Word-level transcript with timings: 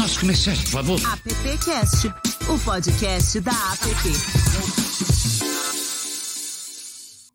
Nosso 0.00 0.20
comerciante, 0.20 0.62
por 0.62 0.70
favor. 0.70 0.98
AppCast, 1.04 2.08
o 2.48 2.58
podcast 2.64 3.38
da 3.40 3.52
App. 3.52 3.86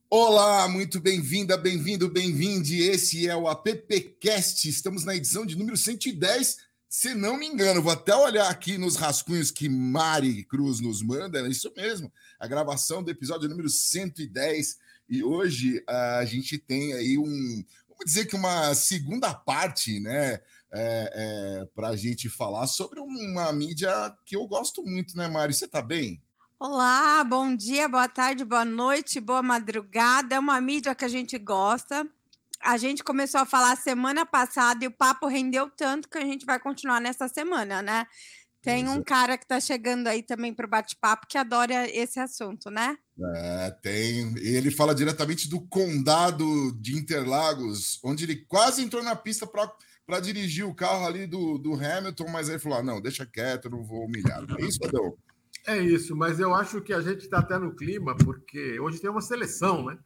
Olá, 0.09 0.67
muito 0.67 0.99
bem-vinda, 0.99 1.57
bem-vindo, 1.57 2.09
bem-vinde. 2.09 2.81
Esse 2.81 3.27
é 3.27 3.35
o 3.35 3.47
AppCast. 3.47 4.67
Estamos 4.67 5.05
na 5.05 5.15
edição 5.15 5.45
de 5.45 5.55
número 5.55 5.77
110. 5.77 6.57
Se 6.89 7.13
não 7.13 7.37
me 7.37 7.45
engano, 7.45 7.83
vou 7.83 7.91
até 7.91 8.15
olhar 8.15 8.49
aqui 8.49 8.79
nos 8.79 8.95
rascunhos 8.95 9.51
que 9.51 9.69
Mari 9.69 10.43
Cruz 10.45 10.79
nos 10.79 11.03
manda, 11.03 11.41
é 11.41 11.47
isso 11.47 11.71
mesmo. 11.77 12.11
A 12.39 12.47
gravação 12.47 13.03
do 13.03 13.11
episódio 13.11 13.47
número 13.47 13.69
110. 13.69 14.77
E 15.07 15.23
hoje 15.23 15.83
a 15.87 16.25
gente 16.25 16.57
tem 16.57 16.93
aí 16.93 17.15
um, 17.15 17.63
vamos 17.87 18.05
dizer 18.05 18.25
que 18.25 18.35
uma 18.35 18.73
segunda 18.73 19.35
parte, 19.35 19.99
né? 19.99 20.39
É, 20.77 21.09
é, 21.13 21.65
para 21.73 21.89
a 21.89 21.95
gente 21.95 22.27
falar 22.29 22.67
sobre 22.67 22.99
uma 22.99 23.49
mídia 23.53 23.89
que 24.25 24.35
eu 24.35 24.45
gosto 24.45 24.83
muito, 24.83 25.15
né, 25.15 25.25
Mari? 25.25 25.53
Você 25.53 25.69
tá 25.69 25.81
bem? 25.81 26.21
Olá, 26.59 27.23
bom 27.23 27.55
dia, 27.55 27.87
boa 27.87 28.09
tarde, 28.09 28.43
boa 28.43 28.65
noite, 28.65 29.21
boa 29.21 29.41
madrugada. 29.41 30.35
É 30.35 30.39
uma 30.39 30.59
mídia 30.59 30.93
que 30.93 31.05
a 31.05 31.07
gente 31.07 31.37
gosta. 31.37 32.05
A 32.59 32.75
gente 32.75 33.05
começou 33.05 33.39
a 33.39 33.45
falar 33.45 33.77
semana 33.77 34.25
passada 34.25 34.83
e 34.83 34.87
o 34.87 34.91
papo 34.91 35.27
rendeu 35.27 35.69
tanto 35.69 36.09
que 36.09 36.17
a 36.17 36.25
gente 36.25 36.45
vai 36.45 36.59
continuar 36.59 36.99
nessa 36.99 37.29
semana, 37.29 37.81
né? 37.81 38.05
Tem 38.61 38.89
um 38.89 39.01
cara 39.01 39.37
que 39.37 39.45
está 39.45 39.59
chegando 39.59 40.07
aí 40.07 40.23
também 40.23 40.51
para 40.51 40.65
o 40.65 40.69
bate-papo 40.69 41.27
que 41.27 41.37
adora 41.37 41.87
esse 41.87 42.19
assunto, 42.19 42.71
né? 42.71 42.97
É, 43.35 43.71
tem. 43.81 44.33
Ele 44.39 44.71
fala 44.71 44.95
diretamente 44.95 45.47
do 45.47 45.61
condado 45.67 46.71
de 46.81 46.97
Interlagos, 46.97 47.99
onde 48.03 48.23
ele 48.23 48.37
quase 48.47 48.81
entrou 48.81 49.03
na 49.03 49.15
pista 49.15 49.45
para 49.45 49.71
para 50.05 50.19
dirigir 50.19 50.65
o 50.65 50.75
carro 50.75 51.05
ali 51.05 51.25
do, 51.25 51.57
do 51.57 51.73
Hamilton, 51.73 52.29
mas 52.29 52.49
aí 52.49 52.59
falou: 52.59 52.79
ah, 52.79 52.83
não, 52.83 53.01
deixa 53.01 53.25
quieto, 53.25 53.69
não 53.69 53.83
vou 53.83 54.05
humilhar. 54.05 54.43
É 54.57 54.65
isso, 54.65 54.79
Adão? 54.85 55.17
É 55.67 55.79
isso, 55.79 56.15
mas 56.15 56.39
eu 56.39 56.53
acho 56.53 56.81
que 56.81 56.93
a 56.93 57.01
gente 57.01 57.21
está 57.21 57.39
até 57.39 57.57
no 57.57 57.75
clima, 57.75 58.15
porque 58.17 58.79
hoje 58.79 58.99
tem 58.99 59.09
uma 59.09 59.21
seleção, 59.21 59.83
né? 59.85 59.97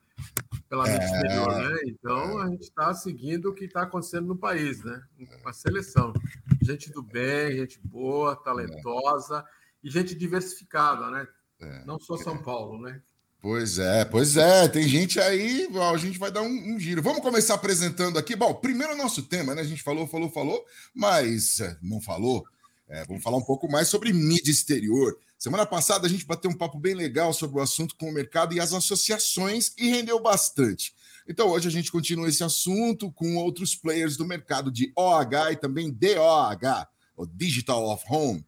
Pela 0.69 0.87
é, 0.89 0.97
exterior, 0.97 1.53
né? 1.53 1.77
Então 1.87 2.41
é. 2.41 2.45
a 2.45 2.47
gente 2.49 2.61
está 2.61 2.93
seguindo 2.93 3.49
o 3.49 3.53
que 3.53 3.65
está 3.65 3.81
acontecendo 3.81 4.27
no 4.27 4.37
país, 4.37 4.83
né? 4.83 5.01
Uma 5.41 5.51
seleção. 5.51 6.13
Gente 6.61 6.91
do 6.91 7.03
bem, 7.03 7.57
gente 7.57 7.79
boa, 7.83 8.35
talentosa 8.37 9.39
é. 9.39 9.43
e 9.83 9.89
gente 9.89 10.15
diversificada, 10.15 11.09
né? 11.09 11.27
É. 11.59 11.85
Não 11.85 11.99
só 11.99 12.15
São 12.15 12.41
Paulo, 12.41 12.81
né? 12.81 13.01
Pois 13.41 13.79
é, 13.79 14.03
pois 14.03 14.35
é, 14.35 14.67
tem 14.67 14.85
gente 14.85 15.17
aí, 15.17 15.69
a 15.93 15.97
gente 15.97 16.19
vai 16.19 16.29
dar 16.29 16.41
um, 16.41 16.73
um, 16.73 16.77
giro. 16.77 17.01
Vamos 17.01 17.21
começar 17.21 17.53
apresentando 17.53 18.19
aqui. 18.19 18.35
Bom, 18.35 18.53
primeiro 18.53 18.93
o 18.93 18.97
nosso 18.97 19.23
tema, 19.23 19.55
né? 19.55 19.61
A 19.61 19.65
gente 19.65 19.81
falou, 19.81 20.05
falou, 20.05 20.29
falou, 20.29 20.65
mas 20.93 21.61
é, 21.61 21.77
não 21.81 22.01
falou. 22.01 22.45
É, 22.89 23.05
vamos 23.05 23.23
falar 23.23 23.37
um 23.37 23.43
pouco 23.43 23.71
mais 23.71 23.87
sobre 23.87 24.11
mídia 24.11 24.51
exterior. 24.51 25.17
Semana 25.37 25.65
passada 25.65 26.05
a 26.05 26.09
gente 26.09 26.25
bateu 26.25 26.51
um 26.51 26.57
papo 26.57 26.77
bem 26.77 26.93
legal 26.93 27.31
sobre 27.31 27.59
o 27.59 27.61
assunto 27.61 27.95
com 27.95 28.09
o 28.09 28.13
mercado 28.13 28.53
e 28.53 28.59
as 28.59 28.73
associações 28.73 29.71
e 29.77 29.87
rendeu 29.87 30.19
bastante. 30.21 30.93
Então 31.25 31.47
hoje 31.47 31.69
a 31.69 31.71
gente 31.71 31.93
continua 31.93 32.27
esse 32.27 32.43
assunto 32.43 33.09
com 33.09 33.37
outros 33.37 33.73
players 33.73 34.17
do 34.17 34.25
mercado 34.25 34.69
de 34.69 34.91
OH 34.97 35.53
e 35.53 35.55
também 35.55 35.91
DOH, 35.91 36.89
o 37.15 37.25
Digital 37.25 37.89
of 37.89 38.03
Home. 38.09 38.45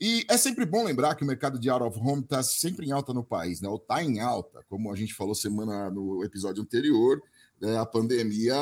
E 0.00 0.24
é 0.30 0.38
sempre 0.38 0.64
bom 0.64 0.82
lembrar 0.82 1.14
que 1.14 1.22
o 1.22 1.26
mercado 1.26 1.58
de 1.58 1.68
out 1.68 1.84
of 1.84 1.98
home 1.98 2.22
está 2.22 2.42
sempre 2.42 2.86
em 2.86 2.90
alta 2.90 3.12
no 3.12 3.22
país, 3.22 3.60
né? 3.60 3.68
Ou 3.68 3.76
está 3.76 4.02
em 4.02 4.18
alta, 4.18 4.64
como 4.66 4.90
a 4.90 4.96
gente 4.96 5.12
falou 5.12 5.34
semana 5.34 5.90
no 5.90 6.24
episódio 6.24 6.62
anterior, 6.62 7.22
né? 7.60 7.76
a 7.76 7.84
pandemia 7.84 8.56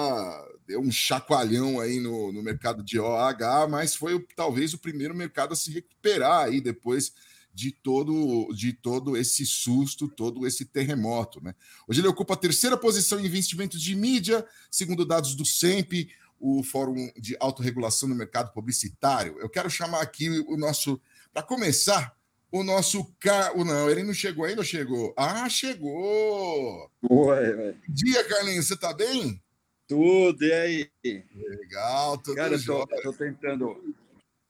deu 0.67 0.81
um 0.81 0.91
chacoalhão 0.91 1.79
aí 1.79 2.01
no, 2.01 2.33
no 2.33 2.43
mercado 2.43 2.83
de 2.83 2.99
OH, 2.99 3.69
mas 3.71 3.95
foi 3.95 4.19
talvez 4.35 4.75
o 4.75 4.79
primeiro 4.79 5.15
mercado 5.15 5.53
a 5.53 5.57
se 5.57 5.71
recuperar 5.71 6.47
aí 6.47 6.61
depois 6.61 7.13
de 7.55 7.71
todo, 7.71 8.53
de 8.53 8.73
todo 8.73 9.17
esse 9.17 9.47
susto, 9.47 10.09
todo 10.09 10.45
esse 10.45 10.65
terremoto. 10.65 11.41
Né? 11.41 11.55
Hoje 11.87 12.01
ele 12.01 12.09
ocupa 12.09 12.35
a 12.35 12.37
terceira 12.37 12.77
posição 12.77 13.21
em 13.21 13.27
investimentos 13.27 13.81
de 13.81 13.95
mídia, 13.95 14.45
segundo 14.71 15.05
dados 15.05 15.37
do 15.37 15.47
SEMP, 15.47 16.09
o 16.41 16.63
Fórum 16.65 17.11
de 17.17 17.37
Autorregulação 17.39 18.09
no 18.09 18.15
Mercado 18.15 18.53
Publicitário. 18.53 19.39
Eu 19.39 19.49
quero 19.49 19.71
chamar 19.71 20.03
aqui 20.03 20.29
o 20.49 20.57
nosso 20.57 21.01
para 21.33 21.43
começar, 21.43 22.17
o 22.51 22.63
nosso 22.63 23.05
carro. 23.21 23.65
Não, 23.65 23.89
ele 23.89 24.03
não 24.03 24.15
chegou 24.15 24.45
ainda 24.45 24.61
ou 24.61 24.65
chegou? 24.65 25.15
Ah, 25.17 25.49
chegou! 25.49 26.91
Ué. 27.11 27.75
Dia, 27.89 28.25
Carlinhos, 28.25 28.67
você 28.67 28.77
tá 28.77 28.93
bem? 28.93 29.43
Tudo, 29.87 30.45
e 30.45 30.53
aí? 30.53 30.91
Legal, 31.05 32.19
tudo 32.19 32.37
Cara, 32.37 32.55
eu 32.55 32.65
tô, 32.65 32.87
tô, 32.87 33.13
tentando. 33.13 33.95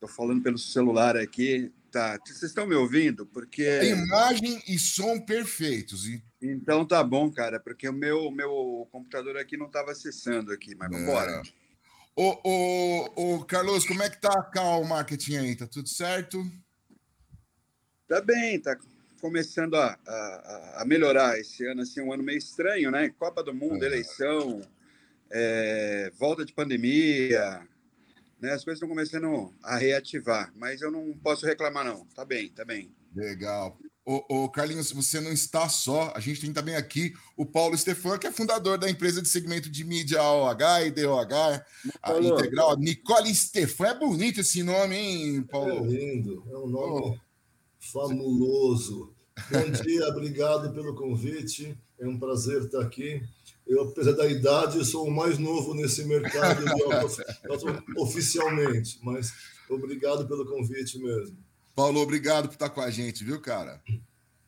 Tô 0.00 0.08
falando 0.08 0.42
pelo 0.42 0.58
celular 0.58 1.16
aqui. 1.16 1.72
Tá. 1.90 2.18
Vocês 2.24 2.42
estão 2.42 2.66
me 2.66 2.74
ouvindo? 2.74 3.24
Porque. 3.24 3.82
Imagem 3.84 4.60
e 4.66 4.78
som 4.78 5.20
perfeitos. 5.20 6.06
Então 6.40 6.84
tá 6.84 7.02
bom, 7.02 7.30
cara, 7.30 7.58
porque 7.58 7.88
o 7.88 7.92
meu, 7.92 8.30
meu 8.30 8.88
computador 8.90 9.36
aqui 9.36 9.56
não 9.56 9.66
estava 9.66 9.92
acessando 9.92 10.52
aqui, 10.52 10.74
mas 10.74 10.90
vamos 10.90 11.04
embora. 11.04 11.42
Ô, 12.14 12.36
ô, 12.44 13.36
ô, 13.36 13.44
Carlos, 13.44 13.86
como 13.86 14.02
é 14.02 14.10
que 14.10 14.20
tá 14.20 14.32
a 14.32 14.42
Cal 14.42 14.84
Marketing 14.84 15.36
aí? 15.36 15.56
Tá 15.56 15.68
tudo 15.68 15.88
certo? 15.88 16.44
Tá 18.08 18.22
bem, 18.22 18.58
tá 18.58 18.74
começando 19.20 19.74
a, 19.74 19.98
a, 20.06 20.76
a, 20.80 20.84
melhorar 20.86 21.38
esse 21.38 21.66
ano, 21.66 21.82
assim, 21.82 22.00
um 22.00 22.10
ano 22.10 22.22
meio 22.22 22.38
estranho, 22.38 22.90
né? 22.90 23.10
Copa 23.18 23.42
do 23.42 23.52
Mundo, 23.52 23.84
eleição, 23.84 24.62
é, 25.30 26.10
volta 26.18 26.42
de 26.42 26.54
pandemia, 26.54 27.60
né? 28.40 28.52
As 28.52 28.64
coisas 28.64 28.78
estão 28.78 28.88
começando 28.88 29.52
a 29.62 29.76
reativar, 29.76 30.50
mas 30.56 30.80
eu 30.80 30.90
não 30.90 31.12
posso 31.22 31.44
reclamar, 31.44 31.84
não. 31.84 32.06
Tá 32.14 32.24
bem, 32.24 32.48
tá 32.48 32.64
bem. 32.64 32.90
Legal. 33.14 33.78
Ô, 34.06 34.44
ô, 34.44 34.48
Carlinhos, 34.48 34.90
você 34.90 35.20
não 35.20 35.30
está 35.30 35.68
só. 35.68 36.10
A 36.16 36.20
gente 36.20 36.40
tem 36.40 36.50
também 36.50 36.76
aqui 36.76 37.12
o 37.36 37.44
Paulo 37.44 37.76
Stefan, 37.76 38.16
que 38.16 38.26
é 38.26 38.32
fundador 38.32 38.78
da 38.78 38.88
empresa 38.88 39.20
de 39.20 39.28
segmento 39.28 39.68
de 39.68 39.84
mídia 39.84 40.22
OH 40.22 40.86
e 40.86 40.90
DOH, 40.92 41.62
a 42.02 42.18
Integral. 42.18 42.78
Nicole 42.78 43.34
Stefan. 43.34 43.88
É 43.88 43.98
bonito 43.98 44.40
esse 44.40 44.62
nome, 44.62 44.96
hein, 44.96 45.42
Paulo? 45.42 45.84
É 45.84 45.88
lindo. 45.88 46.42
É 46.50 46.56
um 46.56 46.66
nome... 46.68 47.18
Oh 47.22 47.27
fabuloso. 47.92 49.12
Bom 49.50 49.70
dia, 49.70 50.06
obrigado 50.08 50.72
pelo 50.72 50.94
convite. 50.94 51.76
É 51.98 52.06
um 52.06 52.18
prazer 52.18 52.62
estar 52.62 52.80
aqui. 52.80 53.22
Eu, 53.66 53.82
apesar 53.82 54.12
da 54.12 54.26
idade, 54.26 54.84
sou 54.84 55.06
o 55.06 55.10
mais 55.10 55.38
novo 55.38 55.74
nesse 55.74 56.04
mercado 56.04 56.64
oficialmente, 57.98 58.98
mas 59.02 59.32
obrigado 59.68 60.26
pelo 60.26 60.46
convite 60.46 60.98
mesmo. 60.98 61.36
Paulo, 61.76 62.00
obrigado 62.00 62.48
por 62.48 62.54
estar 62.54 62.70
com 62.70 62.80
a 62.80 62.90
gente, 62.90 63.22
viu, 63.22 63.40
cara? 63.40 63.82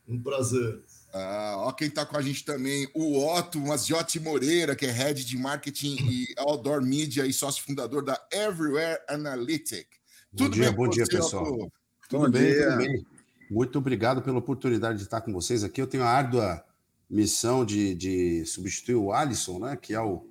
Um 0.09 0.21
prazer. 0.21 0.83
Ah, 1.13 1.57
ó, 1.59 1.73
quem 1.73 1.89
está 1.89 2.07
com 2.07 2.17
a 2.17 2.23
gente 2.23 2.45
também, 2.45 2.89
o 2.95 3.19
Otto 3.27 3.59
Maziotti 3.59 4.19
Moreira, 4.21 4.75
que 4.75 4.87
é 4.87 4.91
head 4.91 5.25
de 5.25 5.37
marketing 5.37 5.97
e 6.09 6.35
outdoor 6.39 6.83
media 6.83 7.27
e 7.27 7.33
sócio 7.33 7.63
fundador 7.65 8.03
da 8.03 8.21
Everywhere 8.33 9.01
Analytic. 9.09 9.87
Bom 10.33 10.45
tudo 10.45 10.55
dia, 10.55 10.67
bem 10.67 10.75
bom 10.75 10.89
dia, 10.89 11.05
pessoal. 11.07 11.53
Otto? 11.53 11.73
Tudo 12.09 12.25
bom 12.25 12.31
bem, 12.31 12.43
dia. 12.43 12.65
tudo 12.65 12.77
bem. 12.79 13.07
Muito 13.51 13.79
obrigado 13.79 14.23
pela 14.23 14.39
oportunidade 14.39 14.99
de 14.99 15.05
estar 15.05 15.21
com 15.23 15.33
vocês 15.33 15.65
aqui. 15.65 15.83
Eu 15.83 15.87
tenho 15.89 16.05
a 16.05 16.09
árdua 16.09 16.65
missão 17.11 17.65
de, 17.65 17.97
de 17.97 18.47
substituir 18.47 18.95
o 18.95 19.13
Alisson, 19.13 19.59
né, 19.59 19.77
que 19.77 19.93
é 19.93 20.01
o, 20.01 20.25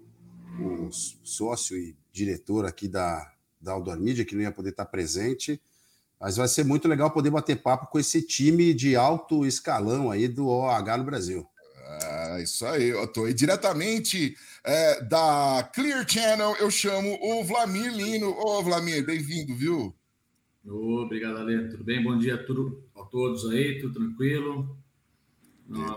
o 0.58 0.90
sócio 0.92 1.78
e 1.78 1.98
diretor 2.14 2.66
aqui 2.66 2.88
da, 2.88 3.30
da 3.60 3.74
Outdoor 3.74 4.00
Media, 4.00 4.24
que 4.24 4.36
não 4.36 4.42
ia 4.42 4.52
poder 4.54 4.70
estar 4.70 4.86
presente. 4.86 5.62
Mas 6.18 6.38
vai 6.38 6.48
ser 6.48 6.64
muito 6.64 6.88
legal 6.88 7.12
poder 7.12 7.30
bater 7.30 7.62
papo 7.62 7.88
com 7.88 8.00
esse 8.00 8.22
time 8.22 8.74
de 8.74 8.96
alto 8.96 9.46
escalão 9.46 10.10
aí 10.10 10.30
do 10.30 10.48
OH 10.48 10.98
no 10.98 11.04
Brasil. 11.04 11.46
É, 12.02 12.44
isso 12.44 12.66
aí, 12.66 12.88
eu 12.88 13.04
estou 13.04 13.26
aí 13.26 13.34
diretamente 13.34 14.34
é, 14.64 15.02
da 15.02 15.70
Clear 15.74 16.08
Channel, 16.08 16.56
eu 16.58 16.72
chamo 16.72 17.18
o 17.22 17.44
Vlamir 17.44 17.94
Lino. 17.94 18.30
Ô, 18.30 18.64
Vlamir, 18.64 19.06
bem-vindo, 19.06 19.54
viu? 19.56 19.94
Obrigado, 20.66 21.38
Ale. 21.38 21.70
Tudo 21.70 21.84
bem? 21.84 22.04
Bom 22.04 22.18
dia 22.18 22.36
a, 22.36 22.44
tudo, 22.44 22.84
a 22.96 23.04
todos 23.04 23.50
aí, 23.50 23.80
tudo 23.80 23.94
tranquilo? 23.94 24.78
No, 25.68 25.96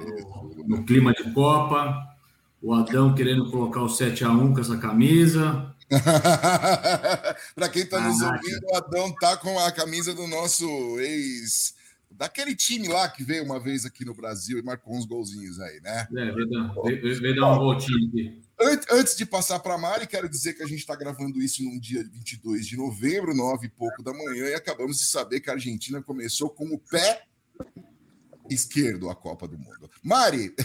no, 0.66 0.84
clima 0.84 1.12
de 1.12 1.32
Copa, 1.32 2.06
o 2.60 2.74
Adão 2.74 3.14
querendo 3.14 3.50
colocar 3.50 3.82
o 3.82 3.88
7 3.88 4.24
a 4.24 4.30
1 4.30 4.54
com 4.54 4.60
essa 4.60 4.76
camisa. 4.78 5.74
Para 7.54 7.68
quem 7.70 7.82
está 7.82 8.00
nos 8.00 8.20
ouvindo, 8.20 8.66
o 8.70 8.76
Adão 8.76 9.14
tá 9.14 9.36
com 9.36 9.58
a 9.58 9.72
camisa 9.72 10.14
do 10.14 10.26
nosso 10.26 10.66
ex 11.00 11.74
daquele 12.16 12.54
time 12.54 12.88
lá 12.88 13.08
que 13.08 13.24
veio 13.24 13.44
uma 13.44 13.58
vez 13.60 13.84
aqui 13.84 14.04
no 14.04 14.14
Brasil 14.14 14.58
e 14.58 14.62
marcou 14.62 14.96
uns 14.96 15.04
golzinhos 15.04 15.60
aí, 15.60 15.80
né? 15.80 16.06
É, 16.16 16.32
veio 16.32 16.48
dar, 16.48 16.74
veio, 16.84 17.20
veio 17.20 17.36
dar 17.36 17.52
um 17.52 17.58
voltinho 17.58 18.08
aqui. 18.08 18.42
Antes 18.90 19.16
de 19.16 19.26
passar 19.26 19.58
para 19.58 19.74
a 19.74 19.78
Mari, 19.78 20.06
quero 20.06 20.28
dizer 20.28 20.54
que 20.54 20.62
a 20.62 20.66
gente 20.66 20.78
está 20.78 20.94
gravando 20.94 21.40
isso 21.40 21.64
num 21.64 21.78
dia 21.78 22.04
22 22.04 22.66
de 22.66 22.76
novembro, 22.76 23.34
nove 23.34 23.66
e 23.66 23.70
pouco 23.70 24.02
da 24.02 24.12
manhã, 24.12 24.46
e 24.46 24.54
acabamos 24.54 24.98
de 24.98 25.06
saber 25.06 25.40
que 25.40 25.50
a 25.50 25.54
Argentina 25.54 26.00
começou 26.00 26.48
com 26.48 26.66
o 26.66 26.78
pé 26.78 27.24
esquerdo 28.48 29.08
a 29.10 29.14
Copa 29.14 29.48
do 29.48 29.58
Mundo. 29.58 29.90
Mari! 30.02 30.54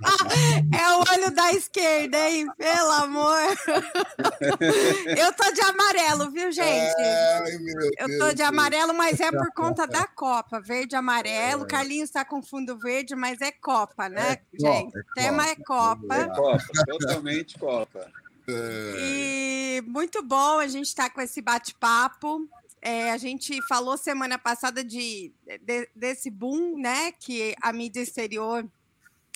é 0.72 0.92
o 0.94 1.04
olho 1.12 1.30
da 1.34 1.52
esquerda, 1.52 2.18
hein? 2.28 2.46
Pelo 2.56 2.90
amor! 2.92 3.40
Eu 5.18 5.32
tô 5.32 5.52
de 5.52 5.60
amarelo, 5.60 6.30
viu, 6.30 6.50
gente? 6.50 6.94
Ai, 6.96 7.58
Eu 7.98 8.18
tô 8.18 8.32
de 8.34 8.42
amarelo, 8.42 8.94
mas 8.94 9.20
é 9.20 9.30
por 9.30 9.52
conta 9.52 9.86
da 9.86 10.06
Copa. 10.06 10.60
Verde 10.60 10.94
e 10.94 10.96
amarelo. 10.96 11.64
É. 11.64 11.66
Carlinhos 11.66 12.10
tá 12.10 12.24
com 12.24 12.42
fundo 12.42 12.78
verde, 12.78 13.14
mas 13.14 13.40
é 13.40 13.52
Copa, 13.52 14.08
né, 14.08 14.32
é 14.32 14.58
gente? 14.58 14.98
o 14.98 15.14
tema 15.14 15.46
é 15.48 15.56
Copa. 15.56 16.14
É 16.14 16.24
Copa, 16.28 16.58
totalmente 16.86 17.58
Copa. 17.58 18.10
E 18.48 19.82
muito 19.86 20.22
bom 20.22 20.58
a 20.58 20.66
gente 20.66 20.86
estar 20.86 21.08
tá 21.08 21.14
com 21.14 21.20
esse 21.20 21.40
bate-papo. 21.40 22.48
É, 22.82 23.12
a 23.12 23.18
gente 23.18 23.60
falou 23.68 23.96
semana 23.98 24.38
passada 24.38 24.82
de, 24.82 25.32
de, 25.62 25.88
desse 25.94 26.30
boom, 26.30 26.78
né, 26.78 27.12
que 27.12 27.54
a 27.60 27.72
mídia 27.72 28.00
exterior 28.00 28.66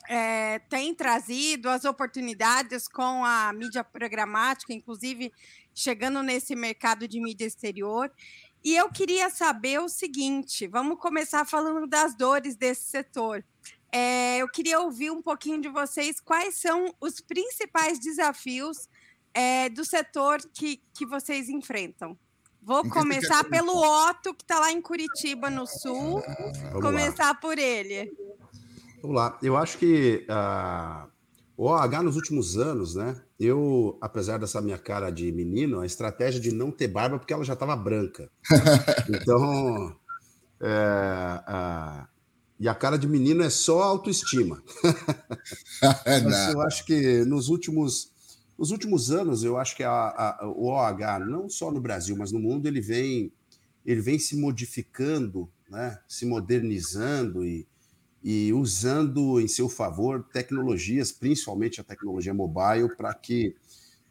é, 0.09 0.59
tem 0.69 0.95
trazido, 0.95 1.69
as 1.69 1.85
oportunidades 1.85 2.87
com 2.89 3.25
a 3.25 3.53
mídia 3.53 3.83
programática, 3.83 4.73
inclusive 4.73 5.33
chegando 5.75 6.23
nesse 6.23 6.55
mercado 6.55 7.09
de 7.09 7.21
mídia 7.21 7.47
exterior. 7.47 8.11
E 8.63 8.75
eu 8.75 8.89
queria 8.91 9.29
saber 9.31 9.81
o 9.81 9.89
seguinte: 9.89 10.67
vamos 10.67 10.99
começar 10.99 11.45
falando 11.45 11.87
das 11.87 12.15
dores 12.15 12.57
desse 12.57 12.85
setor. 12.85 13.45
É, 13.93 14.39
eu 14.39 14.49
queria 14.49 14.81
ouvir 14.81 15.11
um 15.11 15.23
pouquinho 15.23 15.61
de 15.61 15.69
vocês 15.69 16.21
quais 16.21 16.57
são 16.57 16.93
os 17.01 17.21
principais 17.21 17.99
desafios 17.99 18.89
é, 19.33 19.69
do 19.69 19.85
setor 19.85 20.41
que, 20.53 20.83
que 20.93 21.07
vocês 21.07 21.49
enfrentam. 21.49 22.19
Vou 22.61 22.89
começar 22.89 23.45
pelo 23.45 23.77
Otto, 23.77 24.33
que 24.35 24.43
está 24.43 24.59
lá 24.59 24.73
em 24.73 24.81
Curitiba, 24.81 25.51
no 25.51 25.67
Sul. 25.67 26.23
Vamos 26.23 26.81
começar 26.81 27.27
lá. 27.27 27.35
por 27.35 27.59
ele. 27.59 28.11
Vamos 29.05 29.17
lá. 29.17 29.39
Eu 29.43 29.55
acho 29.55 29.77
que 29.77 30.27
uh, 30.31 31.07
o 31.59 31.67
OH 31.67 32.03
nos 32.03 32.17
últimos 32.17 32.57
anos, 32.57 32.95
né? 32.95 33.21
Eu, 33.39 33.99
apesar 34.01 34.39
dessa 34.39 34.63
minha 34.63 34.79
cara 34.79 35.11
de 35.11 35.31
menino, 35.31 35.81
a 35.81 35.85
estratégia 35.85 36.41
de 36.41 36.51
não 36.51 36.71
ter 36.71 36.89
barba 36.89 37.19
porque 37.19 37.35
ela 37.35 37.45
já 37.45 37.53
estava 37.53 37.77
branca. 37.77 38.31
Então, 39.07 39.95
é, 40.59 41.41
uh, 41.47 42.09
e 42.59 42.67
a 42.67 42.75
cara 42.75 42.97
de 42.97 43.07
menino 43.07 43.43
é 43.43 43.51
só 43.51 43.83
autoestima. 43.83 44.63
Mas 46.25 46.55
eu 46.55 46.63
acho 46.63 46.87
que 46.87 47.27
nos 47.27 47.51
últimos 47.51 48.11
nos 48.57 48.71
últimos 48.71 49.11
anos, 49.11 49.45
eu 49.45 49.59
acho 49.59 49.77
que 49.77 49.83
a, 49.83 49.91
a, 49.91 50.49
o 50.49 50.69
OH, 50.69 51.19
não 51.27 51.51
só 51.51 51.71
no 51.71 51.81
Brasil, 51.81 52.17
mas 52.17 52.31
no 52.31 52.39
mundo, 52.39 52.67
ele 52.67 52.81
vem, 52.81 53.33
ele 53.85 54.01
vem 54.01 54.17
se 54.17 54.37
modificando, 54.37 55.51
né? 55.69 55.99
se 56.07 56.25
modernizando 56.25 57.45
e, 57.45 57.67
e 58.25 58.55
usando 58.55 59.39
em 59.39 59.47
seu 59.47 59.69
favor 59.69 60.25
tecnologias, 60.33 61.13
principalmente 61.13 61.79
a 61.79 61.85
tecnologia 61.85 62.33
mobile, 62.33 62.89
para 62.97 63.13
que 63.13 63.55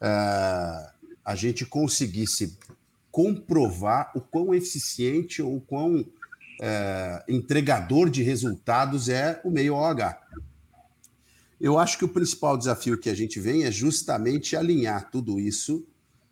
uh, 0.00 0.88
a 1.24 1.34
gente 1.34 1.66
conseguisse 1.66 2.56
comprovar 3.10 4.12
o 4.14 4.20
quão 4.20 4.54
eficiente 4.54 5.42
ou 5.42 5.60
quão 5.60 6.00
uh, 6.00 6.04
entregador 7.28 8.08
de 8.08 8.22
resultados 8.22 9.08
é 9.08 9.40
o 9.44 9.50
meio 9.50 9.74
OH. 9.74 10.16
Eu 11.60 11.76
acho 11.76 11.98
que 11.98 12.04
o 12.04 12.08
principal 12.08 12.56
desafio 12.56 12.98
que 12.98 13.10
a 13.10 13.14
gente 13.14 13.40
vem 13.40 13.64
é 13.64 13.70
justamente 13.72 14.54
alinhar 14.54 15.10
tudo 15.10 15.40
isso 15.40 15.84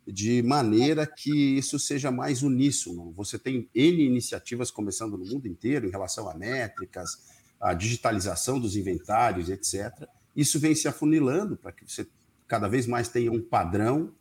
de 0.07 0.41
maneira 0.41 1.05
que 1.07 1.57
isso 1.57 1.79
seja 1.79 2.11
mais 2.11 2.43
uníssono. 2.43 3.11
Você 3.11 3.39
tem 3.39 3.69
N 3.73 4.05
iniciativas 4.05 4.69
começando 4.69 5.17
no 5.17 5.25
mundo 5.25 5.47
inteiro 5.47 5.87
em 5.87 5.91
relação 5.91 6.29
a 6.29 6.33
métricas, 6.33 7.32
a 7.63 7.73
digitalização 7.73 8.59
dos 8.59 8.75
inventários, 8.75 9.49
etc. 9.49 10.05
Isso 10.35 10.59
vem 10.59 10.75
se 10.75 10.87
afunilando 10.87 11.55
para 11.55 11.71
que 11.71 11.89
você 11.89 12.05
cada 12.45 12.67
vez 12.67 12.85
mais 12.85 13.07
tenha 13.07 13.31
um 13.31 13.41
padrão, 13.41 14.11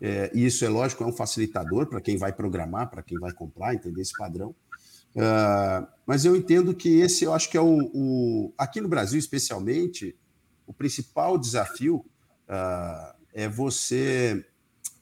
é, 0.00 0.30
e 0.34 0.44
isso 0.44 0.64
é 0.64 0.68
lógico, 0.68 1.04
é 1.04 1.06
um 1.06 1.12
facilitador 1.12 1.86
para 1.86 2.00
quem 2.00 2.16
vai 2.16 2.32
programar, 2.32 2.90
para 2.90 3.02
quem 3.02 3.18
vai 3.18 3.32
comprar, 3.32 3.72
entender 3.72 4.02
esse 4.02 4.16
padrão. 4.18 4.54
Uh, 5.14 5.86
mas 6.04 6.24
eu 6.24 6.36
entendo 6.36 6.74
que 6.74 7.00
esse, 7.00 7.24
eu 7.24 7.32
acho 7.32 7.48
que 7.48 7.56
é 7.56 7.60
o, 7.60 7.90
o 7.94 8.52
aqui 8.58 8.80
no 8.80 8.88
Brasil 8.88 9.18
especialmente, 9.18 10.14
o 10.66 10.72
principal 10.72 11.38
desafio 11.38 12.04
uh, 12.48 13.14
é 13.32 13.48
você 13.48 14.44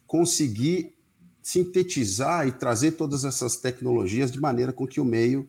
conseguir 0.07 0.95
sintetizar 1.43 2.47
e 2.47 2.53
trazer 2.53 2.93
todas 2.93 3.25
essas 3.25 3.57
tecnologias 3.57 4.31
de 4.31 4.41
maneira 4.41 4.73
com 4.73 4.87
que 4.87 5.01
o 5.01 5.05
meio 5.05 5.49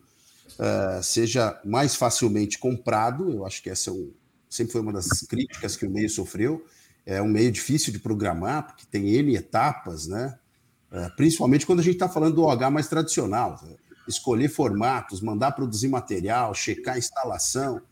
uh, 0.54 1.02
seja 1.02 1.60
mais 1.64 1.94
facilmente 1.94 2.58
comprado. 2.58 3.30
Eu 3.30 3.46
acho 3.46 3.62
que 3.62 3.70
essa 3.70 3.90
é 3.90 3.92
um, 3.92 4.12
sempre 4.48 4.72
foi 4.72 4.80
uma 4.80 4.92
das 4.92 5.08
críticas 5.28 5.76
que 5.76 5.86
o 5.86 5.90
meio 5.90 6.08
sofreu. 6.08 6.64
É 7.04 7.22
um 7.22 7.28
meio 7.28 7.50
difícil 7.50 7.92
de 7.92 7.98
programar, 7.98 8.66
porque 8.66 8.84
tem 8.90 9.08
N 9.14 9.34
etapas, 9.34 10.06
né? 10.06 10.38
Uh, 10.92 11.14
principalmente 11.16 11.66
quando 11.66 11.80
a 11.80 11.82
gente 11.82 11.94
está 11.94 12.08
falando 12.08 12.34
do 12.34 12.44
OH 12.44 12.70
mais 12.70 12.88
tradicional. 12.88 13.58
Né? 13.62 13.76
Escolher 14.06 14.48
formatos, 14.48 15.20
mandar 15.20 15.52
produzir 15.52 15.88
material, 15.88 16.54
checar 16.54 16.94
a 16.94 16.98
instalação 16.98 17.82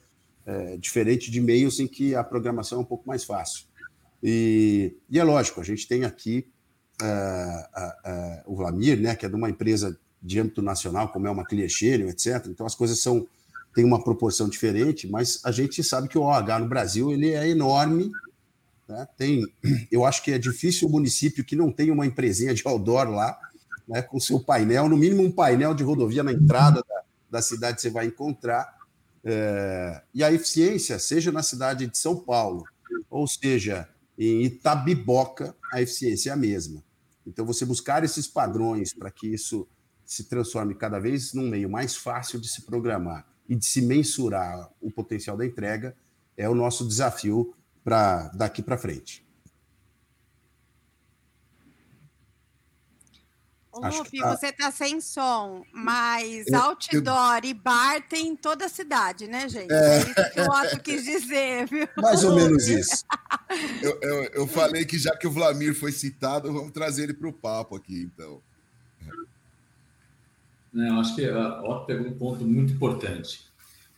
é, 0.46 0.76
diferente 0.76 1.30
de 1.30 1.40
meios 1.40 1.80
em 1.80 1.88
que 1.88 2.14
a 2.14 2.22
programação 2.22 2.78
é 2.78 2.80
um 2.82 2.84
pouco 2.84 3.06
mais 3.06 3.24
fácil. 3.24 3.64
E, 4.22 4.96
e 5.10 5.18
é 5.18 5.24
lógico, 5.24 5.60
a 5.60 5.64
gente 5.64 5.88
tem 5.88 6.04
aqui 6.04 6.48
uh, 7.02 7.80
uh, 8.46 8.52
o 8.52 8.56
Vlamir, 8.56 9.00
né, 9.00 9.14
que 9.14 9.26
é 9.26 9.28
de 9.28 9.34
uma 9.34 9.50
empresa 9.50 9.98
de 10.26 10.40
âmbito 10.40 10.60
nacional, 10.60 11.08
como 11.08 11.26
é 11.26 11.30
uma 11.30 11.44
Cliechênio, 11.44 12.08
etc. 12.08 12.46
Então 12.48 12.66
as 12.66 12.74
coisas 12.74 12.98
são 12.98 13.26
têm 13.74 13.84
uma 13.84 14.02
proporção 14.02 14.48
diferente, 14.48 15.06
mas 15.06 15.38
a 15.44 15.52
gente 15.52 15.84
sabe 15.84 16.08
que 16.08 16.16
o 16.16 16.22
OH 16.22 16.58
no 16.60 16.66
Brasil 16.66 17.12
ele 17.12 17.32
é 17.32 17.46
enorme. 17.46 18.10
Né? 18.88 19.06
Tem, 19.18 19.46
eu 19.92 20.04
acho 20.04 20.22
que 20.22 20.32
é 20.32 20.38
difícil 20.38 20.88
o 20.88 20.90
município 20.90 21.44
que 21.44 21.54
não 21.54 21.70
tem 21.70 21.90
uma 21.90 22.06
empresinha 22.06 22.54
de 22.54 22.66
outdoor 22.66 23.10
lá, 23.10 23.38
né, 23.86 24.00
com 24.02 24.18
seu 24.18 24.40
painel, 24.40 24.88
no 24.88 24.96
mínimo 24.96 25.22
um 25.22 25.30
painel 25.30 25.74
de 25.74 25.84
rodovia 25.84 26.24
na 26.24 26.32
entrada 26.32 26.82
da, 26.88 27.02
da 27.30 27.42
cidade 27.42 27.80
você 27.80 27.90
vai 27.90 28.06
encontrar. 28.06 28.74
É, 29.22 30.02
e 30.14 30.24
a 30.24 30.32
eficiência, 30.32 30.98
seja 30.98 31.30
na 31.30 31.42
cidade 31.42 31.86
de 31.86 31.98
São 31.98 32.16
Paulo, 32.16 32.64
ou 33.10 33.28
seja, 33.28 33.86
em 34.18 34.42
Itabiboca, 34.42 35.54
a 35.70 35.82
eficiência 35.82 36.30
é 36.30 36.32
a 36.32 36.36
mesma. 36.36 36.82
Então, 37.26 37.44
você 37.44 37.66
buscar 37.66 38.04
esses 38.04 38.26
padrões 38.26 38.94
para 38.94 39.10
que 39.10 39.26
isso 39.26 39.68
se 40.06 40.24
transforme 40.24 40.74
cada 40.74 40.98
vez 40.98 41.34
num 41.34 41.48
meio 41.48 41.68
mais 41.68 41.96
fácil 41.96 42.40
de 42.40 42.48
se 42.48 42.62
programar 42.62 43.26
e 43.48 43.56
de 43.56 43.66
se 43.66 43.82
mensurar 43.82 44.70
o 44.80 44.90
potencial 44.90 45.36
da 45.36 45.44
entrega 45.44 45.96
é 46.36 46.48
o 46.48 46.54
nosso 46.54 46.86
desafio 46.86 47.54
para 47.82 48.28
daqui 48.28 48.62
para 48.62 48.78
frente. 48.78 49.26
Lupe, 53.78 54.18
tá... 54.18 54.34
você 54.34 54.52
tá 54.52 54.70
sem 54.70 55.00
som, 55.00 55.62
mas 55.72 56.46
eu, 56.46 56.58
outdoor 56.58 57.40
eu... 57.42 57.50
e 57.50 57.54
bar 57.54 58.00
tem 58.08 58.28
em 58.28 58.36
toda 58.36 58.66
a 58.66 58.68
cidade, 58.68 59.26
né, 59.26 59.48
gente? 59.48 59.70
É, 59.70 59.76
é 59.76 59.98
isso 59.98 60.32
que 60.32 60.40
o 60.40 60.50
Otto 60.50 60.80
quis 60.80 61.04
dizer, 61.04 61.68
viu? 61.68 61.86
Mais 61.98 62.24
ou 62.24 62.34
menos 62.34 62.66
isso. 62.66 63.04
eu, 63.82 63.98
eu, 64.00 64.24
eu, 64.32 64.46
falei 64.46 64.86
que 64.86 64.98
já 64.98 65.14
que 65.14 65.26
o 65.26 65.30
Vlamir 65.30 65.78
foi 65.78 65.92
citado, 65.92 66.50
vamos 66.52 66.72
trazer 66.72 67.04
ele 67.04 67.14
para 67.14 67.28
o 67.28 67.32
papo 67.32 67.76
aqui, 67.76 68.02
então. 68.02 68.40
É, 70.76 70.90
eu 70.90 71.00
acho 71.00 71.14
que 71.14 71.24
a 71.24 71.62
Otto 71.62 71.86
pegou 71.86 72.06
um 72.06 72.18
ponto 72.18 72.44
muito 72.44 72.74
importante. 72.74 73.46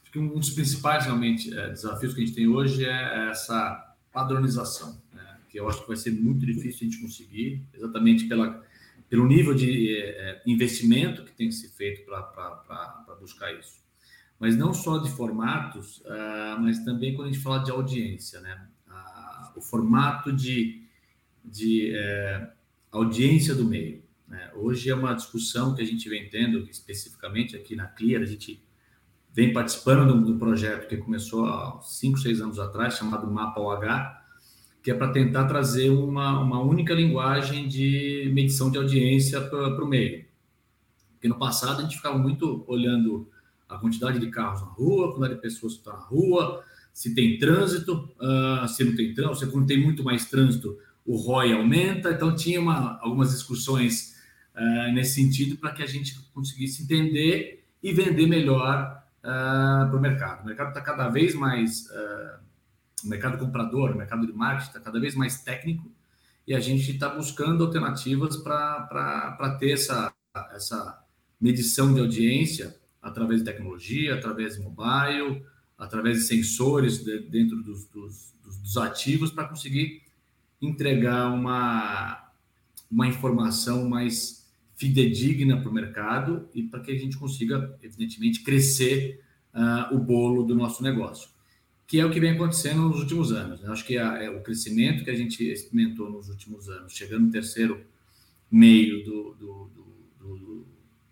Acho 0.02 0.12
que 0.12 0.18
um 0.18 0.28
dos 0.28 0.50
principais, 0.50 1.04
realmente, 1.04 1.52
é, 1.52 1.70
desafios 1.70 2.14
que 2.14 2.22
a 2.22 2.24
gente 2.24 2.36
tem 2.36 2.46
hoje 2.46 2.84
é 2.84 3.30
essa 3.30 3.96
padronização, 4.12 5.00
né? 5.12 5.38
que 5.48 5.58
eu 5.58 5.68
acho 5.68 5.82
que 5.82 5.88
vai 5.88 5.96
ser 5.96 6.12
muito 6.12 6.46
difícil 6.46 6.86
a 6.86 6.90
gente 6.90 7.02
conseguir, 7.02 7.62
exatamente 7.74 8.26
pela 8.26 8.66
pelo 9.08 9.26
nível 9.26 9.54
de 9.54 9.96
é, 9.96 10.42
investimento 10.46 11.24
que 11.24 11.32
tem 11.32 11.48
que 11.48 11.54
ser 11.54 11.68
feito 11.68 12.04
para 12.04 13.16
buscar 13.18 13.50
isso. 13.58 13.80
Mas 14.38 14.54
não 14.54 14.74
só 14.74 14.98
de 14.98 15.10
formatos, 15.10 16.02
mas 16.60 16.78
também 16.84 17.14
quando 17.14 17.28
a 17.28 17.32
gente 17.32 17.42
fala 17.42 17.58
de 17.58 17.70
audiência, 17.70 18.38
né? 18.40 18.68
O 19.56 19.62
formato 19.62 20.30
de, 20.30 20.84
de 21.42 21.92
audiência 22.92 23.54
do 23.54 23.64
meio. 23.64 24.02
Né? 24.28 24.50
Hoje 24.54 24.90
é 24.90 24.94
uma 24.94 25.14
discussão 25.14 25.74
que 25.74 25.80
a 25.80 25.84
gente 25.84 26.08
vem 26.08 26.28
tendo, 26.28 26.68
especificamente 26.68 27.56
aqui 27.56 27.74
na 27.74 27.86
Clear, 27.86 28.22
a 28.22 28.26
gente 28.26 28.62
vem 29.32 29.52
participando 29.52 30.22
de 30.24 30.32
um 30.32 30.38
projeto 30.38 30.88
que 30.88 30.96
começou 30.98 31.46
há 31.46 31.80
cinco, 31.82 32.18
seis 32.18 32.40
anos 32.40 32.58
atrás, 32.58 32.94
chamado 32.94 33.30
Mapa 33.30 33.60
OH, 33.60 34.18
que 34.82 34.90
é 34.90 34.94
para 34.94 35.12
tentar 35.12 35.46
trazer 35.46 35.90
uma, 35.90 36.40
uma 36.40 36.60
única 36.60 36.92
linguagem 36.92 37.66
de 37.66 38.30
medição 38.34 38.70
de 38.70 38.78
audiência 38.78 39.40
para 39.40 39.82
o 39.82 39.88
meio. 39.88 40.26
Porque 41.12 41.28
no 41.28 41.38
passado 41.38 41.80
a 41.80 41.82
gente 41.82 41.96
ficava 41.96 42.18
muito 42.18 42.64
olhando 42.66 43.28
a 43.68 43.76
quantidade 43.78 44.18
de 44.18 44.30
carros 44.30 44.60
na 44.60 44.68
rua, 44.68 45.06
a 45.06 45.08
quantidade 45.08 45.34
de 45.34 45.40
pessoas 45.40 45.74
que 45.74 45.78
estão 45.80 45.94
na 45.94 46.00
rua, 46.00 46.62
se 46.92 47.14
tem 47.14 47.38
trânsito, 47.38 48.10
uh, 48.20 48.66
se 48.68 48.84
não 48.84 48.94
tem 48.94 49.14
trânsito, 49.14 49.50
se 49.50 49.56
não 49.56 49.66
tem 49.66 49.82
muito 49.82 50.02
mais 50.02 50.28
trânsito, 50.28 50.78
o 51.04 51.16
ROI 51.16 51.52
aumenta. 51.52 52.10
Então 52.10 52.34
tinha 52.34 52.60
uma, 52.60 52.98
algumas 53.00 53.30
discussões 53.30 54.17
uh, 54.58 54.92
nesse 54.92 55.14
sentido 55.14 55.56
para 55.56 55.72
que 55.72 55.82
a 55.82 55.86
gente 55.86 56.18
conseguisse 56.34 56.82
entender 56.82 57.64
e 57.82 57.92
vender 57.92 58.26
melhor 58.26 59.02
uh, 59.20 59.88
para 59.88 59.96
o 59.96 60.00
mercado. 60.00 60.42
O 60.42 60.46
mercado 60.46 60.68
está 60.68 60.80
cada 60.80 61.08
vez 61.08 61.34
mais, 61.34 61.86
uh, 61.86 62.38
o 63.04 63.08
mercado 63.08 63.38
comprador, 63.38 63.92
o 63.92 63.96
mercado 63.96 64.26
de 64.26 64.32
marketing 64.32 64.68
está 64.68 64.80
cada 64.80 64.98
vez 64.98 65.14
mais 65.14 65.40
técnico 65.42 65.90
e 66.46 66.54
a 66.54 66.60
gente 66.60 66.90
está 66.90 67.08
buscando 67.08 67.64
alternativas 67.64 68.36
para 68.36 69.56
ter 69.60 69.72
essa, 69.72 70.12
essa 70.52 71.04
medição 71.40 71.94
de 71.94 72.00
audiência 72.00 72.76
através 73.00 73.40
de 73.40 73.44
tecnologia, 73.44 74.14
através 74.14 74.56
de 74.56 74.62
mobile, 74.62 75.44
através 75.78 76.18
de 76.18 76.24
sensores 76.24 77.04
de, 77.04 77.20
dentro 77.20 77.62
dos, 77.62 77.86
dos, 77.86 78.34
dos 78.42 78.76
ativos 78.76 79.30
para 79.30 79.44
conseguir 79.46 80.02
entregar 80.60 81.28
uma, 81.28 82.30
uma 82.90 83.06
informação 83.06 83.88
mais 83.88 84.37
fidedigna 84.78 85.60
para 85.60 85.68
o 85.68 85.74
mercado 85.74 86.48
e 86.54 86.62
para 86.62 86.78
que 86.80 86.92
a 86.92 86.98
gente 86.98 87.18
consiga, 87.18 87.76
evidentemente, 87.82 88.44
crescer 88.44 89.20
uh, 89.52 89.94
o 89.94 89.98
bolo 89.98 90.44
do 90.44 90.54
nosso 90.54 90.84
negócio, 90.84 91.28
que 91.84 91.98
é 91.98 92.06
o 92.06 92.10
que 92.10 92.20
vem 92.20 92.30
acontecendo 92.30 92.82
nos 92.82 93.00
últimos 93.00 93.32
anos. 93.32 93.60
Eu 93.62 93.72
acho 93.72 93.84
que 93.84 93.98
a, 93.98 94.22
é 94.22 94.30
o 94.30 94.40
crescimento 94.40 95.02
que 95.02 95.10
a 95.10 95.16
gente 95.16 95.42
experimentou 95.42 96.08
nos 96.08 96.28
últimos 96.28 96.68
anos, 96.68 96.92
chegando 96.92 97.26
no 97.26 97.32
terceiro 97.32 97.84
meio 98.48 99.04
do, 99.04 99.34
do, 99.34 99.70
do, 99.74 100.36
do 100.36 100.66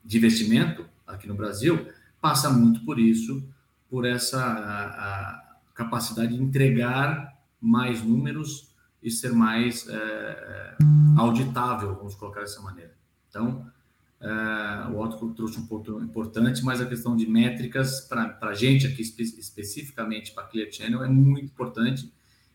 de 0.04 0.16
investimento 0.16 0.86
aqui 1.04 1.26
no 1.26 1.34
Brasil, 1.34 1.88
passa 2.20 2.48
muito 2.48 2.84
por 2.84 3.00
isso, 3.00 3.44
por 3.90 4.04
essa 4.04 4.40
a, 4.40 5.32
a 5.32 5.56
capacidade 5.74 6.36
de 6.36 6.40
entregar 6.40 7.36
mais 7.60 8.00
números 8.00 8.70
e 9.02 9.10
ser 9.10 9.32
mais 9.32 9.88
é, 9.88 10.76
auditável, 11.16 11.96
vamos 11.96 12.14
colocar 12.14 12.40
dessa 12.40 12.60
maneira. 12.62 12.94
Então, 13.36 13.70
é, 14.18 14.90
o 14.90 14.98
Otto 14.98 15.34
trouxe 15.34 15.58
um 15.58 15.66
ponto 15.66 16.02
importante, 16.02 16.64
mas 16.64 16.80
a 16.80 16.86
questão 16.86 17.14
de 17.14 17.28
métricas, 17.28 18.00
para 18.00 18.38
a 18.40 18.54
gente 18.54 18.86
aqui 18.86 19.02
espe 19.02 19.22
especificamente 19.22 20.32
para 20.32 20.44
a 20.44 20.46
Clear 20.46 20.72
Channel, 20.72 21.04
é 21.04 21.08
muito 21.08 21.44
importante 21.44 22.10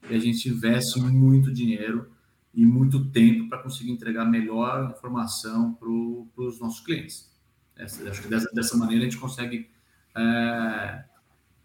e 0.09 0.15
a 0.15 0.19
gente 0.19 0.50
investe 0.50 1.00
muito 1.00 1.53
dinheiro 1.53 2.11
e 2.51 2.65
muito 2.65 3.05
tempo 3.11 3.47
para 3.47 3.59
conseguir 3.59 3.91
entregar 3.91 4.25
melhor 4.25 4.91
informação 4.97 5.73
para 5.75 5.88
os 5.88 6.59
nossos 6.59 6.79
clientes. 6.83 7.31
Essa, 7.75 8.09
acho 8.09 8.23
que 8.23 8.27
dessa, 8.27 8.50
dessa 8.51 8.75
maneira 8.75 9.03
a 9.03 9.09
gente 9.09 9.19
consegue 9.19 9.69
é, 10.15 11.03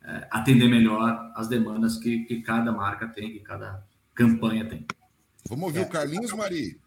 é, 0.04 0.28
atender 0.30 0.68
melhor 0.68 1.32
as 1.34 1.48
demandas 1.48 1.96
que, 1.96 2.24
que 2.24 2.42
cada 2.42 2.70
marca 2.70 3.08
tem, 3.08 3.32
que 3.32 3.40
cada 3.40 3.82
campanha 4.14 4.66
tem. 4.66 4.86
Vamos 5.48 5.64
ouvir 5.64 5.80
o 5.80 5.88
Carlinhos, 5.88 6.32
Mari? 6.32 6.78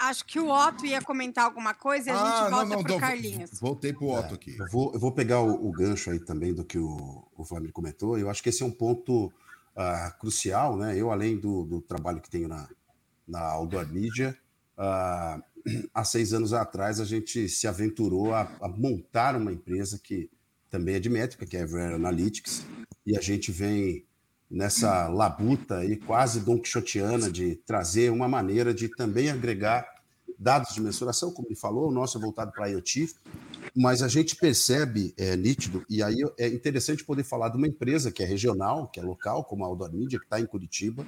Acho 0.00 0.24
que 0.24 0.40
o 0.40 0.48
Otto 0.48 0.86
ia 0.86 1.02
comentar 1.02 1.44
alguma 1.44 1.74
coisa 1.74 2.08
e 2.08 2.12
a 2.12 2.16
gente 2.16 2.26
ah, 2.26 2.48
volta 2.48 2.82
para 2.82 2.96
o 2.96 2.98
Carlinhos. 2.98 3.50
Voltei 3.60 3.92
para 3.92 4.04
o 4.04 4.18
Otto 4.18 4.34
aqui. 4.34 4.56
É, 4.58 4.62
eu, 4.62 4.66
vou, 4.70 4.94
eu 4.94 4.98
vou 4.98 5.12
pegar 5.12 5.42
o, 5.42 5.68
o, 5.68 5.70
gancho 5.70 6.10
aí 6.10 6.18
também 6.18 6.54
do 6.54 6.64
que 6.64 6.78
o, 6.78 7.28
o 7.36 7.44
Flamengo 7.44 7.74
comentou. 7.74 8.18
Eu 8.18 8.30
acho 8.30 8.42
que 8.42 8.48
esse 8.48 8.62
é 8.62 8.66
um 8.66 8.70
ponto 8.70 9.26
uh, 9.26 10.18
crucial, 10.18 10.74
né? 10.74 10.96
Eu, 10.96 11.10
além 11.10 11.36
do, 11.36 11.64
do 11.64 11.82
trabalho 11.82 12.18
que 12.18 12.30
tenho 12.30 12.48
na, 12.48 12.66
na 13.28 13.42
Outdoor 13.42 13.86
Media, 13.92 14.34
uh, 14.78 15.42
há 15.92 16.04
seis 16.04 16.32
anos 16.32 16.54
atrás 16.54 16.98
a 16.98 17.04
gente 17.04 17.46
se 17.46 17.68
aventurou 17.68 18.32
a, 18.32 18.50
a, 18.62 18.68
montar 18.68 19.36
uma 19.36 19.52
empresa 19.52 20.00
que 20.02 20.30
também 20.70 20.94
é 20.94 21.00
de 21.00 21.10
métrica, 21.10 21.44
que 21.44 21.58
é 21.58 21.60
a 21.60 21.62
Ever 21.64 21.94
Analytics, 21.94 22.64
e 23.04 23.18
a 23.18 23.20
gente 23.20 23.52
vem 23.52 24.06
nessa 24.50 25.08
labuta 25.08 25.78
aí 25.78 25.96
quase 25.96 26.40
don 26.40 26.58
quixotiana 26.58 27.30
de 27.30 27.54
trazer 27.54 28.10
uma 28.10 28.26
maneira 28.26 28.74
de 28.74 28.88
também 28.88 29.30
agregar 29.30 29.86
dados 30.40 30.74
de 30.74 30.80
mensuração, 30.80 31.30
como 31.30 31.48
ele 31.48 31.54
falou, 31.54 31.88
o 31.88 31.92
nosso 31.92 32.16
é 32.16 32.20
voltado 32.20 32.50
para 32.50 32.68
IoT, 32.68 33.14
mas 33.76 34.02
a 34.02 34.08
gente 34.08 34.34
percebe, 34.36 35.14
é 35.18 35.36
nítido, 35.36 35.84
e 35.88 36.02
aí 36.02 36.16
é 36.38 36.48
interessante 36.48 37.04
poder 37.04 37.24
falar 37.24 37.50
de 37.50 37.58
uma 37.58 37.68
empresa 37.68 38.10
que 38.10 38.22
é 38.22 38.26
regional, 38.26 38.88
que 38.88 38.98
é 38.98 39.02
local, 39.02 39.44
como 39.44 39.64
a 39.64 39.68
Outdoor 39.68 39.92
Media, 39.92 40.18
que 40.18 40.24
está 40.24 40.40
em 40.40 40.46
Curitiba, 40.46 41.06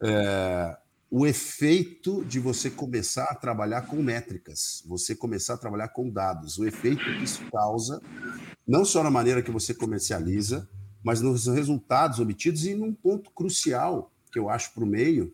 é, 0.00 0.76
o 1.10 1.26
efeito 1.26 2.24
de 2.24 2.38
você 2.38 2.70
começar 2.70 3.24
a 3.24 3.34
trabalhar 3.34 3.82
com 3.82 3.96
métricas, 3.96 4.82
você 4.86 5.14
começar 5.14 5.54
a 5.54 5.58
trabalhar 5.58 5.88
com 5.88 6.08
dados, 6.08 6.56
o 6.56 6.64
efeito 6.64 7.02
que 7.02 7.24
isso 7.24 7.42
causa, 7.50 8.00
não 8.66 8.84
só 8.84 9.02
na 9.02 9.10
maneira 9.10 9.42
que 9.42 9.50
você 9.50 9.74
comercializa, 9.74 10.68
mas 11.06 11.20
nos 11.20 11.46
resultados 11.46 12.18
obtidos 12.18 12.66
e 12.66 12.74
num 12.74 12.92
ponto 12.92 13.30
crucial 13.30 14.10
que 14.32 14.40
eu 14.40 14.50
acho 14.50 14.74
para 14.74 14.82
o 14.82 14.86
meio, 14.88 15.32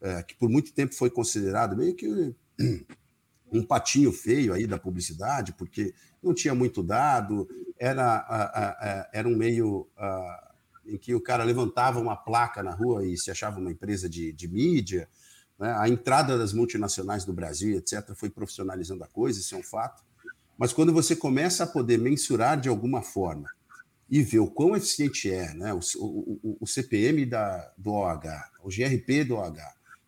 é, 0.00 0.20
que 0.20 0.34
por 0.34 0.48
muito 0.48 0.72
tempo 0.72 0.96
foi 0.96 1.10
considerado 1.10 1.76
meio 1.76 1.94
que 1.94 2.34
um 3.52 3.62
patinho 3.62 4.10
feio 4.10 4.52
aí 4.52 4.66
da 4.66 4.80
publicidade, 4.80 5.52
porque 5.52 5.94
não 6.20 6.34
tinha 6.34 6.56
muito 6.56 6.82
dado, 6.82 7.48
era, 7.78 8.16
a, 8.16 8.42
a, 8.42 8.68
a, 8.70 9.10
era 9.12 9.28
um 9.28 9.36
meio 9.36 9.86
em 10.84 10.98
que 10.98 11.14
o 11.14 11.20
cara 11.20 11.44
levantava 11.44 12.00
uma 12.00 12.16
placa 12.16 12.60
na 12.60 12.72
rua 12.72 13.06
e 13.06 13.16
se 13.16 13.30
achava 13.30 13.60
uma 13.60 13.70
empresa 13.70 14.08
de, 14.08 14.32
de 14.32 14.48
mídia. 14.48 15.08
Né? 15.56 15.72
A 15.78 15.88
entrada 15.88 16.36
das 16.36 16.52
multinacionais 16.52 17.24
no 17.24 17.32
Brasil, 17.32 17.78
etc., 17.78 18.12
foi 18.16 18.28
profissionalizando 18.28 19.04
a 19.04 19.06
coisa, 19.06 19.38
isso 19.38 19.54
é 19.54 19.58
um 19.58 19.62
fato. 19.62 20.02
Mas 20.58 20.72
quando 20.72 20.92
você 20.92 21.14
começa 21.14 21.62
a 21.62 21.66
poder 21.68 21.96
mensurar 21.96 22.60
de 22.60 22.68
alguma 22.68 23.02
forma 23.02 23.48
e 24.12 24.22
ver 24.22 24.40
o 24.40 24.46
quão 24.46 24.76
eficiente 24.76 25.30
é 25.30 25.54
né? 25.54 25.72
o, 25.72 25.80
o, 25.96 26.58
o 26.60 26.66
CPM 26.66 27.24
da, 27.24 27.72
do 27.78 27.92
OH, 27.92 28.50
o 28.62 28.68
GRP 28.68 29.24
do 29.24 29.36
OH, 29.36 29.56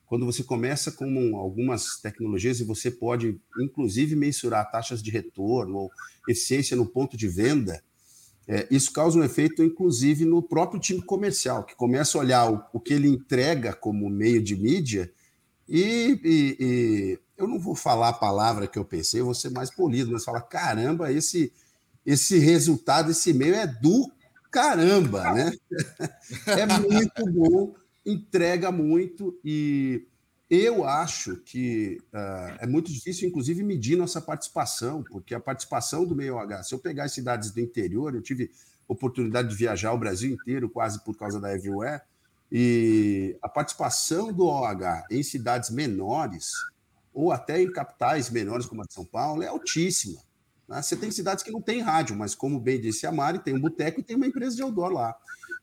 quando 0.05 0.27
você 0.27 0.45
começa 0.45 0.93
com 0.93 1.39
algumas 1.39 2.03
tecnologias 2.03 2.61
e 2.61 2.65
você 2.65 2.91
pode, 2.91 3.41
inclusive, 3.59 4.15
mensurar 4.15 4.71
taxas 4.71 5.03
de 5.03 5.11
retorno 5.11 5.79
ou 5.79 5.91
eficiência 6.29 6.77
no 6.77 6.85
ponto 6.85 7.17
de 7.17 7.27
venda, 7.27 7.83
é, 8.47 8.69
isso 8.71 8.93
causa 8.93 9.19
um 9.19 9.25
efeito, 9.25 9.63
inclusive, 9.63 10.27
no 10.27 10.43
próprio 10.43 10.79
time 10.79 11.01
comercial, 11.01 11.65
que 11.65 11.75
começa 11.75 12.19
a 12.19 12.21
olhar 12.21 12.53
o, 12.53 12.63
o 12.75 12.81
que 12.81 12.93
ele 12.93 13.09
entrega 13.09 13.73
como 13.73 14.11
meio 14.11 14.43
de 14.43 14.55
mídia 14.55 15.11
e, 15.67 16.21
e, 16.23 16.57
e, 16.61 17.19
eu 17.39 17.49
não 17.49 17.59
vou 17.59 17.75
falar 17.75 18.11
a 18.11 18.13
palavra 18.13 18.67
que 18.67 18.79
eu 18.79 18.85
pensei, 18.85 19.23
eu 19.23 19.25
vou 19.25 19.35
ser 19.35 19.51
mais 19.51 19.75
polido, 19.75 20.13
mas 20.13 20.25
falar, 20.25 20.43
caramba, 20.43 21.11
esse 21.11 21.51
esse 22.05 22.39
resultado, 22.39 23.11
esse 23.11 23.31
e-mail 23.31 23.55
é 23.55 23.67
do 23.67 24.11
caramba, 24.51 25.33
né? 25.33 25.53
É 26.47 26.67
muito 26.67 27.25
bom, 27.33 27.75
entrega 28.05 28.71
muito 28.71 29.39
e 29.45 30.07
eu 30.49 30.85
acho 30.85 31.37
que 31.39 31.99
uh, 32.13 32.57
é 32.61 32.67
muito 32.67 32.93
difícil, 32.93 33.29
inclusive, 33.29 33.63
medir 33.63 33.97
nossa 33.97 34.21
participação, 34.21 35.03
porque 35.03 35.35
a 35.35 35.41
participação 35.41 36.05
do 36.05 36.15
meio 36.15 36.39
H, 36.39 36.65
se 36.65 36.75
eu 36.75 36.79
pegar 36.79 37.05
as 37.05 37.13
cidades 37.13 37.51
do 37.51 37.61
interior, 37.61 38.15
eu 38.15 38.23
tive 38.23 38.51
oportunidade 38.87 39.49
de 39.49 39.57
viajar 39.57 39.93
o 39.93 39.99
Brasil 39.99 40.31
inteiro, 40.33 40.69
quase 40.69 41.03
por 41.03 41.17
causa 41.17 41.41
da 41.41 41.53
Everywhere, 41.55 42.03
e 42.53 43.37
a 43.43 43.49
participação 43.49 44.33
do 44.33 44.47
OH 44.47 45.07
em 45.11 45.23
cidades 45.23 45.71
menores, 45.71 46.53
ou 47.13 47.33
até 47.33 47.61
em 47.61 47.73
capitais 47.73 48.31
menores 48.31 48.67
como 48.67 48.83
a 48.83 48.85
de 48.85 48.93
São 48.93 49.05
Paulo, 49.05 49.43
é 49.43 49.49
altíssima. 49.49 50.21
Né? 50.69 50.81
Você 50.83 50.97
tem 50.97 51.11
cidades 51.11 51.45
que 51.45 51.51
não 51.51 51.61
tem 51.61 51.81
rádio, 51.81 52.17
mas 52.17 52.35
como 52.35 52.61
bem 52.61 52.81
disse 52.81 53.07
a 53.07 53.13
Mari, 53.13 53.39
tem 53.39 53.55
um 53.55 53.61
boteco 53.61 54.01
e 54.01 54.03
tem 54.03 54.17
uma 54.17 54.27
empresa 54.27 54.57
de 54.57 54.63
outdoor 54.63 54.93
lá. 54.93 55.17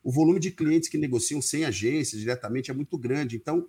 O 0.04 0.12
volume 0.12 0.40
de 0.40 0.52
clientes 0.52 0.90
que 0.90 0.98
negociam 0.98 1.42
sem 1.42 1.66
agência 1.66 2.18
diretamente 2.18 2.72
é 2.72 2.74
muito 2.74 2.98
grande. 2.98 3.36
Então, 3.36 3.68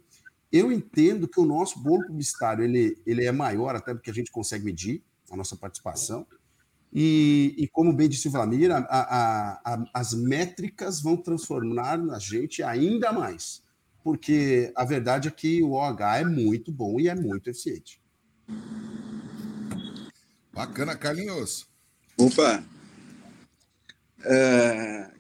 eu 0.51 0.71
entendo 0.71 1.27
que 1.27 1.41
o 1.41 1.45
nosso 1.45 1.79
bolo 1.79 2.07
publicitário 2.07 2.65
ele, 2.65 3.01
ele 3.07 3.25
é 3.25 3.33
maior 3.33 3.75
até 3.75 3.95
do 3.95 4.01
que 4.01 4.11
a 4.11 4.15
gente 4.15 4.31
consegue 4.31 4.65
medir, 4.65 5.03
a 5.31 5.37
nossa 5.37 5.57
participação. 5.57 6.27
E, 6.93 7.55
e 7.57 7.67
como 7.69 7.93
bem 7.93 8.07
disse 8.07 8.29
o 8.29 8.31
Vlamir, 8.31 8.71
a, 8.71 8.79
a, 8.81 9.75
a, 9.75 9.85
as 9.95 10.13
métricas 10.13 11.01
vão 11.01 11.17
transformar 11.17 11.99
a 11.99 12.19
gente 12.19 12.63
ainda 12.63 13.13
mais. 13.13 13.63
Porque 14.05 14.71
a 14.77 14.85
verdade 14.85 15.29
é 15.29 15.31
que 15.31 15.63
o 15.63 15.73
OH 15.73 16.19
é 16.19 16.25
muito 16.25 16.71
bom 16.71 17.01
e 17.01 17.09
é 17.09 17.15
muito 17.15 17.49
eficiente. 17.49 18.03
Bacana, 20.53 20.95
Carlinhos. 20.95 21.67
Opa! 22.19 22.63
É, 24.25 25.11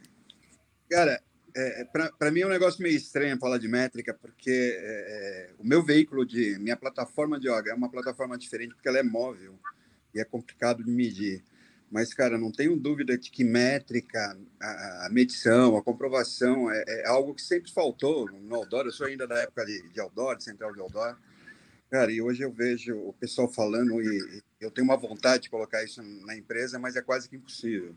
cara, 0.90 1.22
é, 1.56 1.84
para 2.18 2.30
mim 2.30 2.40
é 2.40 2.46
um 2.46 2.50
negócio 2.50 2.82
meio 2.82 2.96
estranho 2.96 3.38
falar 3.38 3.56
de 3.58 3.66
métrica, 3.66 4.12
porque 4.12 4.50
é, 4.50 5.50
é, 5.50 5.50
o 5.58 5.66
meu 5.66 5.82
veículo 5.82 6.26
de. 6.26 6.58
Minha 6.58 6.76
plataforma 6.76 7.40
de 7.40 7.48
yoga 7.48 7.70
é 7.70 7.74
uma 7.74 7.90
plataforma 7.90 8.36
diferente, 8.36 8.74
porque 8.74 8.88
ela 8.88 8.98
é 8.98 9.02
móvel 9.02 9.58
e 10.14 10.20
é 10.20 10.24
complicado 10.24 10.84
de 10.84 10.90
medir. 10.90 11.42
Mas, 11.90 12.12
cara, 12.12 12.38
não 12.38 12.52
tenho 12.52 12.76
dúvida 12.76 13.16
de 13.16 13.30
que 13.30 13.42
métrica, 13.42 14.36
a, 14.60 15.06
a 15.06 15.08
medição, 15.10 15.76
a 15.76 15.82
comprovação 15.82 16.70
é, 16.70 16.84
é, 16.86 17.06
algo 17.06 17.34
que 17.34 17.42
sempre 17.42 17.70
faltou 17.70 18.30
no 18.30 18.56
Outdoor. 18.56 18.86
Eu 18.86 18.92
sou 18.92 19.06
ainda 19.06 19.26
da 19.26 19.38
época 19.38 19.64
de, 19.64 19.88
de 19.90 20.00
Outdoor, 20.00 20.36
de 20.36 20.44
Central 20.44 20.74
de 20.74 20.80
Outdoor. 20.80 21.16
Cara, 21.90 22.10
e 22.10 22.22
hoje 22.22 22.42
eu 22.42 22.50
vejo 22.50 22.96
o 22.96 23.12
pessoal 23.14 23.46
falando 23.46 24.00
e 24.00 24.42
eu 24.62 24.70
tenho 24.70 24.86
uma 24.86 24.96
vontade 24.96 25.44
de 25.44 25.50
colocar 25.50 25.82
isso 25.82 26.02
na 26.02 26.36
empresa, 26.36 26.78
mas 26.78 26.96
é 26.96 27.02
quase 27.02 27.28
que 27.28 27.36
impossível. 27.36 27.94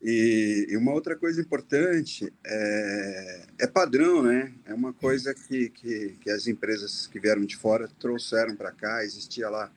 E, 0.00 0.66
e, 0.68 0.76
uma 0.76 0.92
outra 0.92 1.16
coisa 1.16 1.40
importante 1.40 2.30
é, 2.44 3.46
é, 3.60 3.66
padrão, 3.66 4.22
né? 4.22 4.52
É 4.66 4.74
uma 4.74 4.92
coisa 4.92 5.34
que, 5.34 5.70
que, 5.70 6.18
que, 6.20 6.30
as 6.30 6.46
empresas 6.46 7.06
que 7.06 7.18
vieram 7.18 7.44
de 7.44 7.56
fora 7.56 7.88
trouxeram 7.98 8.54
para 8.54 8.70
cá, 8.70 9.02
existia 9.02 9.48
lá 9.48 9.72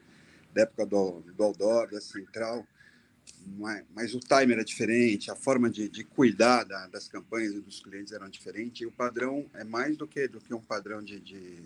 da 0.54 0.64
época 0.64 0.86
do, 0.86 1.22
do 1.22 1.44
Outdoor, 1.44 1.90
da 1.90 2.02
Central, 2.02 2.68
mas 3.96 4.14
o 4.14 4.20
timer 4.20 4.60
é 4.60 4.64
diferente, 4.64 5.32
a 5.32 5.36
forma 5.36 5.70
de, 5.70 5.88
de 5.88 6.04
cuidar 6.04 6.64
da, 6.64 6.88
das 6.88 7.08
campanhas 7.08 7.54
e 7.54 7.62
dos 7.62 7.80
clientes 7.80 8.12
eram 8.12 8.30
diferente, 8.30 8.84
e 8.84 8.86
o 8.86 8.92
padrão 8.92 9.50
é 9.54 9.64
mais 9.64 9.96
do 9.96 10.06
que, 10.06 10.28
do 10.28 10.42
que 10.42 10.54
um 10.54 10.62
padrão 10.62 11.02
de, 11.02 11.20
de, 11.20 11.62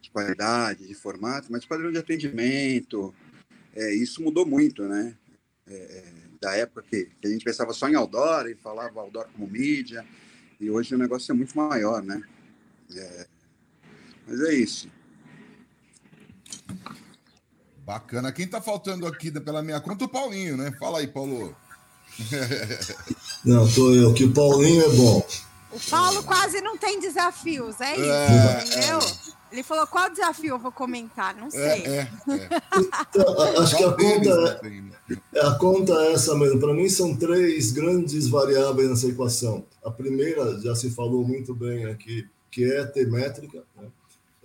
de 0.00 0.10
qualidade, 0.10 0.86
de 0.86 0.94
formato, 0.94 1.48
mas 1.50 1.66
padrão 1.66 1.92
de 1.92 1.98
atendimento, 1.98 3.14
é, 3.74 3.94
isso 3.94 4.22
mudou 4.22 4.46
muito, 4.46 4.82
né? 4.84 5.14
É, 5.66 5.74
é, 5.74 6.04
da 6.40 6.56
época 6.56 6.82
que, 6.82 7.04
que, 7.20 7.26
a 7.26 7.30
gente 7.30 7.44
pensava 7.44 7.72
só 7.72 7.88
em 7.88 7.94
outdoor 7.94 8.48
e 8.48 8.54
falava 8.56 9.00
outdoor 9.00 9.26
como 9.32 9.46
mídia, 9.46 10.04
e 10.60 10.70
hoje 10.70 10.94
o 10.94 10.98
negócio 10.98 11.32
é 11.32 11.34
muito 11.34 11.56
maior, 11.56 12.02
né? 12.02 12.22
É, 12.94 13.26
mas 14.26 14.40
é 14.40 14.54
isso. 14.54 14.88
Bacana. 17.84 18.32
Quem 18.32 18.46
tá 18.46 18.60
faltando 18.60 19.06
aqui 19.06 19.30
pela 19.40 19.62
minha 19.62 19.80
conta? 19.80 20.04
O 20.04 20.08
Paulinho, 20.08 20.56
né? 20.56 20.72
Fala 20.78 21.00
aí, 21.00 21.08
Paulo. 21.08 21.54
Não, 23.44 23.68
tô 23.72 23.92
eu, 23.94 24.14
que 24.14 24.24
o 24.24 24.32
Paulinho 24.32 24.84
é 24.84 24.88
bom. 24.90 25.26
O 25.72 25.80
Paulo 25.90 26.22
quase 26.22 26.60
não 26.60 26.76
tem 26.76 27.00
desafios, 27.00 27.80
é 27.80 27.94
isso, 27.94 28.04
é, 28.04 28.64
entendeu? 28.64 28.98
É. 28.98 29.41
Ele 29.52 29.62
falou 29.62 29.86
qual 29.86 30.10
desafio 30.10 30.54
eu 30.54 30.58
vou 30.58 30.72
comentar, 30.72 31.36
não 31.36 31.48
é, 31.48 31.50
sei. 31.50 31.60
É, 31.60 31.98
é, 31.98 32.10
então, 33.10 33.40
acho 33.62 33.76
que 33.76 33.84
a 33.84 33.92
conta, 33.92 34.60
é, 35.34 35.40
a 35.40 35.54
conta 35.54 35.92
é 36.04 36.12
essa 36.12 36.34
mesmo. 36.34 36.58
Para 36.58 36.72
mim 36.72 36.88
são 36.88 37.14
três 37.14 37.70
grandes 37.70 38.28
variáveis 38.28 38.88
nessa 38.88 39.08
equação. 39.08 39.64
A 39.84 39.90
primeira 39.90 40.58
já 40.60 40.74
se 40.74 40.90
falou 40.90 41.22
muito 41.22 41.54
bem 41.54 41.84
aqui, 41.84 42.26
que 42.50 42.64
é 42.64 42.84
ter 42.86 43.10
métrica. 43.10 43.62
Né? 43.76 43.88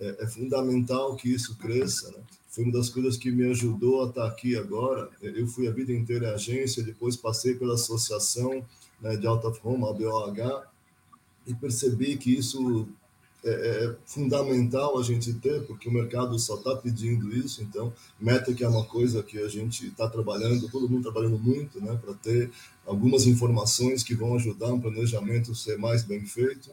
É, 0.00 0.26
fundamental 0.26 1.16
que 1.16 1.34
isso 1.34 1.56
cresça. 1.56 2.08
Né? 2.10 2.22
foi 2.58 2.64
uma 2.64 2.72
das 2.72 2.88
coisas 2.88 3.16
que 3.16 3.30
me 3.30 3.48
ajudou 3.50 4.04
a 4.04 4.08
estar 4.08 4.26
aqui 4.26 4.56
agora. 4.56 5.08
Eu 5.22 5.46
fui 5.46 5.68
a 5.68 5.70
vida 5.70 5.92
inteira 5.92 6.30
em 6.30 6.34
agência, 6.34 6.82
depois 6.82 7.16
passei 7.16 7.54
pela 7.54 7.74
associação 7.74 8.66
né, 9.00 9.16
de 9.16 9.28
Out 9.28 9.46
of 9.46 9.60
Home, 9.62 9.84
a 9.84 9.92
BOH, 9.92 10.66
e 11.46 11.54
percebi 11.54 12.16
que 12.16 12.34
isso 12.34 12.88
é, 13.44 13.50
é, 13.50 13.96
fundamental 14.04 14.98
a 14.98 15.02
gente 15.02 15.32
ter, 15.34 15.62
porque 15.62 15.88
o 15.88 15.92
mercado 15.92 16.38
só 16.38 16.56
está 16.56 16.74
pedindo 16.74 17.34
isso. 17.34 17.62
Então, 17.62 17.92
métrica 18.20 18.64
é 18.64 18.68
uma 18.68 18.84
coisa 18.84 19.22
que 19.22 19.38
a 19.38 19.48
gente 19.48 19.86
está 19.86 20.08
trabalhando, 20.08 20.68
todo 20.68 20.88
mundo 20.88 21.04
trabalhando 21.04 21.38
muito, 21.38 21.80
né, 21.80 21.96
para 22.02 22.14
ter 22.14 22.50
algumas 22.84 23.26
informações 23.26 24.02
que 24.02 24.14
vão 24.14 24.34
ajudar 24.34 24.72
um 24.72 24.80
planejamento 24.80 25.52
a 25.52 25.54
ser 25.54 25.78
mais 25.78 26.02
bem 26.02 26.24
feito. 26.26 26.70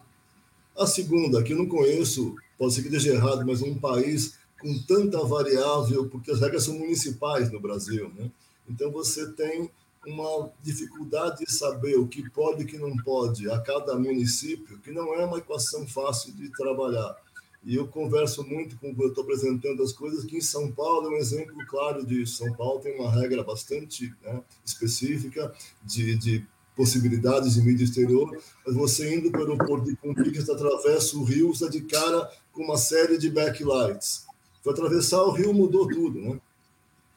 A 0.75 0.87
segunda, 0.87 1.43
que 1.43 1.53
eu 1.53 1.57
não 1.57 1.67
conheço, 1.67 2.35
pode 2.57 2.73
ser 2.73 2.81
que 2.81 2.87
esteja 2.87 3.13
errado, 3.13 3.45
mas 3.45 3.61
um 3.61 3.75
país 3.75 4.37
com 4.59 4.77
tanta 4.87 5.23
variável, 5.23 6.09
porque 6.09 6.31
as 6.31 6.39
regras 6.39 6.63
são 6.63 6.77
municipais 6.79 7.51
no 7.51 7.59
Brasil, 7.59 8.11
né? 8.15 8.31
Então 8.67 8.91
você 8.91 9.31
tem 9.33 9.69
uma 10.07 10.51
dificuldade 10.61 11.45
de 11.45 11.51
saber 11.51 11.95
o 11.95 12.07
que 12.07 12.29
pode 12.29 12.61
e 12.61 12.65
o 12.65 12.67
que 12.67 12.77
não 12.77 12.95
pode 12.97 13.49
a 13.49 13.59
cada 13.59 13.95
município, 13.95 14.79
que 14.79 14.91
não 14.91 15.13
é 15.13 15.25
uma 15.25 15.37
equação 15.37 15.87
fácil 15.87 16.33
de 16.33 16.49
trabalhar. 16.51 17.15
E 17.63 17.75
eu 17.75 17.87
converso 17.87 18.43
muito 18.43 18.77
com 18.77 18.95
eu 18.99 19.07
estou 19.07 19.23
apresentando 19.23 19.81
as 19.81 19.91
coisas, 19.91 20.23
que 20.23 20.37
em 20.37 20.41
São 20.41 20.71
Paulo 20.71 21.07
é 21.07 21.15
um 21.15 21.17
exemplo 21.17 21.55
claro 21.67 22.05
disso. 22.05 22.43
São 22.43 22.53
Paulo 22.53 22.79
tem 22.79 22.99
uma 22.99 23.11
regra 23.11 23.43
bastante 23.43 24.13
né, 24.23 24.39
específica 24.63 25.51
de, 25.83 26.15
de 26.15 26.47
possibilidades 26.75 27.55
de 27.55 27.61
mídia 27.61 27.85
exterior, 27.85 28.37
mas 28.65 28.75
você 28.75 29.15
indo 29.15 29.31
pelo 29.31 29.53
aeroporto 29.53 29.85
de 29.85 29.95
Conquista, 29.95 30.53
atravessa 30.53 31.17
o 31.17 31.23
rio, 31.23 31.51
está 31.51 31.67
de 31.67 31.81
cara 31.81 32.29
com 32.51 32.63
uma 32.63 32.77
série 32.77 33.17
de 33.17 33.31
backlights. 33.31 34.25
Foi 34.61 34.73
atravessar 34.73 35.23
o 35.23 35.31
rio, 35.31 35.53
mudou 35.53 35.87
tudo, 35.87 36.19
né? 36.19 36.39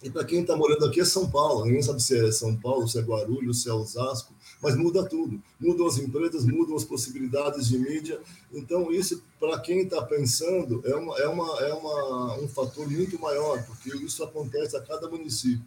E 0.01 0.09
para 0.09 0.25
quem 0.25 0.43
está 0.43 0.57
morando 0.57 0.85
aqui 0.85 1.01
é 1.01 1.05
São 1.05 1.29
Paulo, 1.29 1.65
ninguém 1.65 1.83
sabe 1.83 2.01
se 2.01 2.17
é 2.17 2.31
São 2.31 2.55
Paulo, 2.55 2.87
se 2.87 2.99
é 2.99 3.03
Guarulhos, 3.03 3.63
se 3.63 3.69
é 3.69 3.73
Osasco, 3.73 4.33
mas 4.63 4.77
muda 4.77 5.05
tudo. 5.05 5.43
Mudam 5.59 5.87
as 5.89 5.99
empresas, 5.99 6.45
mudam 6.45 6.77
as 6.77 6.85
possibilidades 6.85 7.67
de 7.67 7.79
mídia. 7.79 8.21
Então, 8.53 8.93
isso, 8.93 9.21
para 9.41 9.59
quem 9.59 9.81
está 9.81 10.01
pensando, 10.03 10.81
é, 10.85 10.95
uma, 10.95 11.19
é, 11.19 11.27
uma, 11.27 11.61
é 11.61 11.73
uma, 11.73 12.39
um 12.39 12.49
fator 12.49 12.89
muito 12.89 13.19
maior, 13.21 13.65
porque 13.67 13.91
isso 13.97 14.23
acontece 14.23 14.77
a 14.77 14.81
cada 14.81 15.09
município. 15.09 15.65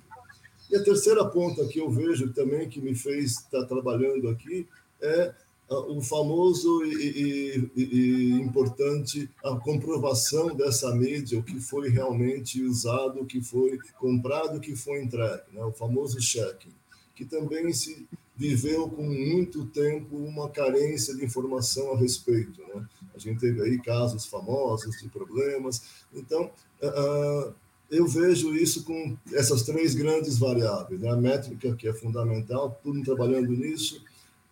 E 0.70 0.78
a 0.78 0.84
terceira 0.84 1.26
ponta 1.26 1.68
que 1.68 1.80
eu 1.80 1.90
vejo 1.90 2.32
também, 2.32 2.70
que 2.70 2.80
me 2.80 2.96
fez 2.96 3.32
estar 3.32 3.62
tá 3.62 3.66
trabalhando 3.66 4.30
aqui, 4.30 4.66
é 5.02 5.34
o 5.72 6.02
famoso 6.02 6.84
e, 6.84 7.70
e, 7.76 7.82
e, 7.82 8.32
importante 8.42 9.30
a 9.44 9.56
comprovação 9.56 10.54
dessa 10.54 10.94
mídia, 10.94 11.40
o 11.40 11.44
que 11.44 11.62
foi 11.62 11.90
realmente 11.90 12.62
usado, 12.62 13.22
o 13.22 13.26
que 13.26 13.42
foi 13.42 13.80
comprado, 13.98 14.58
o 14.58 14.60
que 14.60 14.76
foi 14.76 15.02
entregue, 15.02 15.44
né? 15.54 15.64
o 15.64 15.72
famoso 15.72 16.20
cheque, 16.22 16.68
que 17.16 17.24
também 17.24 17.72
se 17.72 18.06
viveu 18.36 18.90
com 18.90 19.04
muito 19.04 19.66
tempo 19.68 20.18
uma 20.18 20.50
carência 20.50 21.16
de 21.16 21.24
informação 21.24 21.94
a 21.94 21.98
respeito. 21.98 22.62
Né? 22.62 22.86
A 23.16 23.20
gente 23.20 23.40
teve 23.40 23.62
aí 23.62 23.82
casos 23.82 24.26
famosos 24.26 25.00
de 25.02 25.08
problemas. 25.08 25.84
Então, 26.14 26.52
uh, 26.82 27.54
eu 27.90 28.08
vejo 28.08 28.54
isso 28.56 28.84
com 28.84 29.16
essas 29.32 29.64
três 29.64 29.94
grandes 29.94 30.38
variáveis: 30.38 31.00
né? 31.00 31.10
a 31.10 31.16
métrica, 31.16 31.76
que 31.76 31.88
é 31.88 31.94
fundamental, 31.94 32.78
tudo 32.84 33.04
trabalhando 33.04 33.52
nisso 33.52 34.04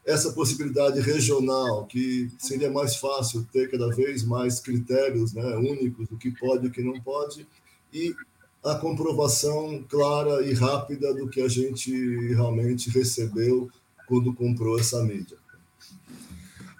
essa 0.05 0.31
possibilidade 0.31 0.99
regional, 1.01 1.85
que 1.85 2.31
seria 2.37 2.71
mais 2.71 2.95
fácil 2.95 3.45
ter 3.51 3.69
cada 3.69 3.89
vez 3.89 4.23
mais 4.23 4.59
critérios 4.59 5.33
né, 5.33 5.55
únicos 5.55 6.07
do 6.07 6.17
que 6.17 6.31
pode 6.31 6.65
e 6.65 6.69
o 6.69 6.71
que 6.71 6.81
não 6.81 6.99
pode, 7.01 7.47
e 7.93 8.15
a 8.63 8.75
comprovação 8.75 9.83
clara 9.87 10.45
e 10.45 10.53
rápida 10.53 11.13
do 11.13 11.29
que 11.29 11.41
a 11.41 11.47
gente 11.47 11.91
realmente 12.33 12.89
recebeu 12.89 13.69
quando 14.07 14.33
comprou 14.33 14.79
essa 14.79 15.03
mídia. 15.03 15.37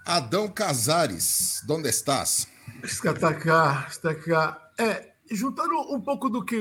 Adão 0.06 0.48
Casares, 0.48 1.64
onde 1.70 1.88
estás? 1.88 2.48
Está 2.84 3.34
cá, 3.34 3.88
está 3.90 4.16
cá. 4.16 4.72
É, 4.78 5.12
juntando 5.30 5.94
um 5.94 6.02
pouco 6.02 6.30
do 6.30 6.44
que 6.44 6.60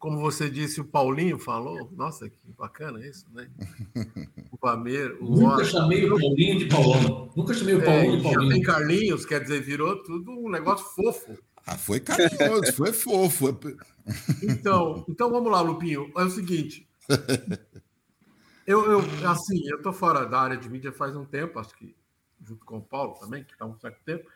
como 0.00 0.18
você 0.18 0.48
disse, 0.48 0.80
o 0.80 0.84
Paulinho 0.84 1.38
falou. 1.38 1.92
Nossa, 1.92 2.28
que 2.28 2.38
bacana 2.58 3.06
isso, 3.06 3.26
né? 3.32 3.50
O 4.50 4.56
Pameiro. 4.56 5.22
O 5.22 5.38
Nunca 5.38 5.62
chamei 5.62 6.10
o 6.10 6.18
Paulinho 6.18 6.58
de 6.58 6.64
Paulão. 6.64 7.30
Nunca 7.36 7.52
chamei 7.52 7.74
o 7.74 7.84
Paulinho 7.84 8.14
é, 8.14 8.16
de 8.16 8.22
Paulinho. 8.22 8.52
Tem 8.52 8.62
Carlinhos, 8.62 9.26
quer 9.26 9.42
dizer, 9.42 9.60
virou 9.60 10.02
tudo 10.02 10.32
um 10.32 10.50
negócio 10.50 10.86
fofo. 10.86 11.38
Ah, 11.66 11.76
foi 11.76 12.00
carinhoso, 12.00 12.72
foi 12.72 12.94
fofo. 12.94 13.60
Então, 14.42 15.04
então 15.06 15.30
vamos 15.30 15.52
lá, 15.52 15.60
Lupinho. 15.60 16.10
É 16.16 16.24
o 16.24 16.30
seguinte. 16.30 16.88
Eu, 18.66 18.90
eu 18.90 19.00
assim, 19.28 19.68
eu 19.68 19.82
tô 19.82 19.92
fora 19.92 20.24
da 20.24 20.40
área 20.40 20.56
de 20.56 20.68
mídia 20.68 20.92
faz 20.92 21.14
um 21.14 21.24
tempo, 21.24 21.58
acho 21.58 21.76
que 21.76 21.94
junto 22.42 22.64
com 22.64 22.78
o 22.78 22.82
Paulo 22.82 23.14
também, 23.20 23.44
que 23.44 23.52
está 23.52 23.66
um 23.66 23.78
certo 23.78 24.00
tempo. 24.04 24.26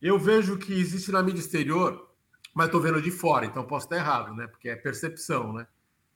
Eu 0.00 0.18
vejo 0.18 0.58
que 0.58 0.72
existe 0.72 1.12
na 1.12 1.22
mídia 1.22 1.40
exterior 1.40 2.11
mas 2.54 2.66
estou 2.66 2.80
vendo 2.80 3.00
de 3.00 3.10
fora, 3.10 3.46
então 3.46 3.64
posso 3.64 3.86
estar 3.86 3.96
errado, 3.96 4.34
né? 4.34 4.46
Porque 4.46 4.68
é 4.68 4.76
percepção, 4.76 5.52
né? 5.52 5.66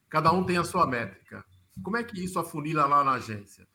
Cada 0.08 0.32
um 0.32 0.44
tem 0.44 0.58
a 0.58 0.64
sua 0.64 0.86
métrica. 0.86 1.44
Como 1.82 1.96
é 1.96 2.04
que 2.04 2.22
isso 2.22 2.38
afunila 2.38 2.86
lá 2.86 3.02
na 3.02 3.12
agência? 3.12 3.66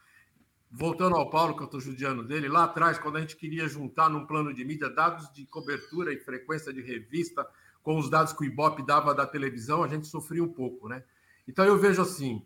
Voltando 0.71 1.15
ao 1.15 1.29
Paulo, 1.29 1.55
que 1.55 1.61
eu 1.61 1.65
estou 1.65 1.81
judiando 1.81 2.23
dele, 2.23 2.47
lá 2.47 2.63
atrás, 2.63 2.97
quando 2.97 3.17
a 3.17 3.21
gente 3.21 3.35
queria 3.35 3.67
juntar 3.67 4.09
num 4.09 4.25
plano 4.25 4.53
de 4.53 4.63
mídia 4.63 4.89
dados 4.89 5.31
de 5.33 5.45
cobertura 5.45 6.13
e 6.13 6.19
frequência 6.19 6.71
de 6.71 6.81
revista 6.81 7.45
com 7.83 7.97
os 7.97 8.09
dados 8.09 8.31
que 8.31 8.43
o 8.43 8.45
Ibope 8.45 8.85
dava 8.85 9.13
da 9.13 9.25
televisão, 9.25 9.83
a 9.83 9.87
gente 9.87 10.07
sofria 10.07 10.43
um 10.43 10.51
pouco, 10.51 10.87
né? 10.87 11.03
Então 11.47 11.65
eu 11.65 11.77
vejo 11.77 12.01
assim: 12.01 12.45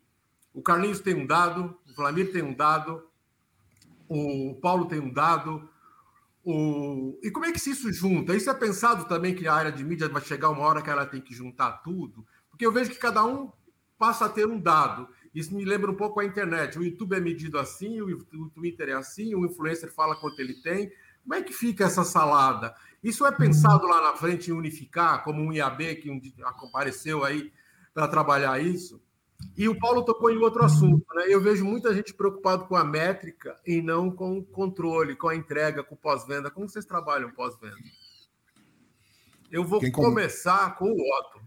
o 0.54 0.62
Carlinhos 0.62 0.99
tem 0.99 1.13
um 1.13 1.28
dado, 1.28 1.78
o 1.88 1.93
Flamir 1.93 2.32
tem 2.32 2.41
um 2.41 2.54
dado, 2.54 3.08
o 4.08 4.58
Paulo 4.62 4.86
tem 4.86 4.99
um 4.99 5.12
dado, 5.12 5.69
o... 6.46 7.20
E 7.24 7.32
como 7.32 7.46
é 7.46 7.52
que 7.52 7.60
se 7.60 7.72
isso 7.72 7.92
junta? 7.92 8.36
Isso 8.36 8.50
é 8.50 8.54
pensado 8.54 9.06
também 9.06 9.34
que 9.34 9.48
a 9.48 9.54
área 9.54 9.72
de 9.72 9.84
mídia 9.84 10.08
vai 10.08 10.22
chegar 10.22 10.52
uma 10.52 10.62
hora 10.62 10.82
que 10.82 10.90
ela 10.90 11.06
tem 11.06 11.20
que 11.20 11.34
juntar 11.34 11.82
tudo? 11.84 12.26
Porque 12.50 12.66
eu 12.66 12.72
vejo 12.72 12.92
que 12.92 12.98
cada 12.98 13.26
um 13.26 13.52
passa 13.98 14.26
a 14.26 14.30
ter 14.30 14.48
um 14.48 14.60
dado. 14.60 15.10
Isso 15.34 15.56
me 15.56 15.66
lembra 15.66 15.90
um 15.90 15.96
pouco 15.96 16.20
a 16.20 16.26
internet. 16.26 16.78
O 16.78 16.84
YouTube 16.84 17.16
é 17.16 17.20
medido 17.20 17.58
assim, 17.58 18.00
o 18.00 18.50
Twitter 18.54 18.90
é 18.90 18.94
assim, 18.94 19.34
o 19.34 19.44
influencer 19.44 19.92
fala 19.92 20.16
quanto 20.16 20.40
ele 20.40 20.54
tem. 20.62 20.92
Como 21.24 21.34
é 21.34 21.42
que 21.42 21.52
fica 21.52 21.86
essa 21.86 22.04
salada? 22.04 22.76
Isso 23.04 23.26
é 23.26 23.32
pensado 23.32 23.88
lá 23.88 24.02
na 24.02 24.16
frente 24.16 24.52
em 24.52 24.54
unificar, 24.54 25.24
como 25.24 25.42
um 25.42 25.52
IAB 25.52 25.96
que 25.96 26.34
apareceu 26.46 27.24
aí 27.24 27.52
para 27.92 28.08
trabalhar 28.08 28.62
isso? 28.62 29.02
E 29.58 29.69
o 29.69 29.80
Paulo 29.80 30.04
tocou 30.04 30.30
em 30.30 30.38
outro 30.38 30.63
assunto, 30.63 31.06
né? 31.15 31.26
Eu 31.28 31.41
vejo 31.41 31.63
muita 31.63 31.93
gente 31.93 32.13
preocupado 32.13 32.65
com 32.65 32.76
a 32.76 32.84
métrica 32.84 33.58
e 33.65 33.82
não 33.82 34.12
com 34.12 34.38
o 34.38 34.43
controle, 34.43 35.15
com 35.15 35.30
a 35.30 35.36
entrega, 35.36 35.84
com 35.84 35.95
o 35.95 35.98
pós-venda. 35.98 36.52
Como 36.52 36.67
vocês 36.67 36.86
trabalham 36.86 37.32
pós-venda? 37.32 37.76
Eu 39.50 39.63
vou 39.63 39.80
Quem 39.80 39.91
começar 39.91 40.76
com 40.76 40.86
o 40.86 40.91
Otto. 40.91 41.41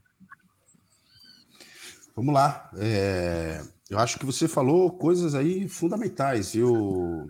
Vamos 2.16 2.34
lá. 2.34 2.70
É... 2.76 3.62
Eu 3.90 3.98
acho 3.98 4.18
que 4.18 4.26
você 4.26 4.48
falou 4.48 4.90
coisas 4.92 5.34
aí 5.34 5.68
fundamentais, 5.68 6.52
viu, 6.52 7.26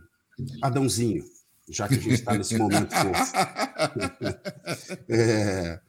Adãozinho? 0.62 1.25
Já 1.68 1.87
que 1.87 1.94
a 1.94 1.99
gente 1.99 2.14
está 2.14 2.35
nesse 2.35 2.57
momento 2.57 2.90
fofo. 2.94 3.33
é... 5.09 5.81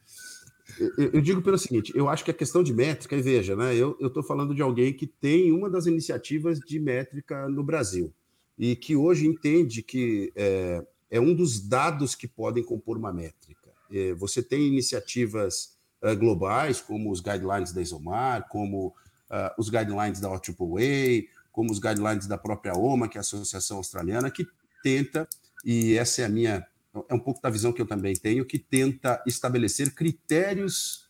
eu, 0.96 1.10
eu, 1.14 1.20
digo 1.20 1.42
pelo 1.42 1.58
seguinte: 1.58 1.92
eu 1.94 2.08
acho 2.08 2.24
que 2.24 2.30
a 2.30 2.34
questão 2.34 2.62
de 2.62 2.72
métrica, 2.72 3.14
e 3.14 3.20
veja, 3.20 3.54
né? 3.54 3.74
Eu 3.76 3.96
estou 4.00 4.22
falando 4.22 4.54
de 4.54 4.62
alguém 4.62 4.92
que 4.92 5.06
tem 5.06 5.52
uma 5.52 5.68
das 5.68 5.86
iniciativas 5.86 6.58
de 6.58 6.80
métrica 6.80 7.48
no 7.48 7.62
Brasil 7.62 8.12
e 8.58 8.74
que 8.74 8.96
hoje 8.96 9.26
entende 9.26 9.82
que 9.82 10.32
é, 10.34 10.84
é 11.10 11.20
um 11.20 11.34
dos 11.34 11.60
dados 11.60 12.14
que 12.14 12.26
podem 12.26 12.64
compor 12.64 12.96
uma 12.96 13.12
métrica. 13.12 13.70
É, 13.90 14.14
você 14.14 14.42
tem 14.42 14.66
iniciativas 14.66 15.76
uh, 16.02 16.16
globais, 16.16 16.80
como 16.80 17.10
os 17.10 17.20
guidelines 17.20 17.72
da 17.72 17.82
Isomar, 17.82 18.48
como 18.48 18.88
uh, 18.88 19.50
os 19.58 19.68
guidelines 19.68 20.20
da 20.20 20.28
OAAA, 20.28 21.24
como 21.50 21.72
os 21.72 21.78
guidelines 21.78 22.26
da 22.26 22.38
própria 22.38 22.74
OMA, 22.74 23.08
que 23.08 23.18
é 23.18 23.20
a 23.20 23.22
Associação 23.22 23.78
Australiana, 23.78 24.30
que 24.30 24.46
tenta, 24.82 25.28
e 25.64 25.94
essa 25.94 26.22
é 26.22 26.24
a 26.24 26.28
minha 26.28 26.66
é 27.08 27.14
um 27.14 27.20
pouco 27.20 27.40
da 27.40 27.50
visão 27.50 27.72
que 27.72 27.80
eu 27.80 27.86
também 27.86 28.14
tenho, 28.14 28.44
que 28.44 28.58
tenta 28.58 29.22
estabelecer 29.26 29.94
critérios 29.94 31.08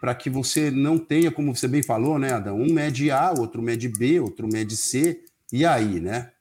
para 0.00 0.14
que 0.14 0.30
você 0.30 0.70
não 0.70 0.98
tenha, 0.98 1.32
como 1.32 1.54
você 1.54 1.66
bem 1.66 1.82
falou, 1.82 2.18
né, 2.18 2.32
Adão, 2.32 2.60
um 2.60 2.72
MED 2.72 3.10
A, 3.10 3.32
outro 3.32 3.62
MED 3.62 3.88
B, 3.88 4.20
outro 4.20 4.46
MED 4.46 4.76
C, 4.76 5.24
e 5.52 5.64
aí, 5.64 6.00
né? 6.00 6.32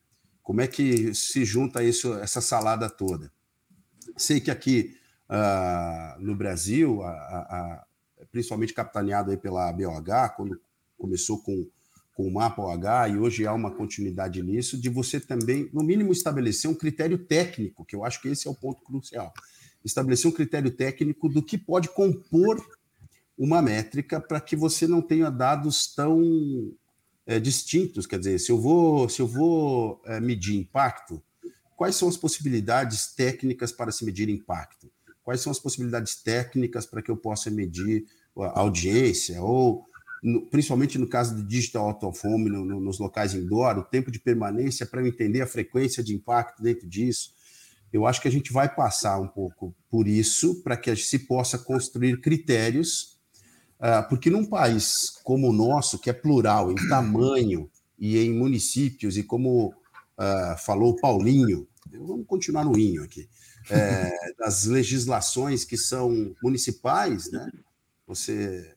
Como 0.43 0.61
é 0.61 0.67
que 0.67 1.13
se 1.15 1.43
junta 1.43 1.83
isso, 1.83 2.13
essa 2.15 2.41
salada 2.41 2.89
toda? 2.89 3.31
Sei 4.15 4.39
que 4.39 4.51
aqui 4.51 4.95
uh, 5.29 6.21
no 6.21 6.35
Brasil, 6.35 7.01
a, 7.01 7.09
a, 7.09 7.85
principalmente 8.31 8.73
capitaneado 8.73 9.31
aí 9.31 9.37
pela 9.37 9.71
BOH, 9.71 10.29
quando 10.35 10.61
começou 10.97 11.41
com 11.41 11.67
com 12.15 12.25
o 12.25 12.33
mapa 12.33 12.61
OH, 12.61 13.09
e 13.09 13.17
hoje 13.17 13.45
há 13.45 13.53
uma 13.53 13.69
continuidade 13.69 14.41
nisso, 14.41 14.79
de 14.79 14.87
você 14.89 15.19
também, 15.19 15.69
no 15.73 15.83
mínimo, 15.83 16.13
estabelecer 16.13 16.71
um 16.71 16.73
critério 16.73 17.17
técnico, 17.17 17.83
que 17.83 17.93
eu 17.93 18.05
acho 18.05 18.21
que 18.21 18.29
esse 18.29 18.47
é 18.47 18.49
o 18.49 18.55
ponto 18.55 18.81
crucial. 18.83 19.33
Estabelecer 19.83 20.31
um 20.31 20.33
critério 20.33 20.71
técnico 20.71 21.27
do 21.27 21.43
que 21.43 21.57
pode 21.57 21.89
compor 21.89 22.57
uma 23.37 23.61
métrica 23.61 24.17
para 24.21 24.39
que 24.39 24.55
você 24.55 24.87
não 24.87 25.01
tenha 25.01 25.29
dados 25.29 25.93
tão 25.93 26.71
é, 27.27 27.37
distintos. 27.37 28.07
Quer 28.07 28.19
dizer, 28.19 28.39
se 28.39 28.49
eu 28.49 28.61
vou, 28.61 29.09
se 29.09 29.21
eu 29.21 29.27
vou 29.27 30.01
é, 30.05 30.21
medir 30.21 30.55
impacto, 30.55 31.21
quais 31.75 31.97
são 31.97 32.07
as 32.07 32.15
possibilidades 32.15 33.07
técnicas 33.07 33.73
para 33.73 33.91
se 33.91 34.05
medir 34.05 34.29
impacto? 34.29 34.89
Quais 35.21 35.41
são 35.41 35.51
as 35.51 35.59
possibilidades 35.59 36.15
técnicas 36.15 36.85
para 36.85 37.01
que 37.01 37.11
eu 37.11 37.17
possa 37.17 37.51
medir 37.51 38.05
a 38.37 38.61
audiência 38.61 39.41
ou 39.41 39.85
no, 40.25 40.41
principalmente 40.47 40.97
no 40.97 41.07
caso 41.07 41.35
do 41.35 41.43
digital 41.43 41.87
out 41.89 42.03
of 42.03 42.27
home, 42.27 42.49
no, 42.49 42.65
no, 42.65 42.79
nos 42.79 42.97
locais 42.97 43.35
indoor, 43.35 43.77
o 43.77 43.83
tempo 43.83 44.09
de 44.09 44.19
permanência 44.19 44.83
para 44.83 44.99
eu 44.99 45.05
entender 45.05 45.41
a 45.41 45.47
frequência 45.47 46.03
de 46.03 46.15
impacto 46.15 46.63
dentro 46.63 46.89
disso. 46.89 47.31
Eu 47.93 48.07
acho 48.07 48.19
que 48.19 48.27
a 48.27 48.31
gente 48.31 48.51
vai 48.51 48.73
passar 48.73 49.19
um 49.19 49.27
pouco 49.27 49.75
por 49.87 50.07
isso 50.07 50.63
para 50.63 50.75
que 50.75 50.89
a 50.89 50.95
se 50.95 51.19
possa 51.19 51.59
construir 51.59 52.19
critérios, 52.21 53.19
uh, 53.79 54.09
porque 54.09 54.31
num 54.31 54.43
país 54.43 55.11
como 55.23 55.49
o 55.49 55.53
nosso, 55.53 55.99
que 55.99 56.09
é 56.09 56.13
plural 56.13 56.71
em 56.71 56.75
tamanho 56.89 57.69
e 57.97 58.17
em 58.17 58.33
municípios, 58.33 59.17
e 59.17 59.23
como 59.23 59.67
uh, 59.67 60.57
falou 60.65 60.93
o 60.93 60.95
Paulinho, 60.95 61.67
vamos 61.91 62.25
continuar 62.25 62.65
no 62.65 62.77
Inho 62.77 63.03
aqui, 63.03 63.29
é, 63.69 64.11
das 64.39 64.65
legislações 64.65 65.63
que 65.63 65.77
são 65.77 66.35
municipais, 66.41 67.31
né? 67.31 67.49
Você 68.07 68.74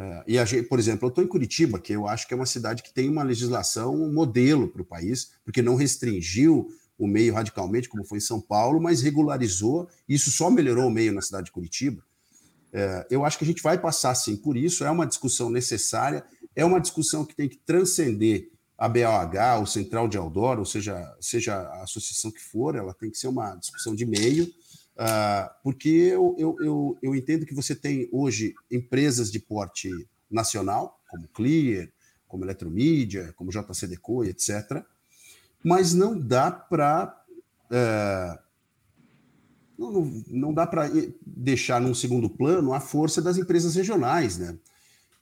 é, 0.00 0.24
e 0.26 0.38
a 0.38 0.46
gente, 0.46 0.66
por 0.66 0.78
exemplo, 0.78 1.04
eu 1.04 1.10
estou 1.10 1.22
em 1.22 1.26
Curitiba, 1.26 1.78
que 1.78 1.92
eu 1.92 2.08
acho 2.08 2.26
que 2.26 2.32
é 2.32 2.36
uma 2.36 2.46
cidade 2.46 2.82
que 2.82 2.92
tem 2.92 3.06
uma 3.06 3.22
legislação 3.22 4.10
modelo 4.10 4.66
para 4.66 4.80
o 4.80 4.84
país, 4.84 5.32
porque 5.44 5.60
não 5.60 5.74
restringiu 5.74 6.70
o 6.98 7.06
meio 7.06 7.34
radicalmente, 7.34 7.86
como 7.86 8.06
foi 8.06 8.16
em 8.16 8.22
São 8.22 8.40
Paulo, 8.40 8.80
mas 8.80 9.02
regularizou, 9.02 9.90
e 10.08 10.14
isso 10.14 10.30
só 10.30 10.50
melhorou 10.50 10.86
o 10.86 10.90
meio 10.90 11.12
na 11.12 11.20
cidade 11.20 11.46
de 11.46 11.52
Curitiba. 11.52 12.02
É, 12.72 13.06
eu 13.10 13.26
acho 13.26 13.36
que 13.36 13.44
a 13.44 13.46
gente 13.46 13.62
vai 13.62 13.76
passar 13.76 14.14
sim 14.14 14.36
por 14.36 14.56
isso, 14.56 14.84
é 14.84 14.90
uma 14.90 15.06
discussão 15.06 15.50
necessária, 15.50 16.24
é 16.56 16.64
uma 16.64 16.80
discussão 16.80 17.22
que 17.22 17.36
tem 17.36 17.46
que 17.46 17.58
transcender 17.58 18.48
a 18.78 18.88
BOH, 18.88 19.60
o 19.60 19.66
Central 19.66 20.08
de 20.08 20.16
Outdoor, 20.16 20.58
ou 20.58 20.64
seja, 20.64 21.14
seja 21.20 21.56
a 21.56 21.82
associação 21.82 22.30
que 22.30 22.40
for, 22.40 22.74
ela 22.74 22.94
tem 22.94 23.10
que 23.10 23.18
ser 23.18 23.28
uma 23.28 23.54
discussão 23.56 23.94
de 23.94 24.06
meio, 24.06 24.44
Uh, 24.44 24.59
porque 25.62 25.88
eu, 25.88 26.36
eu, 26.38 26.56
eu, 26.60 26.98
eu, 27.02 27.14
entendo 27.14 27.46
que 27.46 27.54
você 27.54 27.74
tem 27.74 28.08
hoje 28.12 28.54
empresas 28.70 29.30
de 29.30 29.38
porte 29.38 29.90
nacional, 30.30 31.00
como 31.08 31.26
Clear, 31.28 31.88
como 32.28 32.44
Eletromídia, 32.44 33.32
como 33.34 33.50
JCDecO, 33.50 34.24
etc., 34.24 34.84
mas 35.64 35.92
não 35.94 36.18
dá 36.18 36.50
para. 36.50 37.16
Uh, 37.70 37.74
é, 37.74 38.38
não, 39.78 40.22
não 40.28 40.54
dá 40.54 40.66
para 40.66 40.90
deixar 41.24 41.80
num 41.80 41.94
segundo 41.94 42.28
plano 42.28 42.74
a 42.74 42.80
força 42.80 43.22
das 43.22 43.38
empresas 43.38 43.74
regionais, 43.74 44.36
né? 44.38 44.58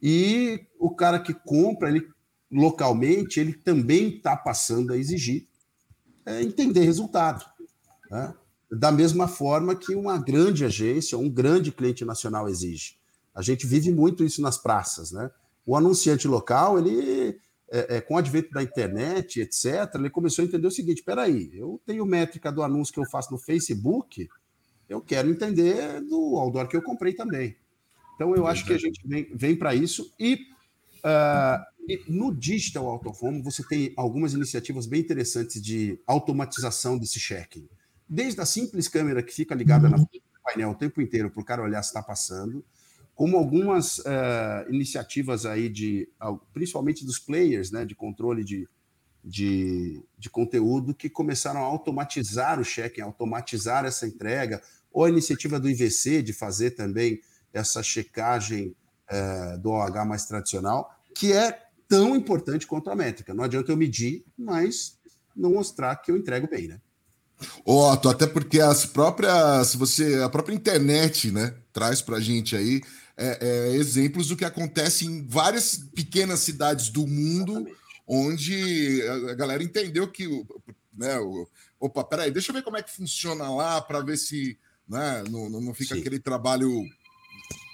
E 0.03 0.67
o 0.79 0.91
cara 0.91 1.21
que 1.21 1.35
compra, 1.35 1.89
ele 1.89 2.09
localmente, 2.51 3.39
ele 3.39 3.53
também 3.53 4.17
está 4.17 4.37
passando 4.37 4.93
a 4.93 4.97
exigir 4.97 5.47
é, 6.25 6.43
entender 6.43 6.85
resultado. 6.85 7.45
Né? 8.11 8.35
Da 8.71 8.93
mesma 8.93 9.27
forma 9.27 9.75
que 9.75 9.95
uma 9.95 10.19
grande 10.19 10.65
agência, 10.65 11.17
um 11.17 11.29
grande 11.29 11.73
cliente 11.73 12.05
nacional 12.05 12.49
exige. 12.49 12.99
A 13.35 13.41
gente 13.41 13.67
vive 13.67 13.91
muito 13.91 14.25
isso 14.25 14.43
nas 14.43 14.59
praças, 14.59 15.11
né? 15.11 15.31
O 15.65 15.77
anunciante 15.77 16.27
local, 16.27 16.79
ele, 16.79 17.39
é, 17.71 17.97
é, 17.97 18.01
com 18.01 18.15
o 18.15 18.19
advento 18.19 18.51
da 18.51 18.63
internet, 18.63 19.41
etc., 19.41 19.95
ele 19.95 20.11
começou 20.11 20.43
a 20.43 20.49
entender 20.49 20.67
o 20.67 20.71
seguinte: 20.71 21.03
peraí, 21.03 21.51
eu 21.55 21.81
tenho 21.87 22.05
métrica 22.05 22.51
do 22.53 22.63
anúncio 22.63 22.93
que 22.93 23.01
eu 23.01 23.09
faço 23.09 23.31
no 23.31 23.39
Facebook, 23.39 24.29
eu 24.89 25.01
quero 25.01 25.31
entender 25.31 26.01
do 26.03 26.37
outdoor 26.37 26.69
que 26.69 26.77
eu 26.77 26.83
comprei 26.83 27.15
também. 27.15 27.57
Então, 28.15 28.35
eu 28.35 28.47
acho 28.47 28.65
que 28.67 28.73
a 28.73 28.79
gente 28.79 29.01
vem, 29.07 29.29
vem 29.35 29.55
para 29.55 29.75
isso. 29.75 30.13
E, 30.19 30.35
uh, 31.05 31.63
e, 31.89 32.03
no 32.09 32.35
Digital 32.35 32.87
Out 32.87 33.07
of 33.07 33.25
Home, 33.25 33.43
você 33.43 33.63
tem 33.63 33.93
algumas 33.97 34.35
iniciativas 34.35 34.87
bem 34.87 35.01
interessantes 35.01 35.63
de 35.63 36.01
automatização 36.07 36.99
desse 36.99 37.21
checking 37.21 37.69
desde 38.09 38.41
a 38.41 38.47
simples 38.47 38.89
câmera 38.89 39.23
que 39.23 39.33
fica 39.33 39.55
ligada 39.55 39.89
uhum. 39.89 39.99
no 39.99 40.09
painel 40.43 40.71
o 40.71 40.75
tempo 40.75 41.01
inteiro 41.03 41.31
para 41.31 41.41
o 41.41 41.45
cara 41.45 41.63
olhar 41.63 41.83
se 41.83 41.89
está 41.89 42.03
passando, 42.03 42.65
como 43.15 43.37
algumas 43.37 43.99
uh, 43.99 44.71
iniciativas 44.71 45.45
aí 45.45 45.69
de, 45.69 46.09
principalmente 46.53 47.05
dos 47.05 47.19
players, 47.19 47.71
né, 47.73 47.85
de 47.85 47.95
controle 47.95 48.45
de, 48.45 48.69
de, 49.25 50.01
de 50.17 50.31
conteúdo, 50.31 50.95
que 50.95 51.11
começaram 51.11 51.61
a 51.61 51.65
automatizar 51.65 52.61
o 52.61 52.65
check-in, 52.65 53.03
automatizar 53.03 53.85
essa 53.85 54.07
entrega, 54.07 54.63
ou 54.93 55.05
a 55.05 55.09
iniciativa 55.09 55.59
do 55.59 55.69
IVC 55.69 56.23
de 56.23 56.33
fazer 56.33 56.71
também 56.71 57.21
essa 57.53 57.83
checagem 57.83 58.75
uh, 59.11 59.59
do 59.59 59.71
OH 59.71 60.05
mais 60.05 60.25
tradicional, 60.25 60.95
que 61.15 61.33
é 61.33 61.61
tão 61.89 62.15
importante 62.15 62.67
quanto 62.67 62.89
a 62.89 62.95
métrica. 62.95 63.35
Não 63.35 63.45
adianta 63.45 63.73
eu 63.73 63.77
medir, 63.77 64.25
mas 64.37 64.99
não 65.35 65.53
mostrar 65.53 65.97
que 65.97 66.11
eu 66.11 66.17
entrego 66.17 66.49
bem, 66.49 66.69
né? 66.69 66.81
Otto, 67.65 68.09
até 68.09 68.27
porque 68.27 68.61
as 68.61 68.85
próprias, 68.87 69.75
você, 69.75 70.23
a 70.23 70.29
própria 70.29 70.55
internet, 70.55 71.31
né, 71.31 71.55
traz 71.73 72.03
para 72.03 72.17
a 72.17 72.21
gente 72.21 72.57
aí 72.57 72.81
é, 73.17 73.39
é, 73.41 73.77
exemplos 73.77 74.29
do 74.29 74.37
que 74.37 74.45
acontece 74.45 75.05
em 75.05 75.27
várias 75.27 75.77
pequenas 75.95 76.41
cidades 76.41 76.89
do 76.89 77.07
mundo, 77.07 77.53
Exatamente. 77.53 77.77
onde 78.07 79.03
a 79.31 79.35
galera 79.35 79.63
entendeu 79.63 80.09
que, 80.09 80.27
né, 80.93 81.19
o, 81.19 81.47
opa, 81.79 82.05
peraí, 82.05 82.31
deixa 82.31 82.51
eu 82.51 82.55
ver 82.55 82.63
como 82.63 82.77
é 82.77 82.83
que 82.83 82.95
funciona 82.95 83.51
lá 83.51 83.81
para 83.81 84.01
ver 84.01 84.17
se, 84.17 84.59
né, 84.89 85.25
não, 85.31 85.49
não 85.49 85.75
fica 85.75 85.95
sim. 85.95 86.01
aquele 86.01 86.19
trabalho 86.19 86.85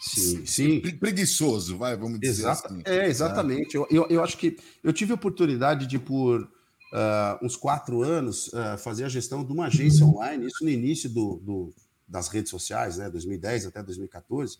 Sim, 0.04 0.44
sim. 0.44 0.80
Preguiçoso, 0.80 1.78
vai, 1.78 1.96
vamos 1.96 2.20
dizer 2.20 2.42
Exata, 2.42 2.68
assim. 2.68 2.82
É, 2.84 3.08
exatamente. 3.08 3.74
Eu, 3.74 3.86
eu, 3.90 4.06
eu 4.10 4.22
acho 4.22 4.36
que 4.36 4.58
eu 4.82 4.92
tive 4.92 5.12
a 5.12 5.14
oportunidade 5.14 5.86
de, 5.86 5.98
por 5.98 6.46
uh, 6.94 7.44
uns 7.44 7.56
quatro 7.56 8.02
anos, 8.02 8.48
uh, 8.48 8.78
fazer 8.78 9.04
a 9.04 9.08
gestão 9.08 9.44
de 9.44 9.52
uma 9.52 9.66
agência 9.66 10.06
online, 10.06 10.46
isso 10.46 10.62
no 10.62 10.70
início 10.70 11.10
do, 11.10 11.36
do, 11.42 11.74
das 12.06 12.28
redes 12.28 12.50
sociais, 12.50 12.96
né, 12.96 13.10
2010 13.10 13.66
até 13.66 13.82
2014, 13.82 14.58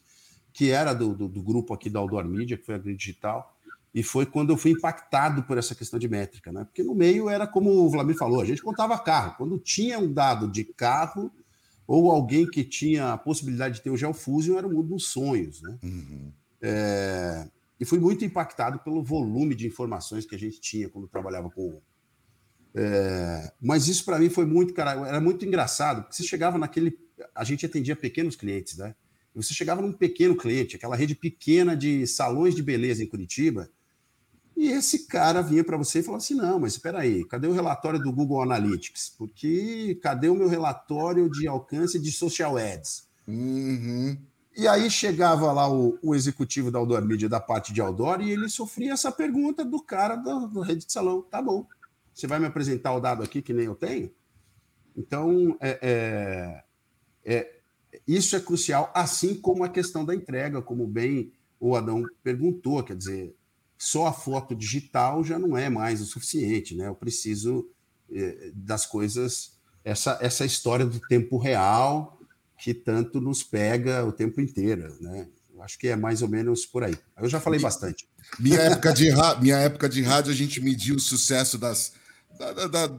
que 0.53 0.70
era 0.70 0.92
do, 0.92 1.14
do, 1.14 1.29
do 1.29 1.42
grupo 1.42 1.73
aqui 1.73 1.88
da 1.88 2.01
Outdoor 2.01 2.25
Media, 2.25 2.59
que 2.59 2.64
foi 2.64 2.75
a 2.75 2.79
Grid 2.79 2.99
Digital, 2.99 3.55
e 3.94 4.03
foi 4.03 4.27
quando 4.27 4.51
eu 4.51 4.57
fui 4.57 4.73
impactado 4.73 5.44
por 5.44 5.57
essa 5.57 5.75
questão 5.75 6.01
de 6.01 6.09
métrica, 6.09 6.51
né? 6.51 6.64
Porque 6.64 6.83
no 6.83 6.97
meio 6.97 7.29
era 7.29 7.47
como 7.47 7.70
o 7.70 7.88
Vladimir 7.88 8.18
falou, 8.18 8.40
a 8.40 8.44
gente 8.44 8.61
contava 8.61 8.99
carro. 8.99 9.37
Quando 9.37 9.57
tinha 9.57 10.01
um 10.01 10.12
dado 10.12 10.51
de 10.51 10.64
carro, 10.64 11.31
ou 11.87 12.11
alguém 12.11 12.44
que 12.44 12.64
tinha 12.64 13.12
a 13.12 13.18
possibilidade 13.18 13.77
de 13.77 13.83
ter 13.83 13.90
o 13.90 13.97
Geofusion, 13.97 14.59
era 14.59 14.66
o 14.66 14.73
mundo 14.73 14.88
dos 14.88 15.07
sonhos, 15.07 15.62
né? 15.62 15.79
Uhum. 15.81 16.33
É... 16.61 17.49
E 17.79 17.85
fui 17.85 18.01
muito 18.01 18.25
impactado 18.25 18.81
pelo 18.81 19.01
volume 19.01 19.55
de 19.55 19.66
informações 19.66 20.27
que 20.27 20.35
a 20.35 20.38
gente 20.38 20.61
tinha 20.61 20.88
quando 20.88 21.07
trabalhava 21.07 21.49
com, 21.49 21.81
é, 22.75 23.53
mas 23.61 23.87
isso 23.87 24.05
para 24.05 24.19
mim 24.19 24.29
foi 24.29 24.45
muito, 24.45 24.75
cara, 24.75 24.93
era 25.07 25.21
muito 25.21 25.45
engraçado, 25.45 26.03
porque 26.03 26.17
você 26.17 26.25
chegava 26.25 26.59
naquele. 26.59 26.99
A 27.35 27.45
gente 27.45 27.65
atendia 27.65 27.95
pequenos 27.95 28.35
clientes, 28.35 28.77
né? 28.77 28.95
Você 29.35 29.55
chegava 29.55 29.83
num 29.83 29.93
pequeno 29.93 30.37
cliente, 30.37 30.77
aquela 30.77 30.97
rede 30.97 31.15
pequena 31.15 31.77
de 31.77 32.07
salões 32.07 32.55
de 32.55 32.63
beleza 32.63 33.03
em 33.03 33.07
Curitiba, 33.07 33.69
e 34.57 34.69
esse 34.69 35.07
cara 35.07 35.41
vinha 35.41 35.65
para 35.65 35.77
você 35.77 36.01
e 36.01 36.03
falava 36.03 36.23
assim: 36.23 36.35
não, 36.35 36.59
mas 36.61 36.73
espera 36.73 37.01
aí, 37.01 37.25
cadê 37.25 37.47
o 37.47 37.53
relatório 37.53 38.01
do 38.01 38.13
Google 38.13 38.43
Analytics? 38.43 39.13
Porque 39.17 39.99
cadê 40.03 40.29
o 40.29 40.35
meu 40.35 40.49
relatório 40.49 41.29
de 41.29 41.47
alcance 41.47 41.99
de 41.99 42.11
social 42.13 42.57
ads? 42.57 43.09
Uhum. 43.27 44.17
E 44.57 44.69
aí 44.69 44.89
chegava 44.89 45.51
lá 45.51 45.69
o, 45.69 45.99
o 46.01 46.15
executivo 46.15 46.71
da 46.71 46.79
Outdoor 46.79 47.05
Media, 47.05 47.29
da 47.29 47.41
parte 47.41 47.73
de 47.73 47.81
outdoor, 47.81 48.21
e 48.21 48.31
ele 48.31 48.49
sofria 48.49 48.93
essa 48.93 49.11
pergunta 49.11 49.65
do 49.65 49.83
cara 49.83 50.15
do, 50.15 50.47
do 50.47 50.61
rede 50.61 50.87
de 50.87 50.93
salão. 50.93 51.23
Tá 51.23 51.43
bom, 51.43 51.67
você 52.14 52.27
vai 52.27 52.38
me 52.38 52.46
apresentar 52.46 52.94
o 52.94 53.00
dado 53.00 53.22
aqui 53.22 53.42
que 53.42 53.53
nem 53.53 53.66
eu 53.66 53.74
tenho? 53.74 54.11
Então, 54.96 55.57
é, 55.61 55.79
é, 55.83 56.64
é, 57.24 57.61
isso 58.07 58.37
é 58.37 58.40
crucial, 58.40 58.92
assim 58.94 59.35
como 59.35 59.64
a 59.64 59.68
questão 59.68 60.05
da 60.05 60.14
entrega, 60.14 60.62
como 60.62 60.87
bem 60.87 61.33
o 61.59 61.74
Adão 61.74 62.05
perguntou, 62.22 62.83
quer 62.83 62.96
dizer, 62.96 63.35
só 63.77 64.07
a 64.07 64.12
foto 64.12 64.55
digital 64.55 65.24
já 65.24 65.38
não 65.38 65.57
é 65.57 65.68
mais 65.68 66.00
o 66.00 66.07
suficiente, 66.07 66.74
né? 66.77 66.87
Eu 66.87 66.94
preciso 66.94 67.68
é, 68.12 68.50
das 68.55 68.87
coisas, 68.87 69.59
essa, 69.83 70.18
essa 70.20 70.44
história 70.44 70.87
do 70.87 71.00
tempo 71.00 71.38
real, 71.38 72.18
que 72.59 72.72
tanto 72.72 73.20
nos 73.20 73.42
pega 73.42 74.05
o 74.05 74.12
tempo 74.12 74.40
inteiro, 74.40 74.94
né? 75.00 75.27
Acho 75.61 75.79
que 75.79 75.88
é 75.88 75.96
mais 75.96 76.20
ou 76.20 76.29
menos 76.29 76.66
por 76.66 76.85
aí. 76.85 76.96
Eu 77.16 77.29
já 77.29 77.40
falei 77.40 77.59
bastante. 77.59 78.07
Minha 78.38 78.61
época 78.61 78.92
de, 78.92 79.11
minha 79.40 79.57
época 79.57 79.88
de 79.88 80.03
rádio, 80.03 80.31
a 80.31 80.35
gente 80.35 80.61
mediu 80.61 80.96
o 80.96 81.00
sucesso 81.00 81.57
das, 81.57 81.92
da, 82.38 82.53
da, 82.53 82.66
da, 82.66 82.99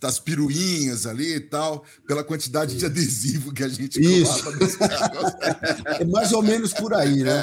das 0.00 0.18
piruinhas 0.18 1.06
ali 1.06 1.34
e 1.34 1.40
tal, 1.40 1.84
pela 2.06 2.24
quantidade 2.24 2.76
de 2.76 2.86
adesivo 2.86 3.52
que 3.52 3.62
a 3.62 3.68
gente 3.68 4.00
Isso. 4.00 4.44
é 5.86 6.04
mais 6.04 6.32
ou 6.32 6.42
menos 6.42 6.72
por 6.72 6.94
aí, 6.94 7.22
né? 7.22 7.42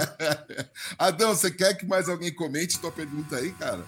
Adão, 0.97 1.35
você 1.35 1.51
quer 1.51 1.75
que 1.75 1.85
mais 1.85 2.09
alguém 2.09 2.33
comente 2.33 2.79
tua 2.79 2.91
pergunta 2.91 3.35
aí, 3.35 3.51
cara? 3.51 3.85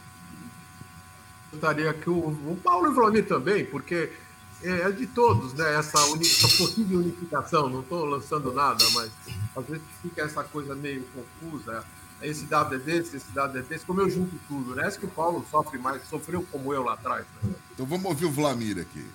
Gostaria 1.51 1.93
que 1.93 2.09
o, 2.09 2.27
o 2.27 2.59
Paulo 2.63 2.88
e 2.88 2.89
o 2.89 2.93
Vladimir 2.93 3.27
também, 3.27 3.65
porque 3.65 4.12
é, 4.63 4.69
é 4.81 4.91
de 4.91 5.07
todos, 5.07 5.53
né? 5.53 5.75
Essa, 5.75 6.03
uni, 6.05 6.27
essa 6.27 6.47
possível 6.57 6.99
unificação. 6.99 7.69
Não 7.69 7.81
estou 7.81 8.05
lançando 8.05 8.53
nada, 8.53 8.83
mas 8.93 9.12
às 9.55 9.65
vezes 9.65 9.83
fica 10.01 10.21
essa 10.21 10.43
coisa 10.43 10.75
meio 10.75 11.03
confusa. 11.13 11.83
Esse 12.21 12.45
dado 12.45 12.75
é 12.75 12.77
desse, 12.77 13.15
esse 13.15 13.32
dado 13.32 13.58
é 13.58 13.62
desse. 13.62 13.86
Como 13.86 14.01
eu 14.01 14.10
junto 14.10 14.36
tudo, 14.47 14.75
né? 14.75 14.88
Esse 14.88 14.99
que 14.99 15.05
o 15.05 15.10
Paulo 15.10 15.45
sofre 15.49 15.77
mais, 15.77 16.03
sofreu 16.08 16.45
como 16.51 16.73
eu 16.73 16.84
lá 16.84 16.93
atrás. 16.93 17.25
Né? 17.41 17.53
Então 17.73 17.86
vamos 17.86 18.05
ouvir 18.05 18.25
o 18.25 18.32
Vlamir 18.32 18.77
aqui. 18.77 19.05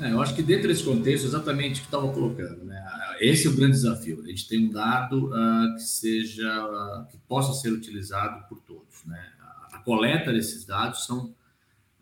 É, 0.00 0.10
eu 0.10 0.20
acho 0.20 0.34
que 0.34 0.42
dentro 0.42 0.66
desse 0.66 0.82
contexto, 0.82 1.24
exatamente 1.26 1.78
o 1.78 1.82
que 1.82 1.86
estava 1.86 2.12
colocando, 2.12 2.64
né? 2.64 2.84
Esse 3.20 3.46
é 3.46 3.50
o 3.50 3.54
grande 3.54 3.72
desafio. 3.72 4.22
A 4.24 4.26
gente 4.26 4.48
tem 4.48 4.66
um 4.66 4.70
dado 4.70 5.28
uh, 5.28 5.74
que 5.76 5.82
seja, 5.82 6.66
uh, 6.66 7.06
que 7.06 7.16
possa 7.28 7.52
ser 7.52 7.70
utilizado 7.70 8.44
por 8.48 8.60
todos, 8.62 9.04
né? 9.06 9.32
A, 9.40 9.76
a 9.76 9.78
coleta 9.78 10.32
desses 10.32 10.64
dados 10.64 11.06
são 11.06 11.32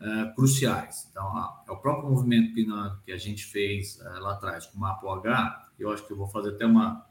uh, 0.03 0.35
cruciais. 0.35 1.07
Então, 1.11 1.63
é 1.69 1.71
o 1.71 1.77
próprio 1.77 2.11
movimento 2.11 2.55
que, 2.55 2.67
na, 2.67 2.99
que 3.05 3.13
a 3.13 3.19
gente 3.19 3.45
fez 3.45 3.99
uh, 4.01 4.21
lá 4.21 4.33
atrás 4.33 4.67
com 4.67 4.79
o 4.79 4.81
Mapa 4.81 5.07
OH, 5.07 5.73
eu 5.79 5.91
acho 5.93 6.07
que 6.07 6.13
eu 6.13 6.17
vou 6.17 6.29
fazer 6.29 6.51
até 6.51 6.65
uma 6.65 7.05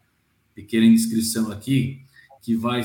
pequena 0.56 0.86
inscrição 0.86 1.52
aqui, 1.52 2.04
que 2.42 2.56
vai 2.56 2.82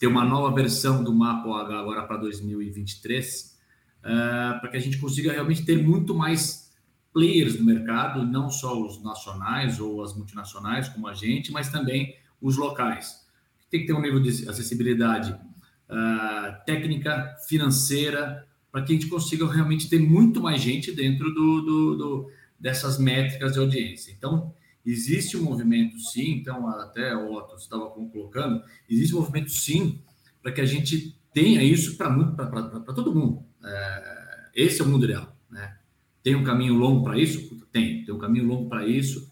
ter 0.00 0.06
uma 0.06 0.24
nova 0.24 0.54
versão 0.54 1.04
do 1.04 1.14
Mapa 1.14 1.46
OH 1.46 1.78
agora 1.78 2.02
para 2.04 2.16
2023, 2.16 3.58
uh, 4.00 4.60
para 4.60 4.68
que 4.70 4.76
a 4.76 4.80
gente 4.80 4.98
consiga 4.98 5.32
realmente 5.32 5.64
ter 5.64 5.82
muito 5.82 6.14
mais 6.14 6.72
players 7.12 7.58
no 7.58 7.64
mercado, 7.64 8.26
não 8.26 8.50
só 8.50 8.80
os 8.82 9.02
nacionais 9.02 9.78
ou 9.78 10.02
as 10.02 10.16
multinacionais 10.16 10.88
como 10.88 11.06
a 11.06 11.14
gente, 11.14 11.52
mas 11.52 11.70
também 11.70 12.16
os 12.40 12.56
locais. 12.56 13.24
Tem 13.70 13.80
que 13.80 13.86
ter 13.86 13.92
um 13.92 14.00
nível 14.00 14.20
de 14.20 14.48
acessibilidade 14.48 15.32
uh, 15.32 16.64
técnica, 16.66 17.36
financeira, 17.46 18.46
para 18.72 18.82
que 18.82 18.92
a 18.92 18.96
gente 18.96 19.08
consiga 19.08 19.48
realmente 19.50 19.88
ter 19.88 20.00
muito 20.00 20.40
mais 20.42 20.60
gente 20.60 20.90
dentro 20.90 21.32
do, 21.32 21.62
do, 21.62 21.96
do, 21.96 22.30
dessas 22.58 22.98
métricas 22.98 23.52
de 23.52 23.58
audiência. 23.60 24.10
Então, 24.10 24.52
existe 24.84 25.36
um 25.36 25.42
movimento 25.42 25.98
sim, 25.98 26.32
então 26.32 26.68
até 26.68 27.16
Otto 27.16 27.56
estava 27.56 27.88
colocando, 27.88 28.62
existe 28.88 29.14
um 29.14 29.20
movimento 29.20 29.50
sim 29.50 30.00
para 30.42 30.52
que 30.52 30.60
a 30.60 30.66
gente 30.66 31.18
tenha 31.32 31.62
isso 31.62 31.96
para 31.96 32.92
todo 32.94 33.14
mundo. 33.14 33.44
É, 33.64 34.50
esse 34.54 34.80
é 34.80 34.84
o 34.84 34.88
mundo 34.88 35.04
ideal. 35.04 35.36
Né? 35.50 35.76
Tem 36.22 36.34
um 36.34 36.44
caminho 36.44 36.74
longo 36.74 37.02
para 37.02 37.18
isso? 37.18 37.66
Tem, 37.72 38.04
tem 38.04 38.14
um 38.14 38.18
caminho 38.18 38.46
longo 38.46 38.68
para 38.68 38.86
isso. 38.86 39.30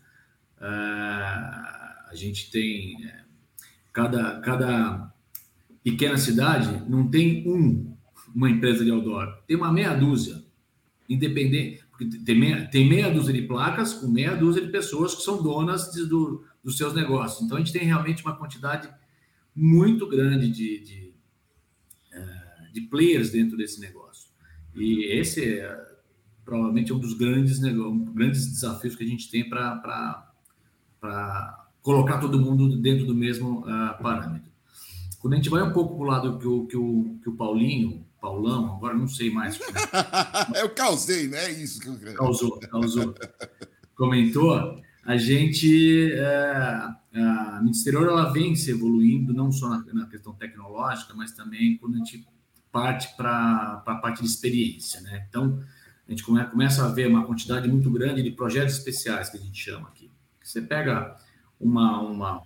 É, 0.61 0.65
a 0.65 2.13
gente 2.15 2.51
tem 2.51 3.05
é, 3.05 3.25
cada, 3.93 4.41
cada 4.41 5.13
pequena 5.85 6.17
cidade 6.17 6.83
não 6.89 7.09
tem 7.09 7.49
um 7.49 7.93
uma 8.35 8.51
empresa 8.51 8.85
de 8.85 8.91
outdoor. 8.91 9.43
Tem 9.47 9.57
uma 9.57 9.73
meia 9.73 9.95
dúzia, 9.95 10.43
independente, 11.09 11.82
tem 12.05 12.39
meia, 12.39 12.67
tem 12.67 12.89
meia 12.89 13.11
dúzia 13.11 13.33
de 13.33 13.43
placas 13.43 13.95
com 13.95 14.09
meia 14.09 14.35
dúzia 14.35 14.65
de 14.65 14.71
pessoas 14.71 15.15
que 15.15 15.23
são 15.23 15.43
donas 15.43 15.91
de, 15.93 16.07
do, 16.07 16.45
dos 16.63 16.77
seus 16.77 16.95
negócios. 16.95 17.43
Então, 17.43 17.57
a 17.57 17.61
gente 17.61 17.73
tem 17.73 17.85
realmente 17.85 18.23
uma 18.23 18.37
quantidade 18.37 18.89
muito 19.55 20.07
grande 20.07 20.49
de, 20.49 20.81
de, 20.81 21.15
eh, 22.13 22.71
de 22.73 22.81
players 22.83 23.31
dentro 23.31 23.57
desse 23.57 23.81
negócio. 23.81 24.31
E 24.75 25.05
esse 25.13 25.59
é 25.59 25.93
provavelmente 26.45 26.93
um 26.93 26.99
dos 26.99 27.15
grandes, 27.15 27.59
grandes 27.59 28.47
desafios 28.47 28.97
que 28.97 29.05
a 29.05 29.07
gente 29.07 29.31
tem 29.31 29.49
para 29.49 30.33
colocar 31.83 32.19
todo 32.19 32.41
mundo 32.41 32.77
dentro 32.81 33.07
do 33.07 33.15
mesmo 33.15 33.61
uh, 33.61 34.03
parâmetro. 34.03 34.51
Quando 35.21 35.35
a 35.35 35.37
gente 35.37 35.51
vai 35.51 35.63
um 35.63 35.73
pouco 35.73 35.97
para 35.97 36.05
o 36.05 36.07
lado 36.07 36.39
que 36.39 36.47
o, 36.47 36.67
que, 36.67 36.77
o, 36.77 37.19
que 37.23 37.29
o 37.29 37.37
Paulinho 37.37 38.05
Paulão, 38.23 38.77
agora 38.77 38.95
não 38.95 39.09
sei 39.09 39.33
mais. 39.33 39.59
eu 40.55 40.71
causei, 40.71 41.27
né? 41.27 41.51
Isso. 41.51 41.81
Causou, 42.15 42.61
causou. 42.61 43.15
Comentou. 43.97 44.81
A 45.05 45.17
gente, 45.17 46.13
é, 46.13 46.87
a 47.17 47.61
Ministerial, 47.61 48.05
ela 48.05 48.33
vem 48.33 48.55
se 48.55 48.71
evoluindo, 48.71 49.35
não 49.35 49.51
só 49.51 49.69
na, 49.69 49.85
na, 49.93 50.07
questão 50.07 50.33
tecnológica, 50.35 51.13
mas 51.15 51.33
também 51.33 51.77
quando 51.79 51.97
a 51.97 51.99
gente 51.99 52.25
parte 52.71 53.13
para 53.17 53.83
a 53.85 53.95
parte 53.97 54.23
de 54.23 54.29
experiência, 54.29 55.01
né? 55.01 55.27
Então, 55.29 55.61
a 56.07 56.11
gente 56.11 56.23
come, 56.23 56.45
começa 56.45 56.85
a 56.85 56.89
ver 56.89 57.09
uma 57.09 57.27
quantidade 57.27 57.69
muito 57.69 57.91
grande 57.91 58.23
de 58.23 58.31
projetos 58.31 58.77
especiais 58.77 59.31
que 59.31 59.37
a 59.37 59.41
gente 59.41 59.61
chama 59.61 59.89
aqui. 59.89 60.09
Você 60.41 60.63
pega 60.63 61.17
uma, 61.59 62.01
uma 62.01 62.43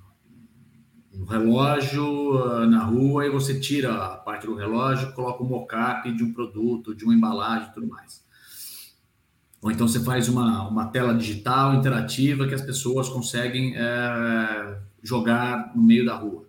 um 1.20 1.24
relógio 1.24 2.38
ah, 2.38 2.66
na 2.66 2.84
rua 2.84 3.26
e 3.26 3.30
você 3.30 3.58
tira 3.58 3.94
a 3.94 4.16
parte 4.16 4.46
do 4.46 4.54
relógio, 4.54 5.12
coloca 5.12 5.42
um 5.42 5.46
mockup 5.46 6.10
de 6.12 6.22
um 6.22 6.32
produto, 6.32 6.94
de 6.94 7.04
uma 7.04 7.14
embalagem 7.14 7.68
e 7.68 7.72
tudo 7.72 7.86
mais. 7.86 8.24
Ou 9.62 9.70
então 9.70 9.88
você 9.88 10.00
faz 10.00 10.28
uma, 10.28 10.68
uma 10.68 10.86
tela 10.86 11.14
digital 11.14 11.74
interativa 11.74 12.46
que 12.46 12.54
as 12.54 12.62
pessoas 12.62 13.08
conseguem 13.08 13.74
é, 13.76 14.78
jogar 15.02 15.74
no 15.74 15.82
meio 15.82 16.04
da 16.04 16.14
rua. 16.14 16.48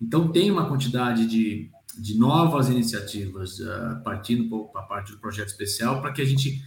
Então 0.00 0.32
tem 0.32 0.50
uma 0.50 0.66
quantidade 0.66 1.26
de, 1.26 1.70
de 1.98 2.18
novas 2.18 2.68
iniciativas 2.68 3.58
uh, 3.58 4.02
partindo 4.04 4.48
para 4.72 4.82
a 4.82 4.84
parte 4.84 5.12
do 5.12 5.18
projeto 5.18 5.48
especial 5.48 6.00
para 6.00 6.12
que 6.12 6.22
a 6.22 6.24
gente 6.24 6.62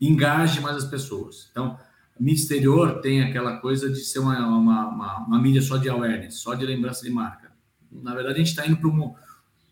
engaje 0.00 0.60
mais 0.60 0.76
as 0.76 0.84
pessoas. 0.84 1.48
Então, 1.50 1.78
mídia 2.18 2.40
exterior 2.40 3.00
tem 3.00 3.22
aquela 3.22 3.58
coisa 3.58 3.90
de 3.90 4.00
ser 4.00 4.20
uma, 4.20 4.38
uma, 4.46 4.88
uma, 4.88 5.26
uma, 5.26 5.42
mídia 5.42 5.60
só 5.60 5.76
de 5.76 5.88
awareness, 5.88 6.36
só 6.36 6.54
de 6.54 6.64
lembrança 6.64 7.04
de 7.04 7.10
marca. 7.10 7.52
Na 7.90 8.14
verdade, 8.14 8.36
a 8.36 8.38
gente 8.38 8.48
está 8.48 8.66
indo 8.66 8.76
para 8.76 8.88
um. 8.88 9.14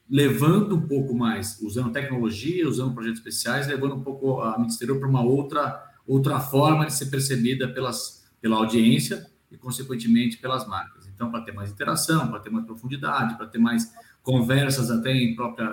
levando 0.09 0.77
um 0.77 0.87
pouco 0.87 1.15
mais, 1.15 1.59
usando 1.61 1.91
tecnologia, 1.91 2.69
usando 2.69 2.93
projetos 2.93 3.19
especiais, 3.19 3.67
levando 3.67 3.95
um 3.95 4.03
pouco 4.03 4.41
a 4.41 4.59
mídia 4.59 4.73
exterior 4.73 4.99
para 4.99 5.09
uma 5.09 5.23
outra, 5.23 5.83
outra 6.07 6.39
forma 6.39 6.87
de 6.87 6.93
ser 6.93 7.07
percebida 7.07 7.69
pelas, 7.69 8.25
pela 8.41 8.57
audiência 8.57 9.27
e, 9.51 9.57
consequentemente, 9.57 10.37
pelas 10.37 10.67
marcas. 10.67 11.07
Então, 11.07 11.31
para 11.31 11.41
ter 11.41 11.53
mais 11.53 11.71
interação, 11.71 12.29
para 12.29 12.41
ter 12.41 12.51
mais 12.51 12.67
profundidade, 12.67 13.37
para 13.37 13.47
ter 13.47 13.59
mais 13.59 13.93
conversas 14.23 14.91
até 14.91 15.15
em 15.15 15.35
própria, 15.35 15.69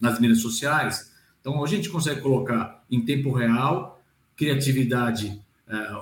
nas 0.00 0.18
mídias 0.18 0.40
sociais. 0.40 1.12
Então, 1.40 1.62
a 1.62 1.66
gente 1.66 1.88
consegue 1.88 2.20
colocar 2.20 2.84
em 2.90 3.04
tempo 3.04 3.32
real 3.32 4.02
criatividade 4.36 5.43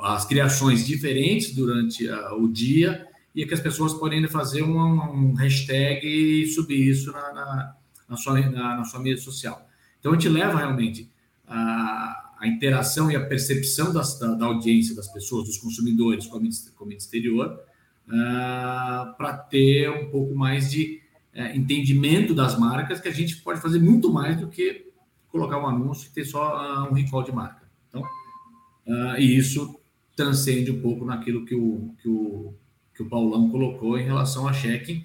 as 0.03 0.25
criações 0.25 0.87
diferentes 0.87 1.55
durante 1.55 2.09
o 2.37 2.49
dia 2.49 3.07
e 3.35 3.43
é 3.43 3.47
que 3.47 3.55
as 3.55 3.61
pessoas 3.61 3.95
podem 3.95 4.27
fazer 4.29 4.63
um, 4.63 5.35
hashtag 5.35 6.07
e 6.07 6.47
subir 6.49 6.89
isso 6.89 7.11
na, 7.13 7.33
na, 7.33 7.77
na 8.09 8.17
sua, 8.17 8.41
na, 8.41 8.77
na, 8.77 8.85
sua 8.85 9.01
mídia 9.01 9.23
social. 9.23 9.67
Então, 9.99 10.13
a 10.13 10.15
gente 10.15 10.29
leva 10.29 10.59
realmente 10.59 11.11
a, 11.47 12.35
a 12.41 12.47
interação 12.47 13.11
e 13.11 13.17
a 13.17 13.25
percepção 13.25 13.93
das, 13.93 14.19
da, 14.19 14.35
da, 14.35 14.47
audiência 14.47 14.95
das 14.95 15.09
pessoas, 15.09 15.47
dos 15.47 15.57
consumidores 15.57 16.27
com 16.27 16.37
a 16.37 16.41
mídia, 16.41 16.59
com 16.77 16.85
a 16.85 16.87
mídia 16.87 17.03
exterior, 17.03 17.59
uh, 18.09 19.17
para 19.17 19.33
ter 19.49 19.91
um 19.91 20.11
pouco 20.11 20.35
mais 20.35 20.71
de 20.71 21.01
uh, 21.35 21.57
entendimento 21.57 22.35
das 22.35 22.59
marcas, 22.59 23.01
que 23.01 23.09
a 23.09 23.13
gente 23.13 23.37
pode 23.37 23.61
fazer 23.63 23.79
muito 23.79 24.13
mais 24.13 24.39
do 24.39 24.49
que 24.49 24.93
colocar 25.31 25.59
um 25.59 25.67
anúncio 25.67 26.07
e 26.11 26.13
ter 26.13 26.27
só 26.27 26.87
um 26.91 26.93
recall 26.93 27.23
de 27.23 27.33
marca. 27.33 27.63
Uh, 28.87 29.19
e 29.19 29.37
isso 29.37 29.79
transcende 30.17 30.71
um 30.71 30.81
pouco 30.81 31.05
naquilo 31.05 31.45
que 31.45 31.55
o, 31.55 31.95
que 32.01 32.09
o, 32.09 32.55
que 32.95 33.03
o 33.03 33.09
Paulão 33.09 33.49
colocou 33.51 33.99
em 33.99 34.05
relação 34.05 34.47
a 34.47 34.53
cheque. 34.53 35.05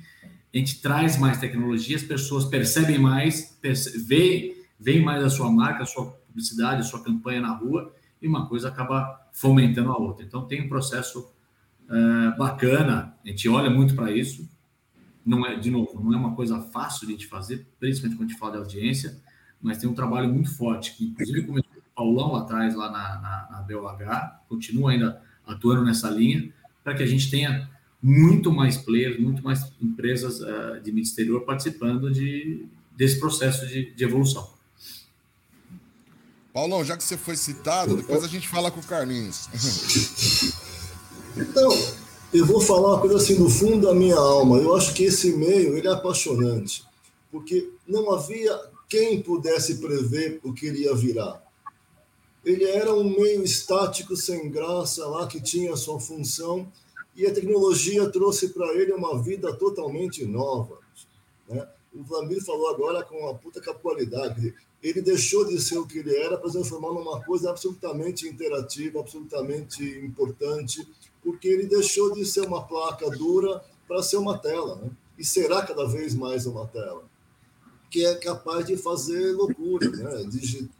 A 0.53 0.57
gente 0.57 0.81
traz 0.81 1.17
mais 1.17 1.39
tecnologia, 1.39 1.95
as 1.95 2.03
pessoas 2.03 2.45
percebem 2.45 2.97
mais, 2.97 3.57
perce 3.61 3.99
veem, 3.99 5.03
mais 5.03 5.23
a 5.23 5.29
sua 5.29 5.51
marca, 5.51 5.83
a 5.83 5.85
sua 5.85 6.05
publicidade, 6.05 6.81
a 6.81 6.83
sua 6.83 7.03
campanha 7.03 7.41
na 7.41 7.53
rua, 7.53 7.93
e 8.21 8.27
uma 8.27 8.47
coisa 8.47 8.69
acaba 8.69 9.27
fomentando 9.31 9.91
a 9.91 9.97
outra. 9.97 10.25
Então, 10.25 10.47
tem 10.47 10.63
um 10.63 10.69
processo 10.69 11.31
é, 11.89 12.37
bacana, 12.37 13.15
a 13.23 13.27
gente 13.27 13.47
olha 13.47 13.69
muito 13.69 13.95
para 13.95 14.11
isso. 14.11 14.49
Não 15.25 15.45
é, 15.45 15.55
de 15.55 15.69
novo, 15.69 16.01
não 16.01 16.13
é 16.13 16.17
uma 16.17 16.35
coisa 16.35 16.59
fácil 16.61 17.05
de 17.05 17.13
a 17.13 17.17
gente 17.17 17.27
fazer, 17.27 17.67
principalmente 17.79 18.17
quando 18.17 18.29
a 18.29 18.31
gente 18.31 18.39
fala 18.39 18.51
de 18.53 18.57
audiência, 18.59 19.21
mas 19.61 19.77
tem 19.77 19.89
um 19.89 19.93
trabalho 19.93 20.31
muito 20.31 20.55
forte, 20.55 20.95
que 20.95 21.05
inclusive 21.05 21.43
começou 21.45 21.66
Paulão 21.97 22.33
lá 22.33 22.41
atrás, 22.41 22.75
lá 22.75 22.91
na, 22.91 23.19
na, 23.19 23.47
na 23.49 23.61
BOH, 23.63 24.45
continua 24.47 24.91
ainda 24.91 25.19
atuando 25.47 25.83
nessa 25.83 26.11
linha, 26.11 26.53
para 26.83 26.93
que 26.93 27.01
a 27.01 27.07
gente 27.07 27.31
tenha 27.31 27.67
muito 27.99 28.51
mais 28.51 28.77
players, 28.77 29.19
muito 29.19 29.43
mais 29.43 29.71
empresas 29.81 30.39
uh, 30.39 30.79
de 30.83 30.91
mídia 30.91 31.09
exterior 31.09 31.41
participando 31.41 32.11
de, 32.11 32.67
desse 32.95 33.19
processo 33.19 33.65
de, 33.65 33.95
de, 33.95 34.03
evolução. 34.03 34.47
Paulão, 36.53 36.85
já 36.85 36.95
que 36.95 37.03
você 37.03 37.17
foi 37.17 37.35
citado, 37.35 37.97
depois 37.97 38.23
a 38.23 38.27
gente 38.27 38.47
fala 38.47 38.69
com 38.69 38.79
o 38.79 38.83
Carlinhos. 38.83 39.49
Então, 41.35 41.69
eu 42.31 42.45
vou 42.45 42.61
falar 42.61 42.93
uma 42.93 43.01
coisa 43.01 43.17
assim 43.17 43.37
do 43.37 43.49
fundo 43.49 43.87
da 43.87 43.95
minha 43.95 44.15
alma. 44.15 44.57
Eu 44.57 44.75
acho 44.75 44.93
que 44.93 45.03
esse 45.03 45.35
meio 45.35 45.75
ele 45.75 45.87
é 45.87 45.91
apaixonante, 45.91 46.83
porque 47.31 47.71
não 47.87 48.13
havia 48.13 48.55
quem 48.87 49.21
pudesse 49.21 49.77
prever 49.79 50.39
o 50.43 50.53
que 50.53 50.67
iria 50.67 50.95
virar. 50.95 51.46
Ele 52.47 52.63
era 52.63 52.93
um 52.93 53.03
meio 53.03 53.43
estático, 53.43 54.15
sem 54.15 54.49
graça, 54.49 55.05
lá 55.05 55.27
que 55.27 55.41
tinha 55.41 55.75
sua 55.75 55.99
função, 55.99 56.71
e 57.13 57.27
a 57.27 57.33
tecnologia 57.33 58.09
trouxe 58.09 58.47
para 58.53 58.73
ele 58.73 58.93
uma 58.93 59.21
vida 59.21 59.53
totalmente 59.53 60.23
nova. 60.23 60.79
Né? 61.49 61.67
O 61.93 62.01
Vlamir 62.03 62.41
falou 62.45 62.69
agora 62.69 63.03
com 63.03 63.17
uma 63.17 63.35
puta 63.35 63.59
capacidade. 63.59 64.55
Ele 64.81 65.01
deixou 65.01 65.43
de 65.43 65.59
ser 65.59 65.77
o 65.77 65.85
que 65.85 65.99
ele 65.99 66.15
era 66.15 66.37
para 66.37 66.47
se 66.47 66.53
transformar 66.53 66.93
numa 66.93 67.21
coisa 67.21 67.49
absolutamente 67.49 68.25
interativa, 68.25 69.01
absolutamente 69.01 69.83
importante, 69.99 70.87
porque 71.21 71.49
ele 71.49 71.65
deixou 71.65 72.13
de 72.13 72.25
ser 72.25 72.47
uma 72.47 72.65
placa 72.65 73.09
dura 73.09 73.61
para 73.85 74.01
ser 74.01 74.15
uma 74.15 74.37
tela, 74.37 74.77
né? 74.77 74.89
e 75.17 75.25
será 75.25 75.65
cada 75.65 75.85
vez 75.85 76.15
mais 76.15 76.45
uma 76.45 76.65
tela, 76.65 77.03
que 77.89 78.05
é 78.05 78.15
capaz 78.15 78.65
de 78.65 78.75
fazer 78.77 79.33
loucura, 79.33 79.89
né? 79.89 80.29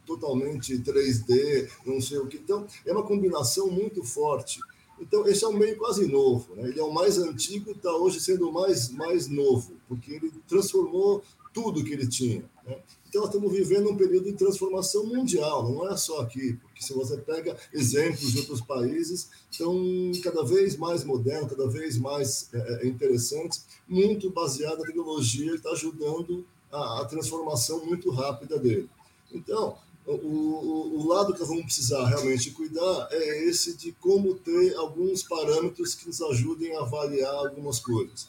totalmente 0.06 0.78
3D, 0.78 1.68
não 1.86 2.00
sei 2.00 2.18
o 2.18 2.26
que. 2.26 2.36
Então, 2.36 2.66
é 2.84 2.92
uma 2.92 3.02
combinação 3.02 3.70
muito 3.70 4.04
forte. 4.04 4.60
Então, 5.00 5.26
esse 5.26 5.44
é 5.44 5.48
um 5.48 5.56
meio 5.56 5.76
quase 5.76 6.06
novo. 6.06 6.54
Né? 6.54 6.68
Ele 6.68 6.80
é 6.80 6.82
o 6.82 6.92
mais 6.92 7.18
antigo 7.18 7.70
e 7.70 7.72
está 7.72 7.94
hoje 7.94 8.20
sendo 8.20 8.48
o 8.48 8.52
mais, 8.52 8.90
mais 8.90 9.28
novo, 9.28 9.72
porque 9.88 10.12
ele 10.12 10.32
transformou 10.46 11.22
tudo 11.54 11.84
que 11.84 11.92
ele 11.92 12.06
tinha. 12.06 12.44
Né? 12.66 12.78
Então, 13.08 13.22
nós 13.22 13.30
estamos 13.30 13.50
vivendo 13.52 13.90
um 13.90 13.96
período 13.96 14.26
de 14.26 14.36
transformação 14.36 15.06
mundial, 15.06 15.70
não 15.72 15.90
é 15.90 15.96
só 15.96 16.20
aqui, 16.20 16.58
porque 16.62 16.82
se 16.82 16.92
você 16.92 17.16
pega 17.16 17.56
exemplos 17.72 18.32
de 18.32 18.40
outros 18.40 18.60
países, 18.60 19.30
estão 19.50 19.74
cada 20.22 20.44
vez 20.44 20.76
mais 20.76 21.04
modernos, 21.04 21.50
cada 21.50 21.66
vez 21.68 21.96
mais 21.96 22.50
é, 22.52 22.84
é 22.84 22.86
interessantes, 22.86 23.64
muito 23.88 24.28
baseado 24.30 24.80
na 24.80 24.84
tecnologia 24.84 25.54
está 25.54 25.70
ajudando 25.70 26.44
a, 26.72 27.00
a 27.00 27.04
transformação 27.04 27.84
muito 27.84 28.10
rápida 28.10 28.58
dele. 28.58 28.88
Então, 29.32 29.76
o, 30.06 30.12
o, 30.12 31.00
o, 31.00 31.08
lado 31.08 31.34
que 31.34 31.44
vamos 31.44 31.64
precisar 31.64 32.06
realmente 32.06 32.50
cuidar 32.52 33.08
é 33.10 33.44
esse 33.44 33.76
de 33.76 33.92
como 33.92 34.34
ter 34.34 34.74
alguns 34.76 35.22
parâmetros 35.22 35.94
que 35.94 36.06
nos 36.06 36.20
ajudem 36.22 36.74
a 36.76 36.80
avaliar 36.80 37.34
algumas 37.34 37.78
coisas. 37.78 38.28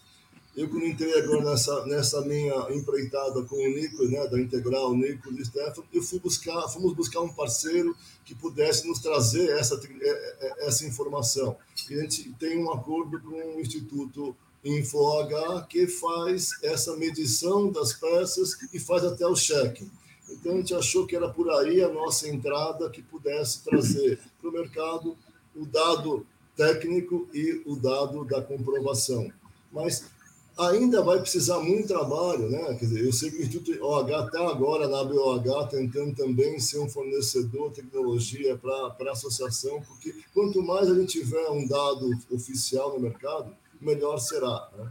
Eu, 0.57 0.67
quando 0.67 0.85
entrei 0.85 1.17
agora 1.17 1.41
nessa, 1.41 1.85
nessa 1.85 2.21
minha 2.21 2.67
empreitada 2.71 3.43
com 3.43 3.55
o 3.55 3.69
Nico, 3.69 4.03
né, 4.05 4.27
da 4.27 4.41
Integral, 4.41 4.93
Nico 4.93 5.31
e 5.31 5.45
Stefano, 5.45 5.87
eu 5.93 6.01
fui 6.03 6.19
buscar, 6.19 6.67
fomos 6.67 6.93
buscar 6.93 7.21
um 7.21 7.31
parceiro 7.31 7.95
que 8.25 8.35
pudesse 8.35 8.85
nos 8.85 8.99
trazer 8.99 9.51
essa, 9.57 9.79
é, 10.01 10.35
é, 10.41 10.67
essa 10.67 10.85
informação. 10.85 11.55
E 11.89 11.93
a 11.93 12.01
gente 12.01 12.33
tem 12.33 12.61
um 12.61 12.73
acordo 12.73 13.21
com 13.21 13.55
o 13.55 13.61
Instituto 13.61 14.35
InfoH 14.63 15.65
que 15.69 15.87
faz 15.87 16.51
essa 16.63 16.95
medição 16.97 17.71
das 17.71 17.93
peças 17.93 18.57
e 18.73 18.79
faz 18.79 19.03
até 19.03 19.25
o 19.25 19.33
check. 19.33 19.81
Então, 20.29 20.53
a 20.53 20.57
gente 20.57 20.73
achou 20.75 21.07
que 21.07 21.15
era 21.15 21.29
por 21.29 21.49
aí 21.49 21.81
a 21.81 21.89
nossa 21.89 22.27
entrada 22.27 22.89
que 22.89 23.01
pudesse 23.01 23.63
trazer 23.63 24.19
para 24.39 24.49
o 24.49 24.53
mercado 24.53 25.17
o 25.55 25.65
dado 25.65 26.25
técnico 26.55 27.27
e 27.33 27.61
o 27.65 27.75
dado 27.75 28.23
da 28.25 28.41
comprovação. 28.41 29.31
Mas 29.71 30.05
ainda 30.57 31.01
vai 31.01 31.19
precisar 31.19 31.59
muito 31.59 31.87
trabalho, 31.87 32.49
né? 32.49 32.75
Quer 32.75 32.85
dizer, 32.85 33.05
eu 33.05 33.13
sei 33.13 33.31
que 33.31 33.37
o 33.37 33.41
Instituto 33.41 33.83
OH 33.83 34.25
está 34.25 34.47
agora 34.49 34.87
na 34.87 35.03
BOH 35.03 35.67
tentando 35.69 36.13
também 36.13 36.59
ser 36.59 36.79
um 36.79 36.89
fornecedor 36.89 37.69
de 37.69 37.81
tecnologia 37.81 38.57
para 38.57 39.09
a 39.09 39.11
associação, 39.11 39.81
porque 39.81 40.13
quanto 40.33 40.61
mais 40.61 40.89
a 40.89 40.95
gente 40.95 41.19
tiver 41.19 41.49
um 41.49 41.65
dado 41.65 42.11
oficial 42.29 42.93
no 42.93 42.99
mercado, 42.99 43.55
melhor 43.81 44.17
será. 44.19 44.67
Né? 44.77 44.87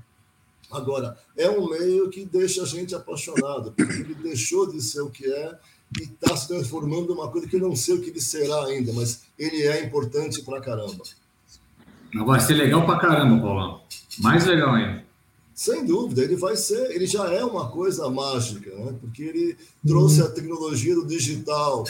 Agora, 0.71 1.17
é 1.37 1.49
um 1.49 1.69
meio 1.69 2.11
que 2.11 2.25
deixa 2.25 2.63
a 2.63 2.67
gente 2.67 2.95
apaixonado, 2.95 3.73
porque 3.73 3.93
ele 3.93 4.15
deixou 4.15 4.71
de 4.71 4.83
ser 4.83 5.01
o 5.01 5.11
que 5.11 5.27
é 5.27 5.59
e 5.99 6.03
está 6.03 6.37
se 6.37 6.49
transformando 6.49 7.15
numa 7.15 7.31
coisa 7.31 7.49
que 7.49 7.57
eu 7.57 7.61
não 7.61 7.75
sei 7.75 7.95
o 7.95 8.01
que 8.01 8.11
ele 8.11 8.21
será 8.21 8.67
ainda, 8.67 8.93
mas 8.93 9.23
ele 9.39 9.63
é 9.63 9.85
importante 9.85 10.43
para 10.43 10.61
caramba. 10.61 11.03
Vai 12.27 12.41
ser 12.41 12.55
legal 12.55 12.85
para 12.85 12.99
caramba, 12.99 13.41
Paulão. 13.41 13.83
Mais 14.19 14.45
legal 14.45 14.75
ainda. 14.75 15.05
Sem 15.55 15.85
dúvida, 15.85 16.23
ele 16.23 16.37
vai 16.37 16.57
ser, 16.57 16.93
ele 16.93 17.07
já 17.07 17.33
é 17.33 17.45
uma 17.45 17.69
coisa 17.69 18.09
mágica, 18.09 18.71
né? 18.77 18.95
porque 19.01 19.25
ele 19.25 19.57
trouxe 19.85 20.23
a 20.23 20.29
tecnologia 20.29 20.95
do 20.95 21.05
digital, 21.05 21.85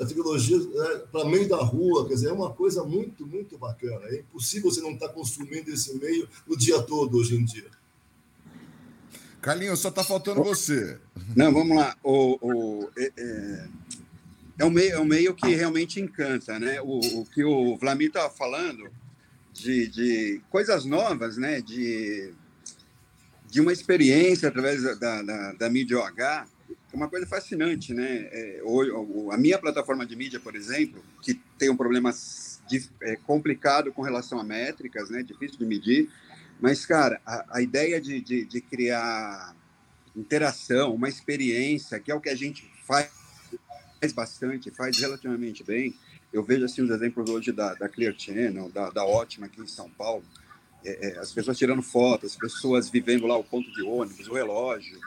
a 0.00 0.06
tecnologia 0.06 0.58
né, 0.58 1.02
para 1.10 1.24
meio 1.24 1.48
da 1.48 1.56
rua, 1.56 2.06
quer 2.06 2.14
dizer, 2.14 2.28
é 2.28 2.32
uma 2.32 2.52
coisa 2.52 2.84
muito, 2.84 3.26
muito 3.26 3.58
bacana. 3.58 4.06
É 4.06 4.20
impossível 4.20 4.70
você 4.70 4.80
não 4.80 4.92
estar 4.92 5.08
tá 5.08 5.14
consumindo 5.14 5.70
esse 5.70 5.94
meio 5.98 6.28
o 6.46 6.56
dia 6.56 6.80
todo 6.82 7.18
hoje 7.18 7.36
em 7.36 7.44
dia. 7.44 7.70
Carlinhos, 9.40 9.80
só 9.80 9.88
está 9.88 10.04
faltando 10.04 10.44
você. 10.44 10.98
Não, 11.34 11.52
vamos 11.52 11.76
lá. 11.76 11.96
O, 12.02 12.38
o 12.40 12.90
é, 12.96 13.12
é, 13.16 13.68
é, 14.60 14.64
um 14.64 14.70
meio, 14.70 14.92
é 14.92 15.00
um 15.00 15.04
meio 15.04 15.34
que 15.34 15.48
realmente 15.48 16.00
encanta, 16.00 16.60
né? 16.60 16.80
O, 16.80 17.00
o 17.00 17.26
que 17.26 17.42
o 17.42 17.76
Vlamir 17.76 18.06
estava 18.06 18.30
falando 18.30 18.88
de, 19.52 19.88
de 19.88 20.40
coisas 20.48 20.84
novas, 20.84 21.36
né? 21.36 21.60
De, 21.60 22.32
de 23.50 23.60
uma 23.60 23.72
experiência 23.72 24.48
através 24.48 24.80
da, 25.00 25.22
da, 25.22 25.52
da 25.54 25.68
mídia 25.68 25.98
OH, 25.98 26.46
uma 26.92 27.08
coisa 27.08 27.26
fascinante, 27.26 27.94
né? 27.94 28.28
É, 28.30 28.62
a 29.30 29.36
minha 29.36 29.58
plataforma 29.58 30.04
de 30.04 30.14
mídia, 30.14 30.38
por 30.38 30.54
exemplo, 30.54 31.02
que 31.22 31.34
tem 31.58 31.70
um 31.70 31.76
problema 31.76 32.12
de, 32.68 32.88
é, 33.02 33.16
complicado 33.16 33.92
com 33.92 34.02
relação 34.02 34.38
a 34.38 34.44
métricas, 34.44 35.10
né? 35.10 35.22
Difícil 35.22 35.58
de 35.58 35.64
medir, 35.64 36.10
mas, 36.60 36.86
cara, 36.86 37.20
a, 37.26 37.56
a 37.56 37.60
ideia 37.60 38.00
de, 38.00 38.20
de, 38.20 38.44
de, 38.44 38.60
criar 38.60 39.56
interação, 40.14 40.94
uma 40.94 41.08
experiência, 41.08 41.98
que 41.98 42.10
é 42.10 42.14
o 42.14 42.20
que 42.20 42.28
a 42.28 42.36
gente 42.36 42.70
faz, 42.86 43.10
faz 44.00 44.12
bastante, 44.12 44.70
faz 44.70 44.96
relativamente 44.98 45.64
bem. 45.64 45.92
Eu 46.32 46.44
vejo 46.44 46.64
assim 46.64 46.82
os 46.82 46.90
exemplos 46.90 47.28
hoje 47.28 47.50
da, 47.50 47.74
da 47.74 47.88
Clear 47.88 48.14
Channel, 48.16 48.68
da, 48.70 48.90
da 48.90 49.04
Ótima 49.04 49.46
aqui 49.46 49.60
em 49.60 49.66
São 49.66 49.90
Paulo. 49.90 50.24
É, 50.84 51.08
é, 51.08 51.18
as 51.18 51.32
pessoas 51.32 51.58
tirando 51.58 51.82
fotos, 51.82 52.32
as 52.32 52.36
pessoas 52.36 52.88
vivendo 52.88 53.26
lá 53.26 53.36
o 53.36 53.44
ponto 53.44 53.70
de 53.72 53.82
ônibus, 53.82 54.28
o 54.28 54.34
relógio, 54.34 54.98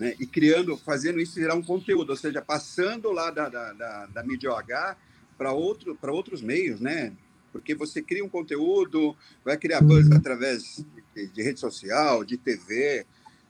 né? 0.00 0.14
e 0.18 0.26
criando, 0.26 0.78
fazendo 0.78 1.20
isso 1.20 1.34
virar 1.34 1.54
um 1.54 1.62
conteúdo, 1.62 2.08
ou 2.08 2.16
seja, 2.16 2.40
passando 2.40 3.12
lá 3.12 3.30
da, 3.30 3.50
da, 3.50 3.72
da, 3.74 4.06
da 4.06 4.22
mídia 4.24 4.50
OH 4.50 4.96
para 5.36 5.52
outro, 5.52 5.96
outros 6.02 6.40
meios, 6.40 6.80
né? 6.80 7.12
Porque 7.52 7.74
você 7.74 8.00
cria 8.00 8.24
um 8.24 8.28
conteúdo, 8.28 9.14
vai 9.44 9.58
criar 9.58 9.82
buzz 9.82 10.08
uhum. 10.08 10.16
através 10.16 10.84
de, 11.14 11.26
de, 11.26 11.42
rede 11.42 11.60
social, 11.60 12.24
de 12.24 12.38
TV, 12.38 13.04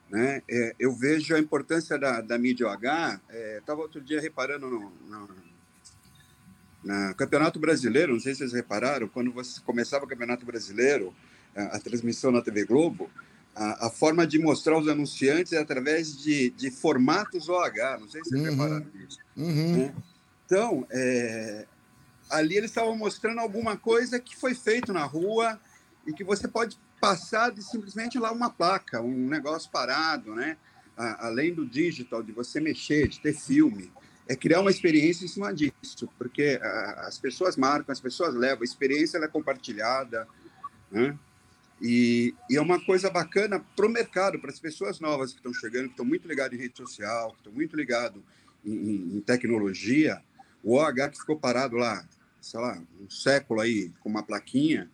né? 0.09 0.41
É, 0.49 0.75
eu 0.77 0.93
vejo 0.93 1.33
a 1.33 1.39
importância 1.39 1.97
da, 1.97 2.19
da 2.19 2.37
mídia 2.37 2.67
OH. 2.67 3.21
Estava 3.59 3.79
é, 3.79 3.83
outro 3.83 4.01
dia 4.01 4.19
reparando 4.19 4.67
no, 4.67 4.91
no, 5.07 5.29
no, 6.83 7.15
Campeonato 7.15 7.59
Brasileiro, 7.59 8.13
não 8.13 8.19
sei 8.19 8.33
se 8.33 8.39
vocês 8.39 8.53
repararam, 8.53 9.07
quando 9.07 9.31
você 9.31 9.61
começava 9.61 10.03
o 10.03 10.07
Campeonato 10.07 10.45
Brasileiro, 10.45 11.15
a, 11.55 11.77
a 11.77 11.79
transmissão 11.79 12.29
na 12.29 12.41
TV 12.41 12.65
Globo, 12.65 13.09
a, 13.55 13.87
a, 13.87 13.89
forma 13.89 14.25
de 14.25 14.39
mostrar 14.39 14.77
os 14.77 14.87
anunciantes 14.87 15.53
é 15.53 15.59
através 15.59 16.15
de, 16.17 16.51
de 16.51 16.71
formatos 16.71 17.49
OH. 17.49 17.97
Não 17.99 18.09
sei 18.09 18.23
se 18.23 18.29
vocês 18.29 18.41
uhum. 18.41 18.49
repararam 18.51 18.85
nisso. 18.93 19.17
Uhum. 19.35 19.77
Né? 19.77 19.95
Então, 20.45 20.87
é, 20.89 21.65
ali 22.29 22.57
eles 22.57 22.71
estavam 22.71 22.95
mostrando 22.95 23.39
alguma 23.39 23.77
coisa 23.77 24.19
que 24.19 24.35
foi 24.35 24.53
feito 24.53 24.93
na 24.93 25.03
rua 25.03 25.59
e 26.05 26.13
que 26.13 26.23
você 26.23 26.47
pode 26.47 26.77
passar 26.99 27.51
de 27.51 27.63
simplesmente 27.63 28.19
lá 28.19 28.31
uma 28.31 28.49
placa, 28.49 29.01
um 29.01 29.27
negócio 29.27 29.69
parado, 29.71 30.35
né? 30.35 30.57
além 30.95 31.53
do 31.53 31.65
digital, 31.65 32.21
de 32.21 32.31
você 32.31 32.59
mexer, 32.59 33.07
de 33.07 33.19
ter 33.19 33.33
filme, 33.33 33.91
é 34.27 34.35
criar 34.35 34.61
uma 34.61 34.69
experiência 34.69 35.25
em 35.25 35.27
cima 35.27 35.53
disso, 35.53 36.07
porque 36.17 36.59
as 36.97 37.17
pessoas 37.17 37.57
marcam, 37.57 37.91
as 37.91 37.99
pessoas 37.99 38.35
levam, 38.35 38.61
a 38.61 38.65
experiência 38.65 39.17
é 39.17 39.27
compartilhada, 39.27 40.27
né? 40.91 41.17
E, 41.81 42.35
e, 42.49 42.57
é 42.57 42.61
uma 42.61 42.83
coisa 42.83 43.09
bacana 43.09 43.59
para 43.75 43.85
o 43.85 43.89
mercado, 43.89 44.39
para 44.39 44.51
as 44.51 44.59
pessoas 44.59 44.99
novas 44.99 45.31
que 45.31 45.39
estão 45.39 45.53
chegando, 45.53 45.85
que 45.85 45.91
estão 45.91 46.05
muito 46.05 46.27
ligadas 46.27 46.57
em 46.57 46.61
rede 46.61 46.77
social, 46.77 47.31
que 47.31 47.37
estão 47.39 47.53
muito 47.53 47.75
ligadas 47.75 48.21
em, 48.63 49.17
em, 49.17 49.21
tecnologia. 49.21 50.21
O 50.63 50.75
OH 50.75 51.09
que 51.09 51.17
ficou 51.17 51.37
parado 51.37 51.75
lá 51.75 52.05
sei 52.41 52.59
lá, 52.59 52.81
um 52.99 53.09
século 53.09 53.61
aí 53.61 53.93
com 53.99 54.09
uma 54.09 54.23
plaquinha, 54.23 54.89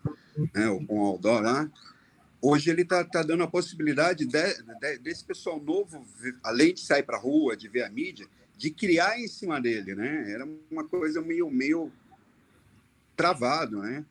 né, 0.54 0.68
ou 0.70 0.86
com 0.86 1.00
o 1.00 1.06
outdoor 1.06 1.42
lá, 1.42 1.72
hoje 2.42 2.70
ele 2.70 2.82
está 2.82 3.04
tá 3.04 3.24
dando 3.24 3.44
a 3.44 3.48
possibilidade 3.48 4.26
de, 4.26 4.64
de, 4.80 4.98
desse 5.00 5.24
pessoal 5.24 5.60
novo, 5.60 6.06
além 6.44 6.74
de 6.74 6.82
sair 6.82 7.04
para 7.04 7.18
a 7.18 7.20
rua, 7.20 7.56
de 7.56 7.70
ver 7.70 7.84
a 7.84 7.90
mídia, 7.90 8.28
de 8.56 8.70
criar 8.70 9.18
em 9.20 9.28
cima 9.28 9.62
dele, 9.62 9.96
né? 9.96 10.32
Era 10.32 10.48
uma 10.70 10.84
coisa 10.84 11.22
meio, 11.22 11.50
meio 11.50 11.92
travado, 13.16 13.82
né? 13.82 14.04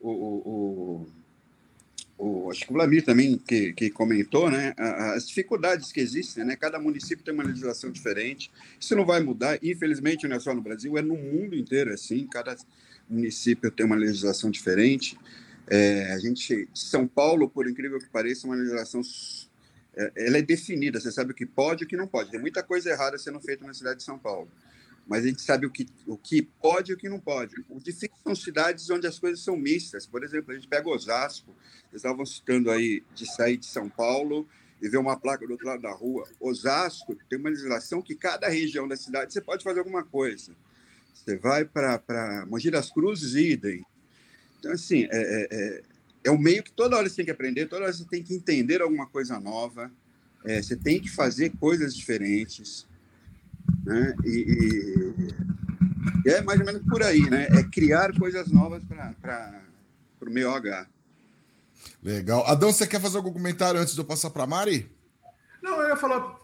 O, 0.00 0.10
o, 0.10 0.48
o, 0.48 1.06
acho 2.50 2.64
que 2.64 2.70
o 2.70 2.74
Vladimir 2.74 3.04
também 3.04 3.36
que, 3.36 3.72
que 3.72 3.90
comentou, 3.90 4.50
né? 4.50 4.74
As 4.76 5.28
dificuldades 5.28 5.90
que 5.92 6.00
existem, 6.00 6.44
né? 6.44 6.56
Cada 6.56 6.78
município 6.78 7.24
tem 7.24 7.34
uma 7.34 7.44
legislação 7.44 7.90
diferente. 7.90 8.50
Isso 8.78 8.94
não 8.94 9.04
vai 9.04 9.20
mudar, 9.20 9.58
infelizmente, 9.62 10.28
não 10.28 10.36
é 10.36 10.40
só 10.40 10.54
no 10.54 10.62
Brasil, 10.62 10.96
é 10.96 11.02
no 11.02 11.16
mundo 11.16 11.56
inteiro 11.56 11.92
assim. 11.92 12.26
Cada 12.26 12.56
município 13.08 13.70
tem 13.70 13.84
uma 13.84 13.96
legislação 13.96 14.50
diferente. 14.50 15.18
É, 15.66 16.12
a 16.12 16.18
gente, 16.18 16.68
São 16.74 17.06
Paulo, 17.06 17.48
por 17.48 17.68
incrível 17.68 17.98
que 17.98 18.08
pareça, 18.08 18.46
é 18.46 18.50
uma 18.50 18.56
legislação 18.56 19.02
é, 19.96 20.12
ela 20.16 20.38
é 20.38 20.42
definida, 20.42 21.00
você 21.00 21.12
sabe 21.12 21.32
o 21.32 21.34
que 21.34 21.46
pode 21.46 21.84
e 21.84 21.86
o 21.86 21.88
que 21.88 21.96
não 21.96 22.06
pode. 22.06 22.30
Tem 22.30 22.40
muita 22.40 22.62
coisa 22.62 22.90
errada 22.90 23.16
sendo 23.18 23.40
feita 23.40 23.64
na 23.66 23.74
cidade 23.74 23.98
de 23.98 24.04
São 24.04 24.18
Paulo, 24.18 24.48
mas 25.06 25.24
a 25.24 25.28
gente 25.28 25.42
sabe 25.42 25.66
o 25.66 25.70
que, 25.70 25.86
o 26.06 26.16
que 26.16 26.42
pode 26.42 26.90
e 26.90 26.94
o 26.94 26.98
que 26.98 27.08
não 27.08 27.20
pode. 27.20 27.54
O 27.68 27.78
difícil 27.78 28.16
são 28.22 28.34
cidades 28.34 28.88
onde 28.88 29.06
as 29.06 29.18
coisas 29.18 29.44
são 29.44 29.56
mistas. 29.56 30.06
Por 30.06 30.24
exemplo, 30.24 30.52
a 30.52 30.54
gente 30.54 30.66
pega 30.66 30.88
Osasco, 30.88 31.54
vocês 31.90 31.96
estavam 31.96 32.24
citando 32.24 32.70
aí 32.70 33.02
de 33.14 33.26
sair 33.26 33.56
de 33.56 33.66
São 33.66 33.88
Paulo 33.88 34.48
e 34.80 34.88
ver 34.88 34.96
uma 34.96 35.16
placa 35.16 35.46
do 35.46 35.52
outro 35.52 35.66
lado 35.66 35.82
da 35.82 35.92
rua. 35.92 36.28
Osasco 36.40 37.16
tem 37.28 37.38
uma 37.38 37.50
legislação 37.50 38.00
que 38.00 38.14
cada 38.14 38.48
região 38.48 38.88
da 38.88 38.96
cidade 38.96 39.32
você 39.32 39.40
pode 39.40 39.62
fazer 39.62 39.80
alguma 39.80 40.04
coisa. 40.04 40.56
Você 41.12 41.36
vai 41.36 41.64
para 41.64 42.44
Mogi 42.46 42.70
das 42.70 42.90
Cruzes, 42.90 43.34
idem. 43.34 43.84
Então, 44.58 44.72
assim, 44.72 45.04
é, 45.04 45.08
é, 45.12 45.48
é, 45.50 45.82
é 46.24 46.30
o 46.30 46.38
meio 46.38 46.62
que 46.62 46.72
toda 46.72 46.96
hora 46.96 47.08
você 47.08 47.16
tem 47.16 47.24
que 47.26 47.30
aprender, 47.30 47.66
toda 47.66 47.84
hora 47.84 47.92
você 47.92 48.04
tem 48.04 48.22
que 48.22 48.34
entender 48.34 48.80
alguma 48.80 49.06
coisa 49.06 49.38
nova, 49.38 49.90
é, 50.44 50.60
você 50.60 50.76
tem 50.76 51.00
que 51.00 51.10
fazer 51.10 51.50
coisas 51.58 51.94
diferentes. 51.94 52.86
Né? 53.84 54.14
E, 54.24 55.14
e, 56.24 56.30
é 56.30 56.42
mais 56.42 56.58
ou 56.60 56.66
menos 56.66 56.82
por 56.82 57.02
aí, 57.02 57.28
né? 57.28 57.46
É 57.50 57.62
criar 57.62 58.16
coisas 58.18 58.50
novas 58.50 58.82
para 58.84 59.60
o 60.20 60.30
meio 60.30 60.50
H. 60.50 60.86
Legal. 62.02 62.46
Adão, 62.46 62.72
você 62.72 62.86
quer 62.86 63.00
fazer 63.00 63.16
algum 63.16 63.32
comentário 63.32 63.80
antes 63.80 63.94
de 63.94 64.00
eu 64.00 64.04
passar 64.04 64.30
para 64.30 64.44
a 64.44 64.46
Mari? 64.46 64.90
Não, 65.62 65.80
eu 65.80 65.88
ia 65.88 65.96
falar 65.96 66.36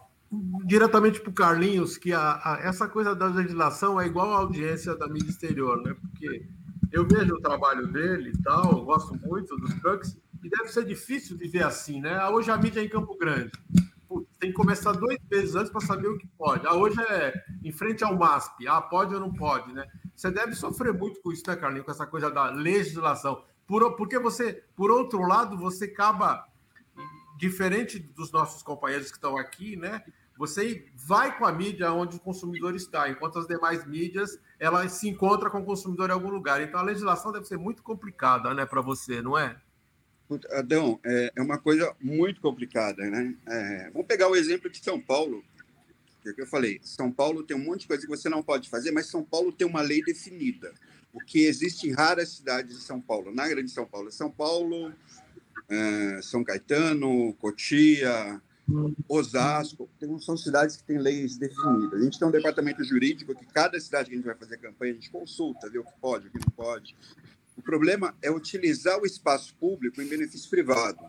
diretamente 0.65 1.19
para 1.19 1.29
o 1.29 1.33
Carlinhos 1.33 1.97
que 1.97 2.13
a, 2.13 2.39
a, 2.43 2.59
essa 2.63 2.87
coisa 2.87 3.13
da 3.13 3.27
legislação 3.27 3.99
é 3.99 4.05
igual 4.05 4.33
à 4.33 4.37
audiência 4.37 4.95
da 4.95 5.07
mídia 5.07 5.29
exterior, 5.29 5.81
né? 5.83 5.95
Porque 5.99 6.45
eu 6.91 7.07
vejo 7.07 7.35
o 7.35 7.41
trabalho 7.41 7.87
dele 7.87 8.31
e 8.33 8.43
tal, 8.43 8.83
gosto 8.85 9.15
muito 9.25 9.55
dos 9.57 9.73
trucks, 9.75 10.17
e 10.43 10.49
deve 10.49 10.69
ser 10.69 10.85
difícil 10.85 11.37
viver 11.37 11.63
assim, 11.63 12.01
né? 12.01 12.23
Hoje 12.29 12.49
a 12.49 12.57
mídia 12.57 12.79
é 12.81 12.83
em 12.83 12.89
Campo 12.89 13.17
Grande. 13.17 13.51
Putz, 14.11 14.35
tem 14.37 14.49
que 14.49 14.57
começar 14.57 14.91
dois 14.91 15.17
meses 15.31 15.55
antes 15.55 15.71
para 15.71 15.79
saber 15.79 16.09
o 16.09 16.17
que 16.17 16.27
pode. 16.37 16.67
Ah, 16.67 16.75
hoje 16.75 17.01
é 17.01 17.33
em 17.63 17.71
frente 17.71 18.03
ao 18.03 18.17
MASP. 18.17 18.67
Ah, 18.67 18.81
pode 18.81 19.15
ou 19.15 19.21
não 19.21 19.33
pode, 19.33 19.71
né? 19.71 19.87
Você 20.13 20.29
deve 20.29 20.53
sofrer 20.53 20.91
muito 20.91 21.21
com 21.21 21.31
isso, 21.31 21.43
né, 21.47 21.55
Carlinhos? 21.55 21.85
Com 21.85 21.91
essa 21.91 22.05
coisa 22.05 22.29
da 22.29 22.49
legislação. 22.49 23.41
Por, 23.65 23.95
porque 23.95 24.19
você, 24.19 24.65
por 24.75 24.91
outro 24.91 25.21
lado, 25.21 25.57
você 25.57 25.85
acaba, 25.85 26.45
diferente 27.37 27.99
dos 27.99 28.33
nossos 28.33 28.61
companheiros 28.61 29.07
que 29.07 29.15
estão 29.15 29.37
aqui, 29.37 29.77
né? 29.77 30.03
Você 30.37 30.91
vai 30.93 31.37
com 31.37 31.45
a 31.45 31.51
mídia 31.53 31.93
onde 31.93 32.17
o 32.17 32.19
consumidor 32.19 32.75
está, 32.75 33.09
enquanto 33.09 33.39
as 33.39 33.47
demais 33.47 33.87
mídias 33.87 34.37
ela 34.59 34.85
se 34.89 35.07
encontra 35.07 35.49
com 35.49 35.59
o 35.59 35.65
consumidor 35.65 36.09
em 36.09 36.13
algum 36.13 36.29
lugar. 36.29 36.61
Então 36.61 36.81
a 36.81 36.83
legislação 36.83 37.31
deve 37.31 37.45
ser 37.45 37.57
muito 37.57 37.81
complicada, 37.81 38.53
né, 38.53 38.65
para 38.65 38.81
você, 38.81 39.21
não 39.21 39.37
é? 39.37 39.55
Adão, 40.51 40.99
é, 41.03 41.31
é 41.35 41.41
uma 41.41 41.57
coisa 41.57 41.95
muito 41.99 42.41
complicada, 42.41 43.03
né? 43.09 43.35
É, 43.47 43.89
vamos 43.91 44.07
pegar 44.07 44.29
o 44.29 44.35
exemplo 44.35 44.69
de 44.69 44.83
São 44.83 44.99
Paulo, 44.99 45.43
é 46.25 46.33
que 46.33 46.41
eu 46.41 46.47
falei. 46.47 46.79
São 46.83 47.11
Paulo 47.11 47.43
tem 47.43 47.57
um 47.57 47.63
monte 47.63 47.81
de 47.81 47.87
coisa 47.87 48.03
que 48.03 48.09
você 48.09 48.29
não 48.29 48.43
pode 48.43 48.69
fazer, 48.69 48.91
mas 48.91 49.07
São 49.07 49.23
Paulo 49.23 49.51
tem 49.51 49.67
uma 49.67 49.81
lei 49.81 50.03
definida. 50.03 50.73
O 51.13 51.19
que 51.19 51.45
existe 51.45 51.87
em 51.87 51.91
raras 51.91 52.29
cidades 52.29 52.77
de 52.77 52.83
São 52.83 53.01
Paulo. 53.01 53.33
Na 53.33 53.47
grande 53.47 53.71
São 53.71 53.85
Paulo, 53.85 54.11
São 54.11 54.31
Paulo, 54.31 54.93
é, 55.67 56.21
São 56.21 56.43
Caetano, 56.43 57.33
Cotia, 57.33 58.41
Osasco, 59.07 59.89
são 60.19 60.37
cidades 60.37 60.77
que 60.77 60.83
têm 60.83 60.97
leis 60.97 61.37
definidas. 61.37 61.99
A 61.99 62.03
gente 62.03 62.19
tem 62.19 62.27
um 62.27 62.31
departamento 62.31 62.83
jurídico 62.83 63.35
que 63.35 63.45
cada 63.45 63.79
cidade 63.79 64.09
que 64.09 64.15
a 64.15 64.17
gente 64.17 64.25
vai 64.25 64.35
fazer 64.35 64.57
campanha, 64.57 64.93
a 64.93 64.95
gente 64.95 65.09
consulta, 65.09 65.69
vê 65.69 65.79
o 65.79 65.83
que 65.83 65.93
pode, 65.99 66.27
o 66.27 66.31
que 66.31 66.39
não 66.39 66.55
pode. 66.55 66.95
O 67.57 67.61
problema 67.61 68.15
é 68.21 68.31
utilizar 68.31 68.99
o 68.99 69.05
espaço 69.05 69.53
público 69.55 70.01
em 70.01 70.07
benefício 70.07 70.49
privado. 70.49 70.99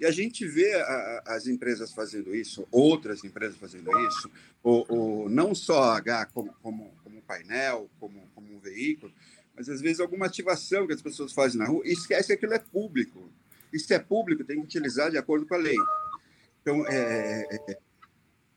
E 0.00 0.06
a 0.06 0.10
gente 0.10 0.46
vê 0.46 0.74
a, 0.74 1.22
as 1.26 1.46
empresas 1.46 1.92
fazendo 1.92 2.34
isso, 2.34 2.66
outras 2.70 3.22
empresas 3.22 3.56
fazendo 3.58 3.90
isso, 4.08 4.30
ou, 4.62 4.86
ou 4.88 5.28
não 5.28 5.54
só 5.54 5.82
a 5.82 5.96
H 5.98 6.26
como, 6.32 6.54
como, 6.62 6.90
como 7.04 7.20
painel, 7.22 7.90
como, 8.00 8.22
como 8.34 8.54
um 8.54 8.58
veículo, 8.58 9.12
mas 9.54 9.68
às 9.68 9.82
vezes 9.82 10.00
alguma 10.00 10.24
ativação 10.24 10.86
que 10.86 10.94
as 10.94 11.02
pessoas 11.02 11.32
fazem 11.32 11.58
na 11.58 11.66
rua 11.66 11.82
e 11.84 11.92
esquece 11.92 12.28
que 12.28 12.32
aquilo 12.32 12.54
é 12.54 12.58
público. 12.58 13.30
Se 13.74 13.92
é 13.92 13.98
público, 13.98 14.42
tem 14.42 14.56
que 14.56 14.64
utilizar 14.64 15.10
de 15.10 15.18
acordo 15.18 15.46
com 15.46 15.54
a 15.54 15.58
lei. 15.58 15.76
Então, 16.62 16.86
é, 16.86 17.46
é, 17.50 17.72
é, 17.72 17.78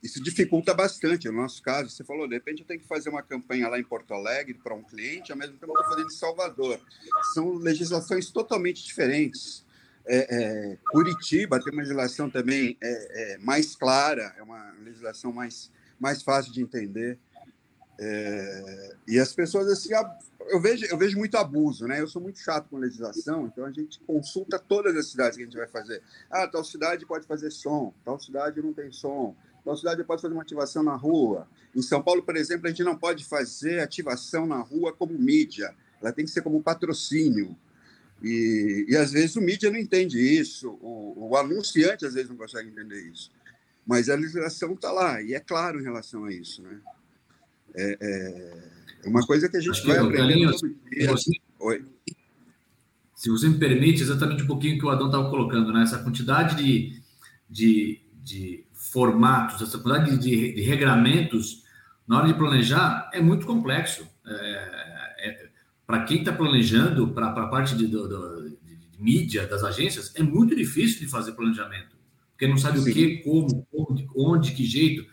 isso 0.03 0.21
dificulta 0.21 0.73
bastante. 0.73 1.29
No 1.29 1.41
nosso 1.41 1.63
caso, 1.63 1.89
você 1.89 2.03
falou, 2.03 2.27
de 2.27 2.33
repente 2.33 2.61
eu 2.61 2.67
tenho 2.67 2.81
que 2.81 2.87
fazer 2.87 3.09
uma 3.09 3.23
campanha 3.23 3.69
lá 3.69 3.79
em 3.79 3.83
Porto 3.83 4.13
Alegre 4.13 4.53
para 4.53 4.75
um 4.75 4.83
cliente, 4.83 5.31
ao 5.31 5.37
mesmo 5.37 5.57
tempo 5.57 5.71
eu 5.71 5.79
estou 5.79 5.95
fazendo 5.95 6.07
em 6.07 6.15
Salvador. 6.15 6.79
São 7.33 7.53
legislações 7.53 8.29
totalmente 8.29 8.83
diferentes. 8.83 9.65
É, 10.05 10.17
é, 10.29 10.77
Curitiba 10.91 11.63
tem 11.63 11.71
uma 11.71 11.81
legislação 11.81 12.29
também 12.29 12.77
é, 12.83 13.37
mais 13.39 13.73
clara, 13.77 14.35
é 14.37 14.43
uma 14.43 14.73
legislação 14.83 15.31
mais, 15.31 15.71
mais 15.97 16.21
fácil 16.21 16.51
de 16.51 16.61
entender. 16.61 17.17
e 19.07 19.17
as 19.17 19.33
pessoas, 19.33 19.69
assim, 19.69 19.93
eu 20.49 20.59
vejo, 20.59 20.85
eu 20.85 20.97
vejo 20.97 21.17
muito 21.17 21.37
abuso, 21.37 21.87
né? 21.87 22.01
Eu 22.01 22.07
sou 22.07 22.21
muito 22.21 22.39
chato 22.39 22.67
com 22.69 22.77
legislação, 22.77 23.45
então 23.45 23.63
a 23.63 23.71
gente 23.71 24.01
consulta 24.01 24.59
todas 24.59 24.95
as 24.97 25.07
cidades 25.07 25.37
que 25.37 25.43
a 25.43 25.45
gente 25.45 25.55
vai 25.55 25.67
fazer. 25.67 26.01
Ah, 26.29 26.45
tal 26.45 26.65
cidade 26.65 27.05
pode 27.05 27.25
fazer 27.25 27.51
som, 27.51 27.93
tal 28.03 28.19
cidade 28.19 28.61
não 28.61 28.73
tem 28.73 28.91
som, 28.91 29.33
tal 29.63 29.77
cidade 29.77 30.03
pode 30.03 30.21
fazer 30.21 30.33
uma 30.33 30.43
ativação 30.43 30.83
na 30.83 30.95
rua. 30.95 31.47
Em 31.75 31.81
São 31.81 32.01
Paulo, 32.01 32.23
por 32.23 32.35
exemplo, 32.35 32.67
a 32.67 32.69
gente 32.69 32.83
não 32.83 32.97
pode 32.97 33.25
fazer 33.25 33.79
ativação 33.79 34.45
na 34.45 34.59
rua 34.59 34.93
como 34.93 35.13
mídia, 35.13 35.73
ela 36.01 36.11
tem 36.11 36.25
que 36.25 36.31
ser 36.31 36.41
como 36.41 36.61
patrocínio. 36.61 37.55
E, 38.21 38.85
e 38.89 38.95
às 38.95 39.11
vezes 39.11 39.35
o 39.35 39.41
mídia 39.41 39.69
não 39.71 39.77
entende 39.77 40.19
isso, 40.19 40.77
o, 40.81 41.29
o 41.29 41.37
anunciante 41.37 42.05
às 42.05 42.13
vezes 42.13 42.29
não 42.29 42.37
consegue 42.37 42.69
entender 42.69 43.01
isso. 43.01 43.31
Mas 43.85 44.09
a 44.09 44.15
legislação 44.15 44.73
está 44.73 44.91
lá, 44.91 45.21
e 45.21 45.33
é 45.33 45.39
claro 45.39 45.79
em 45.79 45.83
relação 45.83 46.23
a 46.25 46.31
isso, 46.31 46.61
né? 46.61 46.79
É, 47.75 47.97
é 47.99 48.73
é 49.03 49.09
uma 49.09 49.25
coisa 49.25 49.49
que 49.49 49.57
a 49.57 49.59
gente 49.59 49.85
vai 49.85 49.97
aprender. 49.97 50.57
Se 50.57 51.07
você, 51.07 51.31
Oi. 51.59 51.85
se 53.15 53.29
você 53.29 53.49
me 53.49 53.57
permite, 53.57 54.01
exatamente 54.01 54.43
um 54.43 54.47
pouquinho 54.47 54.79
que 54.79 54.85
o 54.85 54.89
Adão 54.89 55.07
estava 55.07 55.29
colocando, 55.29 55.73
né? 55.73 55.83
Essa 55.83 56.01
quantidade 56.01 56.55
de, 56.55 57.01
de, 57.49 57.99
de 58.23 58.65
formatos, 58.73 59.61
essa 59.61 59.77
quantidade 59.77 60.17
de, 60.17 60.53
de, 60.53 60.61
regramentos 60.61 61.63
na 62.07 62.17
hora 62.17 62.27
de 62.27 62.33
planejar 62.33 63.09
é 63.13 63.21
muito 63.21 63.45
complexo. 63.45 64.07
É, 64.25 64.31
é, 65.19 65.49
para 65.85 66.03
quem 66.03 66.19
está 66.19 66.31
planejando, 66.31 67.09
para 67.09 67.27
a 67.27 67.47
parte 67.47 67.75
de, 67.75 67.87
do, 67.87 68.07
do, 68.07 68.49
de, 68.49 68.57
mídia 68.99 69.45
das 69.45 69.63
agências, 69.63 70.13
é 70.15 70.23
muito 70.23 70.55
difícil 70.55 70.99
de 70.99 71.07
fazer 71.07 71.33
planejamento, 71.33 71.95
porque 72.31 72.47
não 72.47 72.57
sabe 72.57 72.79
Sim. 72.79 72.89
o 72.89 72.93
que, 72.93 73.17
como, 73.17 73.67
onde, 73.73 74.07
onde, 74.15 74.51
que 74.53 74.63
jeito 74.63 75.05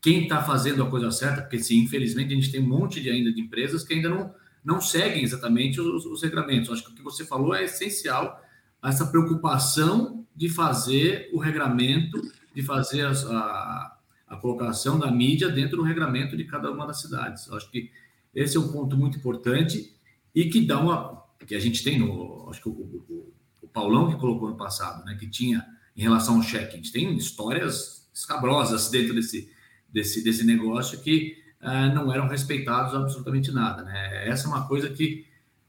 quem 0.00 0.22
está 0.22 0.42
fazendo 0.42 0.82
a 0.82 0.90
coisa 0.90 1.10
certa, 1.10 1.42
porque 1.42 1.58
sim, 1.58 1.78
infelizmente 1.78 2.32
a 2.32 2.36
gente 2.36 2.52
tem 2.52 2.62
um 2.62 2.68
monte 2.68 3.00
de 3.00 3.10
ainda 3.10 3.32
de 3.32 3.40
empresas 3.40 3.82
que 3.82 3.94
ainda 3.94 4.08
não, 4.08 4.32
não 4.64 4.80
seguem 4.80 5.22
exatamente 5.22 5.80
os, 5.80 6.06
os 6.06 6.22
regramentos. 6.22 6.70
Acho 6.70 6.84
que 6.84 6.92
o 6.92 6.94
que 6.94 7.02
você 7.02 7.24
falou 7.24 7.54
é 7.54 7.64
essencial, 7.64 8.40
essa 8.82 9.06
preocupação 9.06 10.24
de 10.34 10.48
fazer 10.48 11.28
o 11.32 11.38
regramento, 11.38 12.22
de 12.58 12.64
fazer 12.64 13.06
a, 13.06 13.12
a, 13.12 13.98
a 14.26 14.36
colocação 14.36 14.98
da 14.98 15.08
mídia 15.12 15.48
dentro 15.48 15.76
do 15.76 15.84
regramento 15.84 16.36
de 16.36 16.42
cada 16.42 16.68
uma 16.72 16.88
das 16.88 17.00
cidades. 17.00 17.48
Acho 17.52 17.70
que 17.70 17.88
esse 18.34 18.56
é 18.56 18.60
um 18.60 18.72
ponto 18.72 18.96
muito 18.96 19.16
importante 19.16 19.94
e 20.34 20.46
que 20.46 20.66
dá 20.66 20.80
uma 20.80 21.22
que 21.46 21.54
a 21.54 21.60
gente 21.60 21.84
tem 21.84 22.00
no 22.00 22.50
acho 22.50 22.60
que 22.60 22.68
o, 22.68 22.72
o, 22.72 23.32
o 23.62 23.68
Paulão 23.68 24.10
que 24.10 24.16
colocou 24.16 24.50
no 24.50 24.56
passado, 24.56 25.04
né, 25.04 25.14
que 25.14 25.30
tinha 25.30 25.64
em 25.96 26.02
relação 26.02 26.34
ao 26.34 26.42
cheque, 26.42 26.74
a 26.74 26.76
gente 26.78 26.90
tem 26.90 27.16
histórias 27.16 28.10
escabrosas 28.12 28.90
dentro 28.90 29.14
desse 29.14 29.48
desse, 29.88 30.24
desse 30.24 30.44
negócio 30.44 31.00
que 31.00 31.38
uh, 31.62 31.94
não 31.94 32.12
eram 32.12 32.26
respeitados 32.26 32.92
absolutamente 32.92 33.52
nada. 33.52 33.84
Né? 33.84 34.28
Essa 34.28 34.48
é 34.48 34.50
uma 34.50 34.66
coisa 34.66 34.90
que 34.90 35.27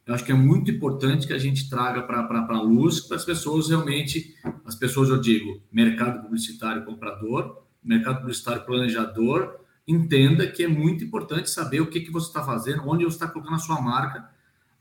eu 0.09 0.15
acho 0.15 0.25
que 0.25 0.31
é 0.31 0.35
muito 0.35 0.71
importante 0.71 1.27
que 1.27 1.33
a 1.33 1.37
gente 1.37 1.69
traga 1.69 2.01
para 2.01 2.47
a 2.49 2.61
luz, 2.63 2.99
para 2.99 3.15
as 3.15 3.23
pessoas 3.23 3.69
realmente, 3.69 4.33
as 4.65 4.73
pessoas, 4.73 5.07
eu 5.07 5.21
digo, 5.21 5.61
mercado 5.71 6.23
publicitário 6.23 6.83
comprador, 6.83 7.61
mercado 7.83 8.21
publicitário 8.21 8.65
planejador, 8.65 9.59
entenda 9.87 10.47
que 10.47 10.63
é 10.63 10.67
muito 10.67 11.03
importante 11.03 11.47
saber 11.47 11.81
o 11.81 11.85
que, 11.85 11.99
que 11.99 12.09
você 12.09 12.25
está 12.25 12.43
fazendo, 12.43 12.89
onde 12.89 13.03
você 13.05 13.17
está 13.17 13.27
colocando 13.27 13.53
a 13.53 13.59
sua 13.59 13.79
marca 13.79 14.27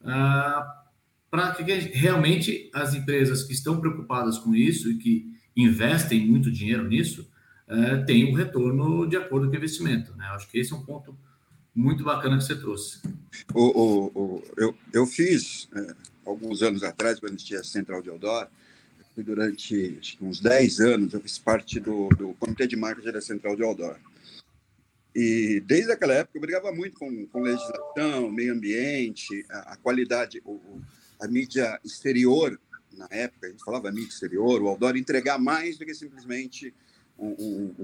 ah, 0.02 0.82
para 1.30 1.52
que 1.52 1.62
realmente 1.62 2.70
as 2.72 2.94
empresas 2.94 3.42
que 3.42 3.52
estão 3.52 3.78
preocupadas 3.78 4.38
com 4.38 4.54
isso 4.54 4.90
e 4.90 4.96
que 4.96 5.30
investem 5.54 6.26
muito 6.26 6.50
dinheiro 6.50 6.88
nisso 6.88 7.30
uh, 7.68 8.06
tenham 8.06 8.30
um 8.30 8.34
retorno 8.34 9.06
de 9.06 9.18
acordo 9.18 9.46
com 9.46 9.52
o 9.52 9.56
investimento. 9.56 10.16
Né? 10.16 10.24
Acho 10.28 10.50
que 10.50 10.58
esse 10.58 10.72
é 10.72 10.76
um 10.76 10.86
ponto 10.86 11.14
muito 11.78 12.02
bacana 12.02 12.36
que 12.36 12.42
você 12.42 12.56
trouxe. 12.56 13.00
O, 13.54 13.62
o, 13.62 14.06
o 14.06 14.44
eu, 14.56 14.74
eu 14.92 15.06
fiz, 15.06 15.68
é, 15.76 15.94
alguns 16.26 16.60
anos 16.60 16.82
atrás, 16.82 17.20
quando 17.20 17.36
tinha 17.36 17.60
a 17.60 17.64
Central 17.64 18.02
de 18.02 18.08
Eldor, 18.08 18.48
durante 19.16 20.18
uns 20.20 20.40
10 20.40 20.80
anos, 20.80 21.14
eu 21.14 21.20
fiz 21.20 21.38
parte 21.38 21.78
do, 21.78 22.08
do 22.08 22.34
Comitê 22.34 22.66
de 22.66 22.76
Marketing 22.76 23.12
da 23.12 23.20
Central 23.20 23.54
de 23.54 23.62
Eldor. 23.62 23.96
E 25.14 25.62
desde 25.66 25.92
aquela 25.92 26.14
época 26.14 26.36
eu 26.36 26.40
brigava 26.40 26.72
muito 26.72 26.98
com, 26.98 27.26
com 27.26 27.42
legislação, 27.42 28.28
meio 28.30 28.54
ambiente, 28.54 29.46
a, 29.48 29.74
a 29.74 29.76
qualidade, 29.76 30.42
o, 30.44 30.60
a 31.20 31.28
mídia 31.28 31.78
exterior, 31.84 32.58
na 32.96 33.06
época, 33.10 33.46
a 33.46 33.50
gente 33.50 33.64
falava 33.64 33.92
mídia 33.92 34.08
exterior, 34.08 34.60
o 34.60 34.68
Aldor 34.68 34.96
entregar 34.96 35.38
mais 35.38 35.78
do 35.78 35.84
que 35.84 35.94
simplesmente 35.94 36.74
um, 37.16 37.28
um, 37.28 37.74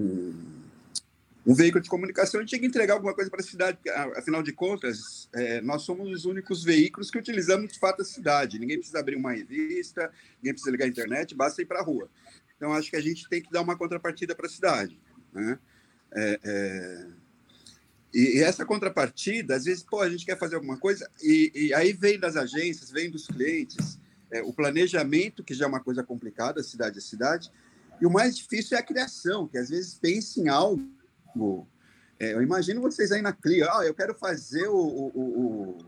um 1.47 1.55
veículo 1.55 1.83
de 1.83 1.91
comunicação, 1.91 2.45
tinha 2.45 2.59
que 2.59 2.67
entregar 2.67 2.95
alguma 2.95 3.15
coisa 3.15 3.31
para 3.31 3.41
a 3.41 3.45
cidade, 3.45 3.77
porque, 3.77 3.91
afinal 3.91 4.43
de 4.43 4.53
contas, 4.53 5.29
é, 5.35 5.61
nós 5.61 5.83
somos 5.83 6.11
os 6.11 6.25
únicos 6.25 6.65
veículos 6.65 7.11
que 7.11 7.19
utilizamos 7.19 7.73
de 7.73 7.79
fato 7.79 8.01
a 8.01 8.05
cidade. 8.05 8.59
Ninguém 8.59 8.79
precisa 8.79 9.01
abrir 9.01 9.17
uma 9.17 9.33
revista, 9.33 10.11
ninguém 10.39 10.55
precisa 10.55 10.71
ligar 10.71 10.87
a 10.87 10.89
internet, 10.89 11.35
basta 11.35 11.61
ir 11.61 11.67
para 11.67 11.81
a 11.81 11.83
rua. 11.83 12.09
Então, 12.57 12.73
acho 12.73 12.89
que 12.89 12.97
a 12.97 13.01
gente 13.01 13.29
tem 13.29 13.43
que 13.43 13.51
dar 13.53 13.61
uma 13.61 13.77
contrapartida 13.77 14.35
para 14.35 14.47
a 14.47 14.51
cidade. 14.51 14.99
Né? 15.33 15.59
É, 16.13 16.41
é... 16.43 17.07
E, 18.15 18.39
e, 18.39 18.43
essa 18.43 18.65
contrapartida, 18.65 19.57
às 19.57 19.65
vezes, 19.65 19.83
pô, 19.83 20.01
a 20.01 20.09
gente 20.09 20.25
quer 20.25 20.39
fazer 20.39 20.55
alguma 20.55 20.79
coisa, 20.79 21.11
e, 21.21 21.51
e 21.53 21.75
aí 21.75 21.93
vem 21.93 22.19
das 22.19 22.37
agências, 22.37 22.91
vem 22.91 23.11
dos 23.11 23.27
clientes, 23.27 23.99
é, 24.31 24.41
o 24.41 24.53
planejamento, 24.53 25.45
que 25.45 25.53
já 25.53 25.65
é 25.65 25.69
uma 25.69 25.81
coisa 25.81 26.03
complicada, 26.03 26.63
cidade 26.63 26.99
a 26.99 27.03
cidade, 27.03 27.51
e 28.01 28.07
o 28.07 28.11
mais 28.11 28.37
difícil 28.37 28.77
é 28.77 28.81
a 28.81 28.85
criação, 28.85 29.49
que 29.49 29.59
às 29.59 29.69
vezes 29.69 29.95
pensa 29.95 30.41
em 30.41 30.49
algo. 30.49 30.94
É, 32.19 32.33
eu 32.33 32.43
imagino 32.43 32.81
vocês 32.81 33.11
aí 33.11 33.21
na 33.21 33.33
CLIA, 33.33 33.69
ah, 33.71 33.85
eu 33.85 33.95
quero 33.95 34.15
fazer 34.15 34.69
o, 34.69 34.77
o, 34.77 35.79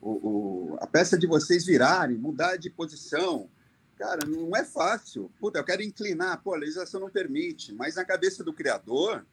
o, 0.00 0.76
a 0.80 0.86
peça 0.86 1.18
de 1.18 1.26
vocês 1.26 1.66
virarem, 1.66 2.16
mudar 2.16 2.56
de 2.56 2.70
posição. 2.70 3.48
Cara, 3.96 4.26
não 4.26 4.56
é 4.56 4.64
fácil. 4.64 5.30
Puta, 5.40 5.58
eu 5.58 5.64
quero 5.64 5.82
inclinar, 5.82 6.40
pô, 6.42 6.54
a 6.54 6.58
legislação 6.58 7.00
não 7.00 7.10
permite, 7.10 7.72
mas 7.72 7.96
na 7.96 8.04
cabeça 8.04 8.44
do 8.44 8.52
criador, 8.52 9.26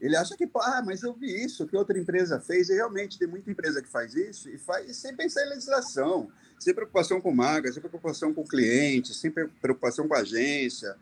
ele 0.00 0.16
acha 0.16 0.36
que, 0.36 0.48
ah, 0.56 0.82
mas 0.84 1.02
eu 1.02 1.12
vi 1.12 1.44
isso, 1.44 1.66
que 1.66 1.76
outra 1.76 1.98
empresa 1.98 2.38
fez, 2.38 2.68
e 2.68 2.74
realmente 2.74 3.18
tem 3.18 3.26
muita 3.26 3.50
empresa 3.50 3.82
que 3.82 3.88
faz 3.88 4.14
isso, 4.14 4.48
e 4.48 4.58
faz 4.58 4.96
sem 4.96 5.16
pensar 5.16 5.44
em 5.44 5.50
legislação, 5.50 6.30
sem 6.58 6.72
preocupação 6.72 7.20
com 7.20 7.34
marca, 7.34 7.72
sem 7.72 7.80
preocupação 7.80 8.32
com 8.32 8.44
cliente, 8.44 9.12
sem 9.12 9.30
preocupação 9.30 10.06
com 10.06 10.14
agência. 10.14 10.96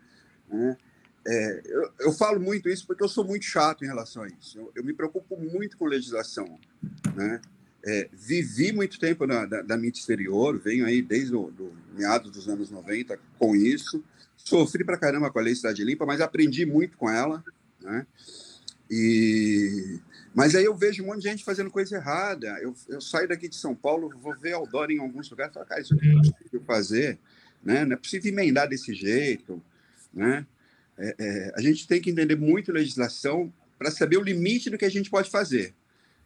Né? 0.49 0.77
É, 1.27 1.61
eu, 1.65 1.91
eu, 2.01 2.11
falo 2.11 2.39
muito 2.39 2.69
isso 2.69 2.85
porque 2.85 3.03
eu 3.03 3.09
sou 3.09 3.25
muito 3.25 3.45
chato 3.45 3.83
em 3.83 3.87
relação 3.87 4.23
a 4.23 4.27
isso. 4.27 4.59
Eu, 4.59 4.71
eu 4.75 4.83
me 4.83 4.93
preocupo 4.93 5.35
muito 5.35 5.77
com 5.77 5.85
legislação. 5.85 6.59
Né? 7.15 7.41
É, 7.83 8.09
vivi 8.13 8.71
muito 8.71 8.99
tempo 8.99 9.25
na, 9.25 9.45
da, 9.45 9.61
da 9.61 9.77
mídia 9.77 9.99
exterior, 9.99 10.59
venho 10.59 10.85
aí 10.85 11.01
desde 11.01 11.35
o 11.35 11.49
do 11.49 11.73
meados 11.95 12.31
dos 12.31 12.47
anos 12.47 12.69
90 12.69 13.19
com 13.39 13.55
isso. 13.55 14.03
Sofri 14.37 14.83
pra 14.83 14.97
caramba 14.97 15.31
com 15.31 15.39
a 15.39 15.41
Lei 15.41 15.55
Cidade 15.55 15.83
Limpa, 15.83 16.05
mas 16.05 16.21
aprendi 16.21 16.65
muito 16.65 16.95
com 16.97 17.09
ela. 17.09 17.43
Né? 17.81 18.05
E 18.89 19.99
mas 20.35 20.53
aí 20.53 20.65
eu 20.65 20.75
vejo 20.75 21.01
um 21.01 21.07
monte 21.07 21.21
de 21.21 21.29
gente 21.29 21.45
fazendo 21.45 21.71
coisa 21.71 21.95
errada. 21.95 22.47
Eu, 22.61 22.75
eu 22.89 22.99
saio 22.99 23.25
daqui 23.25 23.47
de 23.47 23.55
São 23.55 23.73
Paulo, 23.73 24.09
vou 24.21 24.35
ver 24.37 24.51
Aldora 24.51 24.91
em 24.91 24.99
alguns 24.99 25.29
lugares, 25.29 25.53
falo, 25.53 25.65
cara, 25.65 25.79
isso 25.79 25.95
não 25.95 26.19
é 26.19 26.29
possível 26.29 26.61
fazer, 26.67 27.17
né? 27.63 27.85
Não 27.85 27.93
é 27.93 27.95
possível 27.95 28.33
emendar 28.33 28.67
desse 28.67 28.93
jeito, 28.93 29.63
né? 30.13 30.45
É, 30.97 31.15
é, 31.19 31.51
a 31.55 31.61
gente 31.61 31.87
tem 31.87 32.01
que 32.01 32.09
entender 32.09 32.35
muito 32.35 32.71
legislação 32.71 33.51
para 33.77 33.91
saber 33.91 34.17
o 34.17 34.23
limite 34.23 34.69
do 34.69 34.77
que 34.77 34.85
a 34.85 34.89
gente 34.89 35.09
pode 35.09 35.29
fazer, 35.29 35.75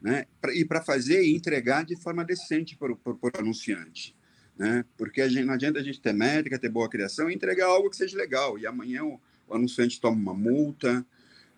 né? 0.02 0.26
Pra, 0.40 0.54
e 0.54 0.64
para 0.64 0.82
fazer 0.82 1.24
e 1.24 1.36
entregar 1.36 1.84
de 1.84 1.96
forma 1.96 2.24
decente 2.24 2.78
para 2.78 2.92
o 2.92 3.20
anunciante, 3.38 4.16
né? 4.58 4.86
Porque 4.98 5.28
gente, 5.30 5.46
não 5.46 5.56
adianta 5.56 5.80
a 5.80 5.84
gente 5.84 6.00
ter 6.00 6.14
métrica, 6.14 6.60
ter 6.60 6.70
boa 6.70 6.90
criação 6.90 7.30
e 7.30 7.34
entregar 7.34 7.66
algo 7.66 7.90
que 7.90 7.98
seja 7.98 8.18
legal. 8.18 8.60
E 8.60 8.68
amanhã 8.68 9.04
o, 9.04 9.20
o 9.48 9.56
anunciante 9.56 10.00
toma 10.00 10.16
uma 10.16 10.34
multa, 10.34 11.06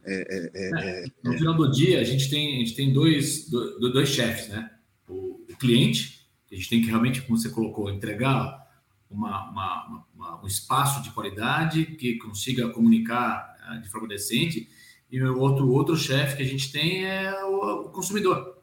é, 0.04 0.14
é, 0.14 0.52
é, 0.54 1.04
é, 1.04 1.06
no 1.24 1.34
final 1.38 1.56
do 1.56 1.72
dia, 1.72 2.02
a 2.02 2.04
gente 2.04 2.30
tem, 2.30 2.56
a 2.56 2.60
gente 2.60 2.76
tem 2.76 2.92
dois, 2.92 3.48
dois, 3.50 3.94
dois 3.94 4.10
chefes, 4.10 4.50
né? 4.50 4.72
O, 5.08 5.46
o, 5.48 5.58
cliente, 5.58 6.28
a 6.52 6.56
gente 6.56 6.70
tem 6.70 6.82
que 6.82 6.88
realmente, 6.88 7.22
como 7.22 7.38
você 7.38 7.50
colocou, 7.50 7.90
entregar 7.90 8.61
uma, 9.12 9.50
uma, 9.50 10.06
uma, 10.16 10.44
um 10.44 10.48
espaço 10.48 11.02
de 11.04 11.12
qualidade 11.12 11.86
que 11.86 12.18
consiga 12.18 12.70
comunicar 12.70 13.56
ah, 13.68 13.78
de 13.78 13.90
forma 13.90 14.08
decente, 14.08 14.70
e 15.12 15.22
o 15.22 15.40
outro, 15.40 15.70
outro 15.70 15.96
chefe 15.98 16.38
que 16.38 16.44
a 16.44 16.46
gente 16.46 16.72
tem 16.72 17.06
é 17.06 17.44
o, 17.44 17.88
o 17.88 17.90
consumidor, 17.90 18.58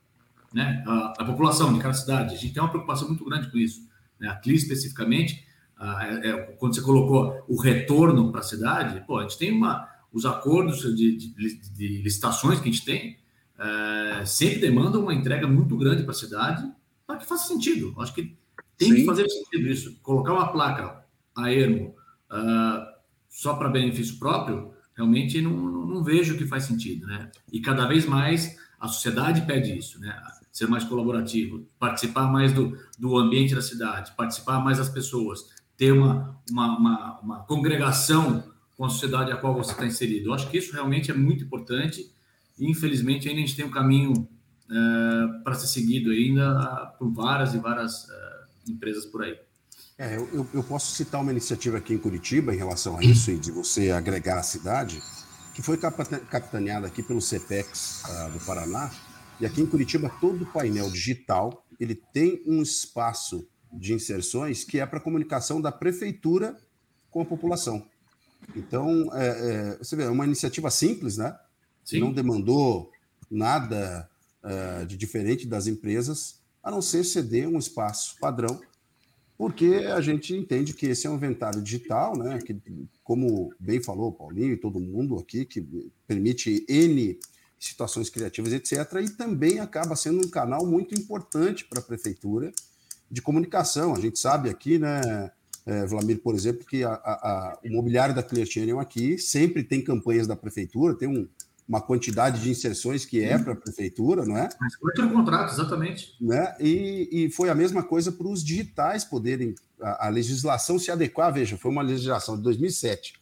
né? 0.53 0.83
A, 0.87 1.15
a, 1.19 1.25
população 1.25 1.73
de 1.75 1.79
cada 1.79 1.93
cidade. 1.93 2.35
A 2.35 2.39
gente 2.39 2.55
tem 2.55 2.63
uma 2.63 2.71
preocupação 2.71 3.07
muito 3.07 3.25
grande 3.25 3.51
com 3.51 3.59
isso. 3.59 3.87
Né? 4.19 4.29
A 4.29 4.37
CLI, 4.37 4.55
especificamente, 4.55 5.45
ah, 5.77 6.07
é, 6.23 6.33
quando 6.59 6.75
você 6.75 6.81
colocou 6.81 7.45
o 7.47 7.61
retorno 7.61 8.33
para 8.33 8.41
a 8.41 8.45
cidade, 8.45 9.05
pô, 9.07 9.19
a 9.19 9.23
gente 9.23 9.39
tem 9.39 9.53
uma 9.53 9.89
os 10.11 10.25
acordos 10.25 10.81
de, 10.97 11.17
de, 11.17 11.61
de 11.75 12.03
licitações 12.03 12.59
que 12.59 12.69
a 12.69 12.73
gente 12.73 12.85
tem 12.85 13.19
é, 13.59 14.25
sempre 14.25 14.61
demandam 14.61 15.03
uma 15.03 15.13
entrega 15.13 15.47
muito 15.49 15.77
grande 15.77 16.03
para 16.03 16.13
a 16.13 16.15
cidade 16.15 16.71
para 17.07 17.17
que 17.17 17.27
faça 17.27 17.49
sentido. 17.49 17.95
Acho 17.99 18.15
que 18.15 18.37
tem 18.79 18.91
Sim. 18.91 18.95
que 18.97 19.05
fazer 19.05 19.29
sentido 19.29 19.68
isso. 19.68 20.01
Colocar 20.03 20.33
uma 20.33 20.53
placa 20.53 21.05
a 21.37 21.53
ermo 21.53 21.95
uh, 22.31 22.87
só 23.29 23.55
para 23.55 23.68
benefício 23.68 24.18
próprio, 24.18 24.72
realmente 24.95 25.41
não, 25.43 25.51
não, 25.51 25.87
não, 25.87 26.05
vejo 26.05 26.39
que 26.39 26.47
faz 26.47 26.64
sentido. 26.64 27.07
Né? 27.07 27.31
E 27.53 27.61
cada 27.61 27.87
vez 27.87 28.07
mais 28.07 28.57
a 28.81 28.87
sociedade 28.87 29.43
pede 29.43 29.76
isso, 29.76 30.01
né? 30.01 30.16
ser 30.53 30.66
mais 30.66 30.85
colaborativo, 30.85 31.68
participar 31.79 32.31
mais 32.31 32.53
do, 32.53 32.76
do 32.99 33.16
ambiente 33.16 33.55
da 33.55 33.62
cidade, 33.62 34.12
participar 34.16 34.59
mais 34.59 34.79
das 34.79 34.89
pessoas, 34.89 35.47
ter 35.76 35.93
uma, 35.93 36.37
uma, 36.51 36.79
uma, 36.79 37.20
uma 37.20 37.39
congregação 37.45 38.43
com 38.76 38.85
a 38.85 38.89
sociedade 38.89 39.31
a 39.31 39.37
qual 39.37 39.55
você 39.55 39.72
está 39.72 39.87
inserido. 39.87 40.29
Eu 40.29 40.35
acho 40.35 40.49
que 40.51 40.59
isso 40.59 40.72
realmente 40.72 41.11
é 41.11 41.14
muito 41.14 41.45
importante 41.45 42.12
e, 42.59 42.70
infelizmente, 42.70 43.29
ainda 43.29 43.41
a 43.41 43.45
gente 43.45 43.57
tem 43.57 43.64
um 43.64 43.70
caminho 43.70 44.29
é, 44.70 45.43
para 45.43 45.55
ser 45.55 45.68
seguido 45.68 46.11
ainda 46.11 46.95
por 46.99 47.12
várias 47.12 47.55
e 47.55 47.59
várias 47.59 48.09
é, 48.11 48.28
empresas 48.69 49.07
por 49.07 49.23
aí. 49.23 49.39
É, 49.97 50.16
eu, 50.16 50.47
eu, 50.55 50.62
posso 50.62 50.95
citar 50.95 51.21
uma 51.21 51.33
iniciativa 51.33 51.79
aqui 51.79 51.93
em 51.93 51.99
Curitiba 51.99 52.55
em 52.55 52.57
relação 52.57 52.97
a 52.97 53.03
isso 53.03 53.31
e 53.33 53.39
de 53.39 53.51
você 53.51 53.91
agregar 53.91 54.39
a 54.39 54.43
cidade, 54.45 55.03
que 55.55 55.61
foi 55.61 55.77
capitaneada 55.77 56.87
aqui 56.87 57.03
pelo 57.03 57.21
CEPEX 57.21 58.03
uh, 58.05 58.31
do 58.31 58.45
Paraná. 58.45 58.93
E 59.41 59.47
aqui 59.47 59.61
em 59.61 59.66
Curitiba, 59.66 60.09
todo 60.21 60.47
painel 60.47 60.89
digital 60.91 61.64
ele 61.79 61.95
tem 61.95 62.43
um 62.47 62.62
espaço 62.62 63.49
de 63.73 63.93
inserções 63.93 64.64
que 64.64 64.81
é 64.81 64.87
para 64.87 65.01
comunicação 65.01 65.61
da 65.61 65.71
prefeitura 65.71 66.57
com 67.11 67.21
a 67.21 67.25
população. 67.25 67.87
Então, 68.57 69.11
é, 69.14 69.27
é, 69.27 69.79
você 69.79 69.97
vê, 69.97 70.05
é 70.05 70.09
uma 70.09 70.25
iniciativa 70.25 70.71
simples, 70.71 71.16
né? 71.16 71.37
Sim. 71.85 72.01
Não 72.01 72.12
demandou 72.12 72.91
nada 73.31 74.09
é, 74.43 74.85
de 74.85 74.97
diferente 74.97 75.47
das 75.47 75.66
empresas, 75.66 76.38
a 76.69 76.71
não 76.71 76.83
ser 76.83 77.03
ceder 77.03 77.49
um 77.49 77.59
espaço 77.59 78.16
padrão, 78.21 78.61
porque 79.37 79.87
a 79.87 80.01
gente 80.01 80.35
entende 80.35 80.75
que 80.75 80.87
esse 80.87 81.07
é 81.07 81.11
um 81.11 81.14
inventário 81.14 81.62
digital, 81.62 82.16
né? 82.16 82.39
Que, 82.39 82.61
como 83.03 83.53
bem 83.59 83.83
falou 83.83 84.12
Paulinho 84.12 84.53
e 84.53 84.57
todo 84.57 84.79
mundo 84.79 85.19
aqui, 85.19 85.45
que 85.45 85.66
permite 86.07 86.64
N 86.69 87.19
situações 87.59 88.11
criativas, 88.11 88.53
etc., 88.53 88.73
e 89.03 89.11
também 89.11 89.59
acaba 89.59 89.97
sendo 89.97 90.25
um 90.25 90.31
canal 90.31 90.64
muito 90.66 90.95
importante 90.95 91.64
para 91.64 91.81
a 91.81 91.83
prefeitura 91.83 92.53
de 93.11 93.23
comunicação. 93.23 93.95
A 93.95 94.01
gente 94.01 94.19
sabe 94.19 94.51
aqui, 94.51 94.79
né? 94.79 95.31
é, 95.69 95.85
Vladimir, 95.85 96.21
por 96.21 96.35
exemplo, 96.35 96.64
que 96.64 96.83
a, 96.83 96.93
a, 96.93 97.12
a, 97.12 97.59
o 97.62 97.71
mobiliário 97.71 98.14
da 98.14 98.23
Clearchannel 98.23 98.81
aqui 98.81 99.19
sempre 99.19 99.62
tem 99.62 99.85
campanhas 99.85 100.27
da 100.27 100.35
prefeitura, 100.35 100.95
tem 100.95 101.07
um, 101.07 101.29
uma 101.69 101.81
quantidade 101.81 102.41
de 102.41 102.51
inserções 102.51 103.05
que 103.05 103.23
é 103.23 103.39
para 103.39 103.53
a 103.53 103.57
prefeitura, 103.57 104.25
não 104.25 104.37
é? 104.37 104.49
Mas 104.59 104.75
foi 104.77 105.09
contrato, 105.11 105.53
exatamente. 105.53 106.16
Né? 106.19 106.57
E, 106.59 107.09
e 107.12 107.31
foi 107.31 107.51
a 107.51 107.55
mesma 107.55 107.83
coisa 107.83 108.11
para 108.11 108.27
os 108.27 108.43
digitais 108.43 109.05
poderem, 109.05 109.55
a, 109.81 110.07
a, 110.07 110.09
legislação 110.09 110.79
se 110.79 110.91
adequar. 110.91 111.33
Veja, 111.33 111.59
foi 111.59 111.71
uma 111.71 111.83
legislação 111.83 112.37
de 112.37 112.43
2007 112.43 113.14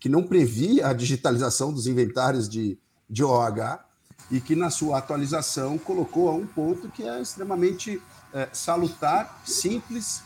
que 0.00 0.08
não 0.08 0.24
previa 0.24 0.88
a 0.88 0.92
digitalização 0.92 1.72
dos 1.72 1.86
inventários 1.86 2.48
de, 2.48 2.76
de 3.08 3.22
OH 3.22 3.84
e 4.28 4.40
que 4.40 4.56
na 4.56 4.70
sua 4.70 4.98
atualização 4.98 5.78
colocou 5.78 6.28
a 6.28 6.34
um 6.34 6.46
ponto 6.46 6.88
que 6.88 7.04
é 7.04 7.20
extremamente 7.20 8.02
é, 8.32 8.48
salutar, 8.52 9.40
simples 9.44 10.22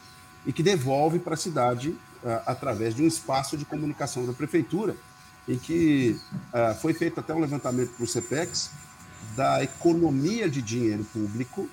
e 0.46 0.52
que 0.52 0.62
devolve 0.62 1.18
para 1.18 1.34
a 1.34 1.36
cidade 1.36 1.90
uh, 1.90 1.98
através 2.46 2.94
de 2.94 3.02
um 3.02 3.06
espaço 3.06 3.56
de 3.56 3.64
comunicação 3.64 4.24
da 4.24 4.32
prefeitura, 4.32 4.96
em 5.48 5.58
que 5.58 6.20
uh, 6.52 6.74
foi 6.80 6.92
feito 6.92 7.18
até 7.18 7.34
um 7.34 7.40
levantamento 7.40 7.90
para 7.90 8.04
o 8.04 8.06
CEPEX 8.06 8.70
da 9.34 9.62
economia 9.62 10.48
de 10.48 10.60
dinheiro 10.60 11.04
público 11.04 11.68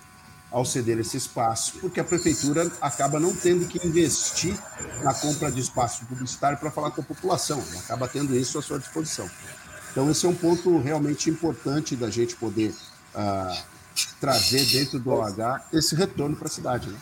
ao 0.51 0.63
ceder 0.63 0.97
esse 0.99 1.17
espaço, 1.17 1.73
porque 1.81 1.99
a 1.99 2.03
prefeitura 2.03 2.71
acaba 2.79 3.19
não 3.19 3.35
tendo 3.35 3.67
que 3.67 3.85
investir 3.85 4.57
na 5.03 5.13
compra 5.13 5.51
de 5.51 5.59
espaço 5.59 6.05
publicitário 6.05 6.57
para 6.57 6.71
falar 6.71 6.91
com 6.91 7.01
a 7.01 7.03
população, 7.03 7.61
acaba 7.79 8.07
tendo 8.07 8.33
isso 8.35 8.57
à 8.57 8.61
sua 8.61 8.79
disposição. 8.79 9.29
Então, 9.91 10.09
esse 10.09 10.25
é 10.25 10.29
um 10.29 10.35
ponto 10.35 10.77
realmente 10.79 11.29
importante 11.29 11.95
da 11.95 12.09
gente 12.09 12.35
poder 12.35 12.73
uh, 13.13 13.57
trazer 14.19 14.65
dentro 14.65 14.99
do 14.99 15.09
OH 15.09 15.61
esse 15.73 15.95
retorno 15.95 16.35
para 16.35 16.47
a 16.47 16.51
cidade. 16.51 16.89
Né? 16.89 16.97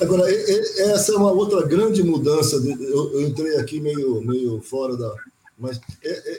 Agora, 0.00 0.24
essa 0.32 1.12
é 1.12 1.16
uma 1.16 1.30
outra 1.30 1.66
grande 1.66 2.02
mudança. 2.02 2.56
Eu 2.56 3.20
entrei 3.20 3.58
aqui 3.58 3.80
meio, 3.80 4.22
meio 4.22 4.60
fora 4.62 4.96
da. 4.96 5.14
Mas 5.60 5.78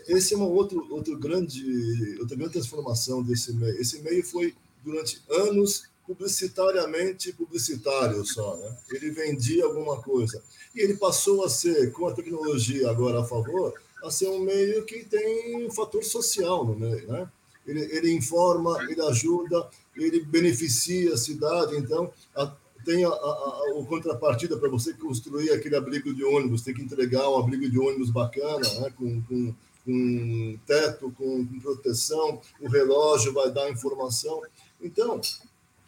esse 0.08 0.34
é 0.34 0.38
uma 0.38 0.48
outro, 0.48 0.86
outro 0.90 1.18
grande, 1.18 2.18
outra 2.20 2.36
grande 2.36 2.54
transformação 2.54 3.22
desse 3.22 3.54
meio. 3.54 3.80
Esse 3.80 4.02
meio 4.02 4.24
foi, 4.26 4.56
durante 4.84 5.22
anos, 5.30 5.84
publicitariamente 6.08 7.32
publicitário 7.32 8.26
só. 8.26 8.58
Né? 8.58 8.78
Ele 8.90 9.12
vendia 9.12 9.66
alguma 9.66 10.02
coisa. 10.02 10.42
E 10.76 10.82
ele 10.82 10.96
passou 10.96 11.46
a 11.46 11.50
ser, 11.50 11.92
com 11.92 12.08
a 12.08 12.14
tecnologia 12.14 12.90
agora 12.90 13.22
a 13.22 13.24
favor, 13.24 13.74
a 14.04 14.10
ser 14.10 14.28
um 14.30 14.40
meio 14.40 14.84
que 14.86 15.06
tem 15.06 15.66
um 15.66 15.70
fator 15.70 16.04
social 16.04 16.66
no 16.66 16.76
meio. 16.76 17.08
Né? 17.08 17.30
Ele, 17.68 17.82
ele 17.96 18.12
informa, 18.12 18.84
ele 18.90 19.02
ajuda, 19.02 19.70
ele 19.96 20.26
beneficia 20.26 21.14
a 21.14 21.18
cidade. 21.18 21.78
Então, 21.78 22.12
a, 22.36 22.56
tem 22.86 23.04
a, 23.06 23.10
a, 23.10 23.12
a, 23.12 23.74
o 23.76 23.86
contrapartida 23.86 24.58
para 24.58 24.70
você 24.70 24.94
construir 24.94 25.52
aquele 25.52 25.76
abrigo 25.76 26.14
de 26.14 26.24
ônibus, 26.24 26.62
tem 26.62 26.74
que 26.74 26.82
entregar 26.82 27.30
um 27.30 27.38
abrigo 27.38 27.70
de 27.70 27.80
ônibus 27.80 28.10
bacana, 28.10 28.68
né? 28.80 28.94
com, 28.98 29.22
com, 29.24 29.56
com 29.86 30.60
teto, 30.66 31.12
com, 31.18 31.46
com 31.46 31.60
proteção, 31.60 32.42
o 32.60 32.70
relógio 32.70 33.34
vai 33.34 33.52
dar 33.52 33.70
informação. 33.70 34.42
Então, 34.82 35.20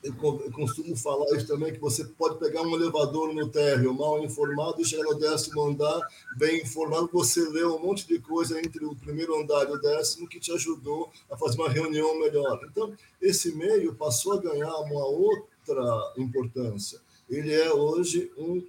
eu 0.04 0.14
costumo 0.52 0.98
falar 0.98 1.26
isso 1.38 1.48
também, 1.48 1.72
que 1.72 1.80
você 1.80 2.04
pode 2.04 2.38
pegar 2.38 2.62
um 2.62 2.76
elevador 2.76 3.34
no 3.34 3.48
térreo 3.48 3.94
mal 3.94 4.22
informado 4.22 4.82
e 4.82 4.86
chegar 4.86 5.04
no 5.04 5.18
décimo 5.18 5.64
andar 5.64 6.02
bem 6.36 6.62
informado, 6.62 7.10
você 7.12 7.39
leu 7.48 7.78
um 7.78 7.80
monte 7.80 8.06
de 8.06 8.20
coisa 8.20 8.60
entre 8.60 8.84
o 8.84 8.94
primeiro 8.96 9.39
andar 9.39 9.64
e 9.70 9.72
o 9.72 9.80
décimo 9.80 10.28
que 10.28 10.41
te 10.41 10.52
ajudou 10.52 11.10
a 11.32 11.38
fazer 11.38 11.58
uma 11.58 11.70
reunião 11.70 12.20
melhor. 12.20 12.60
Então, 12.70 12.94
esse 13.22 13.56
meio 13.56 13.96
passou 13.96 14.34
a 14.34 14.41
ganhar 14.41 14.76
uma 14.80 15.06
outra 15.06 15.53
importância. 16.18 16.99
Ele 17.30 17.51
é 17.53 17.72
hoje 17.72 18.32
um 18.38 18.64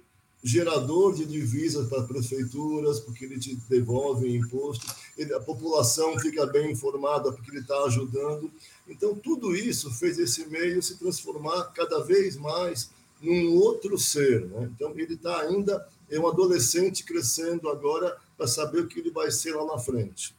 gerador 0.45 1.15
de 1.15 1.25
divisas 1.25 1.89
para 1.89 2.03
prefeituras, 2.03 2.99
porque 2.99 3.25
ele 3.25 3.39
te 3.39 3.55
devolve 3.67 4.31
imposto, 4.31 4.85
ele, 5.17 5.33
a 5.33 5.39
população 5.39 6.19
fica 6.19 6.45
bem 6.45 6.71
informada 6.71 7.31
porque 7.31 7.49
ele 7.49 7.61
está 7.61 7.75
ajudando. 7.85 8.51
Então, 8.87 9.15
tudo 9.15 9.55
isso 9.55 9.91
fez 9.91 10.19
esse 10.19 10.45
meio 10.45 10.83
se 10.83 10.99
transformar 10.99 11.63
cada 11.73 12.03
vez 12.03 12.37
mais 12.37 12.91
num 13.19 13.55
outro 13.55 13.97
ser. 13.97 14.45
Né? 14.45 14.69
Então, 14.75 14.91
ele 14.95 15.15
está 15.15 15.41
ainda, 15.41 15.83
é 16.11 16.19
um 16.19 16.27
adolescente 16.27 17.03
crescendo 17.03 17.67
agora 17.67 18.15
para 18.37 18.45
saber 18.45 18.81
o 18.81 18.87
que 18.87 18.99
ele 18.99 19.09
vai 19.09 19.31
ser 19.31 19.55
lá 19.55 19.65
na 19.65 19.79
frente. 19.79 20.35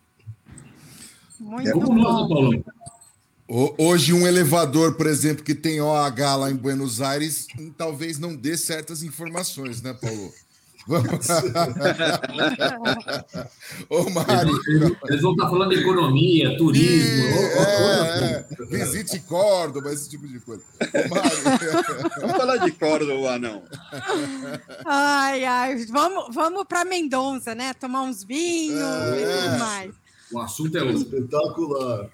Muito 1.41 1.81
bom. 1.81 2.51
Hoje, 3.49 4.13
um 4.13 4.27
elevador, 4.27 4.97
por 4.97 5.07
exemplo, 5.07 5.45
que 5.45 5.55
tem 5.55 5.81
OH 5.81 6.37
lá 6.37 6.51
em 6.51 6.57
Buenos 6.57 7.01
Aires, 7.01 7.47
talvez 7.77 8.19
não 8.19 8.35
dê 8.35 8.57
certas 8.57 9.05
informações, 9.05 9.81
né, 9.81 9.95
Paulo? 9.95 10.33
Vamos. 10.89 11.29
Ô, 13.91 14.09
Mário. 14.11 14.61
Eles, 14.69 14.97
eles, 15.09 15.23
vão 15.23 15.33
estar 15.33 15.49
falando 15.49 15.71
de 15.71 15.81
economia, 15.81 16.57
turismo. 16.57 17.25
E, 17.25 17.27
é, 17.27 18.47
é, 18.51 18.65
visite 18.67 19.19
Córdoba, 19.21 19.93
esse 19.93 20.09
tipo 20.09 20.29
de 20.29 20.39
coisa. 20.41 20.63
Ô, 20.81 20.85
Mário. 21.09 21.33
Vamos 22.21 22.37
falar 22.37 22.57
de 22.59 22.71
Córdoba, 22.73 23.39
não. 23.39 23.63
Ai, 24.85 25.45
ai. 25.45 25.87
Vamos, 25.87 26.33
vamos 26.33 26.65
para 26.69 26.85
Mendonça, 26.85 27.53
né? 27.55 27.73
Tomar 27.75 28.03
uns 28.03 28.23
vinhos 28.23 28.81
é, 28.81 29.23
e 29.23 29.27
tudo 29.43 29.59
mais. 29.59 29.93
O 30.33 30.39
assunto 30.41 30.79
é 30.79 30.83
outro. 30.83 30.99
espetacular. 30.99 32.11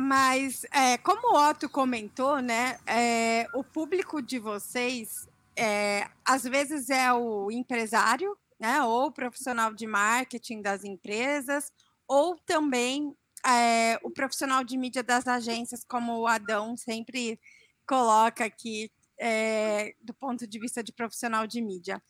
Mas, 0.00 0.64
é, 0.72 0.96
como 0.96 1.34
o 1.34 1.50
Otto 1.50 1.68
comentou, 1.68 2.40
né, 2.40 2.78
é, 2.86 3.46
o 3.52 3.62
público 3.62 4.22
de 4.22 4.38
vocês 4.38 5.28
é, 5.54 6.08
às 6.24 6.42
vezes 6.44 6.88
é 6.88 7.12
o 7.12 7.50
empresário, 7.50 8.34
né, 8.58 8.82
ou 8.82 9.08
o 9.08 9.12
profissional 9.12 9.74
de 9.74 9.86
marketing 9.86 10.62
das 10.62 10.84
empresas, 10.84 11.70
ou 12.08 12.34
também 12.46 13.14
é, 13.46 13.98
o 14.02 14.10
profissional 14.10 14.64
de 14.64 14.78
mídia 14.78 15.02
das 15.02 15.26
agências, 15.28 15.84
como 15.84 16.18
o 16.18 16.26
Adão 16.26 16.78
sempre 16.78 17.38
coloca 17.86 18.42
aqui, 18.42 18.90
é, 19.18 19.94
do 20.00 20.14
ponto 20.14 20.46
de 20.46 20.58
vista 20.58 20.82
de 20.82 20.92
profissional 20.94 21.46
de 21.46 21.60
mídia. 21.60 22.02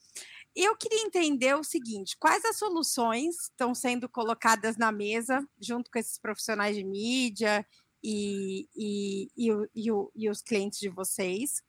Eu 0.55 0.76
queria 0.76 1.03
entender 1.03 1.55
o 1.55 1.64
seguinte: 1.64 2.16
quais 2.18 2.44
as 2.44 2.59
soluções 2.59 3.36
estão 3.42 3.74
sendo 3.74 4.09
colocadas 4.09 4.76
na 4.76 4.90
mesa, 4.90 5.46
junto 5.61 5.90
com 5.90 5.98
esses 5.98 6.18
profissionais 6.18 6.76
de 6.76 6.84
mídia 6.84 7.66
e, 8.03 8.68
e, 8.76 9.30
e, 9.36 9.88
e, 10.14 10.30
os 10.30 10.42
clientes 10.42 10.78
de 10.78 10.88
vocês, 10.88 11.62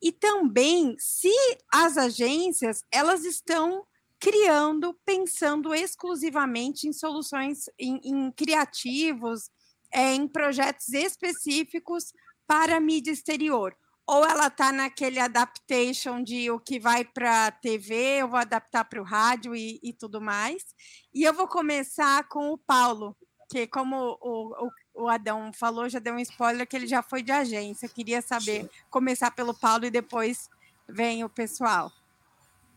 e 0.00 0.12
também 0.12 0.96
se 0.98 1.32
as 1.72 1.96
agências 1.96 2.82
elas 2.90 3.24
estão 3.24 3.86
criando, 4.20 4.98
pensando 5.04 5.74
exclusivamente 5.74 6.88
em 6.88 6.92
soluções, 6.92 7.64
em, 7.78 8.00
em 8.02 8.32
criativos, 8.32 9.50
é, 9.92 10.14
em 10.14 10.26
projetos 10.26 10.92
específicos 10.92 12.12
para 12.46 12.80
mídia 12.80 13.12
exterior. 13.12 13.76
Ou 14.08 14.24
ela 14.24 14.46
está 14.46 14.72
naquele 14.72 15.20
adaptation 15.20 16.22
de 16.24 16.50
o 16.50 16.58
que 16.58 16.80
vai 16.80 17.04
para 17.04 17.48
a 17.48 17.50
TV, 17.50 18.22
eu 18.22 18.28
vou 18.28 18.38
adaptar 18.38 18.82
para 18.86 19.02
o 19.02 19.04
rádio 19.04 19.54
e, 19.54 19.78
e, 19.82 19.92
tudo 19.92 20.18
mais. 20.18 20.64
E 21.12 21.24
eu 21.24 21.34
vou 21.34 21.46
começar 21.46 22.26
com 22.26 22.50
o 22.50 22.56
Paulo, 22.56 23.14
que 23.50 23.66
como 23.66 24.18
o, 24.22 24.66
o, 24.94 25.04
o 25.04 25.08
Adão 25.08 25.52
falou, 25.52 25.90
já 25.90 25.98
deu 25.98 26.14
um 26.14 26.18
spoiler 26.20 26.66
que 26.66 26.74
ele 26.74 26.86
já 26.86 27.02
foi 27.02 27.22
de 27.22 27.32
agência. 27.32 27.84
Eu 27.84 27.90
queria 27.90 28.22
saber, 28.22 28.70
começar 28.88 29.30
pelo 29.30 29.52
Paulo 29.52 29.84
e 29.84 29.90
depois 29.90 30.48
vem 30.88 31.22
o 31.22 31.28
pessoal. 31.28 31.92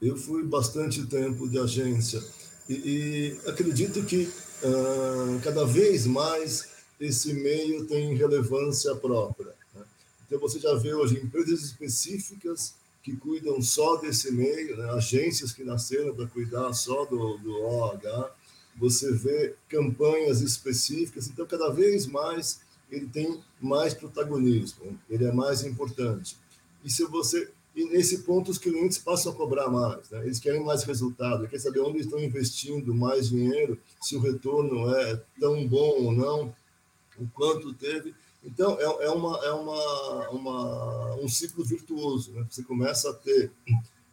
Eu 0.02 0.18
fui 0.18 0.44
bastante 0.44 1.06
tempo 1.08 1.48
de 1.48 1.58
agência 1.58 2.22
e, 2.68 2.74
e 3.46 3.50
acredito 3.50 4.04
que 4.04 4.26
uh, 4.26 5.40
cada 5.42 5.66
vez 5.66 6.06
mais 6.06 6.68
esse 7.00 7.34
meio 7.34 7.88
tem 7.88 8.18
relevância 8.18 8.94
própria. 8.96 9.61
Então 10.32 10.40
você 10.40 10.62
já 10.62 10.74
vê 10.76 10.94
hoje 10.94 11.20
empresas 11.22 11.62
específicas 11.62 12.74
que 13.04 13.18
cuidam 13.18 13.62
só 13.62 13.98
desse 13.98 14.32
meio, 14.32 14.78
né? 14.78 14.90
agências 14.92 15.52
que 15.52 15.62
nasceram 15.62 16.16
para 16.16 16.26
cuidar 16.26 16.72
só 16.72 17.04
do, 17.04 17.38
do 17.40 17.52
OH, 17.52 18.32
você 18.78 19.12
vê 19.12 19.56
campanhas 19.68 20.40
específicas, 20.40 21.28
então 21.28 21.46
cada 21.46 21.70
vez 21.70 22.08
mais 22.08 22.62
ele 22.90 23.08
tem 23.08 23.44
mais 23.60 23.94
protagonismo, 23.94 24.98
ele 25.10 25.26
é 25.26 25.34
mais 25.34 25.66
importante. 25.66 26.38
E 26.82 26.90
se 26.90 27.04
você 27.04 27.52
e 27.76 27.84
nesse 27.84 28.20
ponto 28.20 28.52
os 28.52 28.58
clientes 28.58 28.98
passam 28.98 29.34
a 29.34 29.36
cobrar 29.36 29.70
mais, 29.70 30.10
né? 30.12 30.24
eles 30.24 30.40
querem 30.40 30.64
mais 30.64 30.84
resultado, 30.84 31.44
querem 31.44 31.60
saber 31.60 31.82
onde 31.82 32.00
estão 32.00 32.20
investindo 32.20 32.96
mais 32.96 33.28
dinheiro, 33.28 33.78
se 34.02 34.16
o 34.16 34.22
retorno 34.22 34.96
é 34.96 35.22
tão 35.42 35.68
bom 35.68 36.06
ou 36.06 36.12
não, 36.14 36.56
o 37.20 37.28
quanto 37.34 37.74
teve. 37.74 38.16
Então 38.44 38.78
é, 38.80 39.06
é, 39.06 39.10
uma, 39.10 39.38
é 39.46 39.52
uma, 39.52 40.30
uma, 40.30 41.16
um 41.16 41.28
ciclo 41.28 41.64
virtuoso, 41.64 42.32
né? 42.34 42.46
você 42.50 42.64
começa 42.64 43.10
a 43.10 43.14
ter 43.14 43.52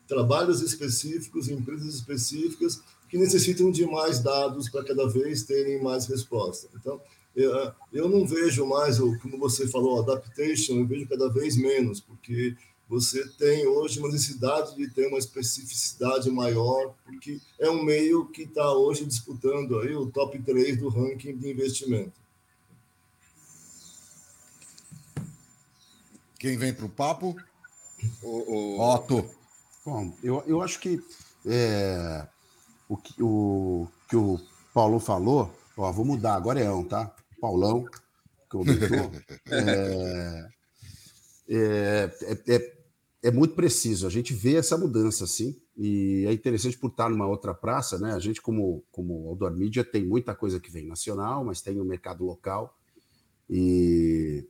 trabalhos 0.07 0.61
específicos, 0.63 1.49
empresas 1.49 1.95
específicas 1.95 2.83
que 3.09 3.19
necessitam 3.19 3.71
de 3.71 3.87
mais 3.87 4.21
dados 4.21 4.69
para 4.69 4.85
cada 4.85 5.09
vez 5.09 5.43
terem 5.45 5.83
mais 5.83 6.07
resposta. 6.07 6.69
Então, 6.75 7.01
eu, 7.35 7.73
eu 7.93 8.09
não 8.09 8.27
vejo 8.27 8.67
mais, 8.67 8.99
como 8.99 9.39
você 9.39 9.67
falou, 9.69 10.01
adaptation, 10.01 10.75
eu 10.75 10.87
vejo 10.87 11.09
cada 11.09 11.29
vez 11.29 11.57
menos, 11.57 12.01
porque 12.01 12.55
você 12.89 13.27
tem 13.39 13.67
hoje 13.67 13.99
uma 13.99 14.09
necessidade 14.09 14.75
de 14.75 14.91
ter 14.91 15.07
uma 15.07 15.19
especificidade 15.19 16.31
maior, 16.31 16.95
porque 17.05 17.39
é 17.59 17.69
um 17.71 17.83
meio 17.83 18.27
que 18.27 18.43
está 18.43 18.73
hoje 18.73 19.05
disputando 19.05 19.79
aí 19.79 19.95
o 19.95 20.07
top 20.07 20.39
3 20.43 20.79
do 20.79 20.89
ranking 20.89 21.37
de 21.37 21.51
investimento. 21.51 22.18
Quem 26.39 26.57
vem 26.57 26.73
para 26.73 26.87
o 26.87 26.89
papo? 26.89 27.37
O, 28.23 28.77
o... 28.77 28.81
Otto. 28.81 29.29
Bom, 29.85 30.15
eu, 30.23 30.43
eu 30.47 30.63
acho 30.63 30.79
que 30.79 31.01
é, 31.47 32.27
o 32.89 32.97
que 32.97 33.23
o, 33.23 33.89
que 34.09 34.17
o 34.17 34.39
Paulo 34.73 35.01
falou, 35.01 35.53
ó, 35.77 35.91
vou 35.91 36.05
mudar, 36.05 36.35
agora 36.35 36.61
é 36.61 36.71
um, 36.71 36.85
tá? 36.85 37.15
Paulão, 37.41 37.87
que 38.51 38.57
é, 39.51 40.49
é, 41.49 42.11
é, 42.23 42.55
é, 42.55 42.79
é, 43.25 43.31
muito 43.31 43.55
preciso. 43.55 44.07
A 44.07 44.11
gente 44.11 44.33
vê 44.35 44.57
essa 44.57 44.79
mudança, 44.79 45.25
assim, 45.25 45.61
e 45.77 46.25
é 46.29 46.33
interessante 46.33 46.79
por 46.79 46.91
estar 46.91 47.09
numa 47.09 47.27
outra 47.27 47.55
praça, 47.55 47.99
né? 47.99 48.13
A 48.13 48.19
gente, 48.19 48.41
como, 48.41 48.85
como 48.91 49.29
Outdoor 49.29 49.57
Media, 49.57 49.85
tem 49.85 50.07
muita 50.07 50.35
coisa 50.35 50.61
que 50.61 50.71
vem 50.71 50.87
nacional, 50.87 51.45
mas 51.45 51.61
tem 51.61 51.81
o 51.81 51.85
mercado 51.85 52.25
local, 52.25 52.77
e 53.49 54.47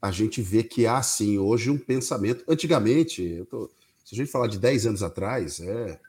a 0.00 0.10
gente 0.10 0.40
vê 0.42 0.62
que 0.62 0.86
há 0.86 1.02
sim 1.02 1.38
hoje 1.38 1.70
um 1.70 1.78
pensamento. 1.78 2.44
Antigamente, 2.48 3.44
tô, 3.50 3.70
se 4.04 4.14
a 4.14 4.16
gente 4.16 4.30
falar 4.30 4.46
de 4.46 4.58
10 4.58 4.86
anos 4.86 5.02
atrás, 5.02 5.60
é, 5.60 6.00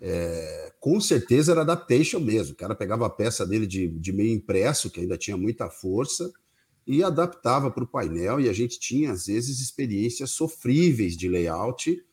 é, 0.00 0.72
com 0.80 1.00
certeza 1.00 1.52
era 1.52 1.60
adaptation 1.60 2.20
mesmo. 2.20 2.54
O 2.54 2.56
cara 2.56 2.74
pegava 2.74 3.06
a 3.06 3.10
peça 3.10 3.46
dele 3.46 3.66
de, 3.66 3.88
de 3.88 4.12
meio 4.12 4.34
impresso, 4.34 4.90
que 4.90 5.00
ainda 5.00 5.16
tinha 5.16 5.36
muita 5.36 5.70
força, 5.70 6.32
e 6.86 7.02
adaptava 7.02 7.70
para 7.70 7.84
o 7.84 7.86
painel, 7.86 8.40
e 8.40 8.48
a 8.48 8.52
gente 8.52 8.78
tinha, 8.78 9.12
às 9.12 9.26
vezes, 9.26 9.60
experiências 9.60 10.30
sofríveis 10.30 11.16
de 11.16 11.28
layout 11.28 12.04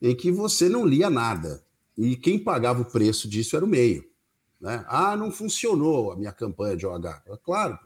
em 0.00 0.14
que 0.14 0.30
você 0.30 0.68
não 0.68 0.86
lia 0.86 1.10
nada. 1.10 1.64
E 1.96 2.16
quem 2.16 2.38
pagava 2.38 2.82
o 2.82 2.90
preço 2.90 3.28
disso 3.28 3.56
era 3.56 3.64
o 3.64 3.68
meio. 3.68 4.04
Né? 4.60 4.84
Ah, 4.88 5.16
não 5.16 5.30
funcionou 5.30 6.12
a 6.12 6.16
minha 6.16 6.32
campanha 6.32 6.76
de 6.76 6.86
OH. 6.86 7.22
Claro, 7.42 7.78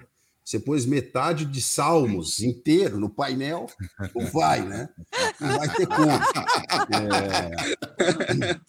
você 0.45 0.59
pôs 0.59 0.84
metade 0.84 1.45
de 1.45 1.62
Salmos 1.62 2.40
inteiro 2.40 2.99
no 2.99 3.09
painel, 3.09 3.66
não 4.14 4.26
vai, 4.26 4.66
né? 4.66 4.88
Não 5.40 5.59
vai 5.59 5.68
ter 5.68 5.86
como. 5.86 6.11
É... 6.90 8.61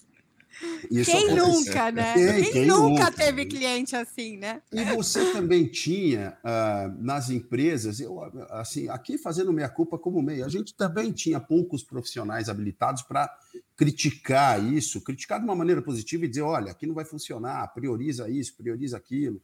quem 1.03 1.35
nunca, 1.35 1.91
né? 1.91 2.13
Quem, 2.13 2.51
quem 2.51 2.67
nunca, 2.67 2.89
nunca 2.89 3.11
teve 3.11 3.45
cliente 3.45 3.95
assim, 3.95 4.37
né? 4.37 4.61
E 4.71 4.83
você 4.85 5.33
também 5.33 5.65
tinha 5.65 6.37
uh, 6.43 7.03
nas 7.03 7.29
empresas, 7.29 7.99
eu 7.99 8.21
assim, 8.51 8.87
aqui 8.89 9.17
fazendo 9.17 9.51
minha 9.51 9.69
culpa 9.69 9.97
como 9.97 10.21
meio, 10.21 10.45
a 10.45 10.49
gente 10.49 10.75
também 10.75 11.11
tinha 11.11 11.39
poucos 11.39 11.83
profissionais 11.83 12.49
habilitados 12.49 13.01
para 13.01 13.35
criticar 13.75 14.63
isso, 14.63 15.01
criticar 15.01 15.39
de 15.39 15.45
uma 15.45 15.55
maneira 15.55 15.81
positiva 15.81 16.25
e 16.25 16.27
dizer, 16.27 16.43
olha, 16.43 16.71
aqui 16.71 16.85
não 16.85 16.93
vai 16.93 17.05
funcionar, 17.05 17.67
prioriza 17.73 18.29
isso, 18.29 18.55
prioriza 18.55 18.97
aquilo. 18.97 19.41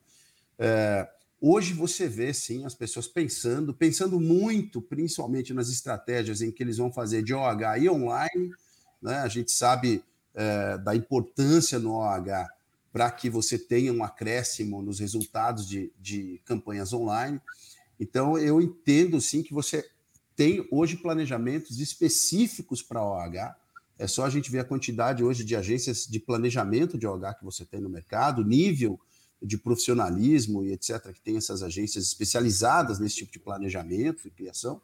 É, 0.58 1.08
hoje 1.42 1.74
você 1.74 2.08
vê 2.08 2.34
sim 2.34 2.66
as 2.66 2.76
pessoas 2.76 3.08
pensando, 3.08 3.74
pensando 3.74 4.20
muito, 4.20 4.82
principalmente 4.82 5.54
nas 5.54 5.70
estratégias 5.70 6.42
em 6.42 6.52
que 6.52 6.64
eles 6.64 6.78
vão 6.78 6.92
fazer 6.92 7.24
de 7.24 7.34
OH 7.34 7.80
e 7.80 7.90
online. 7.90 8.52
Né? 9.02 9.18
A 9.18 9.28
gente 9.28 9.52
sabe 9.52 10.04
é, 10.34 10.78
da 10.78 10.96
importância 10.96 11.80
no 11.80 11.94
OH 11.94 12.48
para 12.92 13.10
que 13.12 13.30
você 13.30 13.58
tenha 13.58 13.94
um 13.94 14.04
acréscimo 14.04 14.82
nos 14.82 15.00
resultados 15.00 15.68
de, 15.68 15.92
de 16.00 16.42
campanhas 16.46 16.92
online. 16.92 17.40
Então, 18.00 18.38
eu 18.38 18.62
entendo 18.62 19.22
sim 19.22 19.44
que 19.44 19.54
você 19.54 19.88
tem 20.36 20.66
hoje 20.72 20.98
planejamentos 20.98 21.80
específicos 21.80 22.82
para 22.82 23.04
OH. 23.04 23.56
É 23.98 24.08
só 24.08 24.26
a 24.26 24.30
gente 24.30 24.50
ver 24.50 24.60
a 24.60 24.64
quantidade 24.64 25.24
hoje 25.24 25.44
de 25.44 25.56
agências 25.56 26.08
de 26.08 26.20
planejamento 26.20 26.98
de 26.98 27.06
OH 27.06 27.36
que 27.36 27.46
você 27.46 27.66
tem 27.66 27.82
no 27.82 27.90
mercado, 27.90 28.44
nível 28.44 29.00
de 29.42 29.58
profissionalismo 29.58 30.64
e 30.64 30.74
etc., 30.74 31.12
que 31.14 31.22
tem 31.22 31.38
essas 31.38 31.64
agências 31.64 32.06
especializadas 32.06 33.00
nesse 33.00 33.18
tipo 33.18 33.32
de 33.32 33.40
planejamento 33.40 34.28
e 34.28 34.32
criação. 34.32 34.82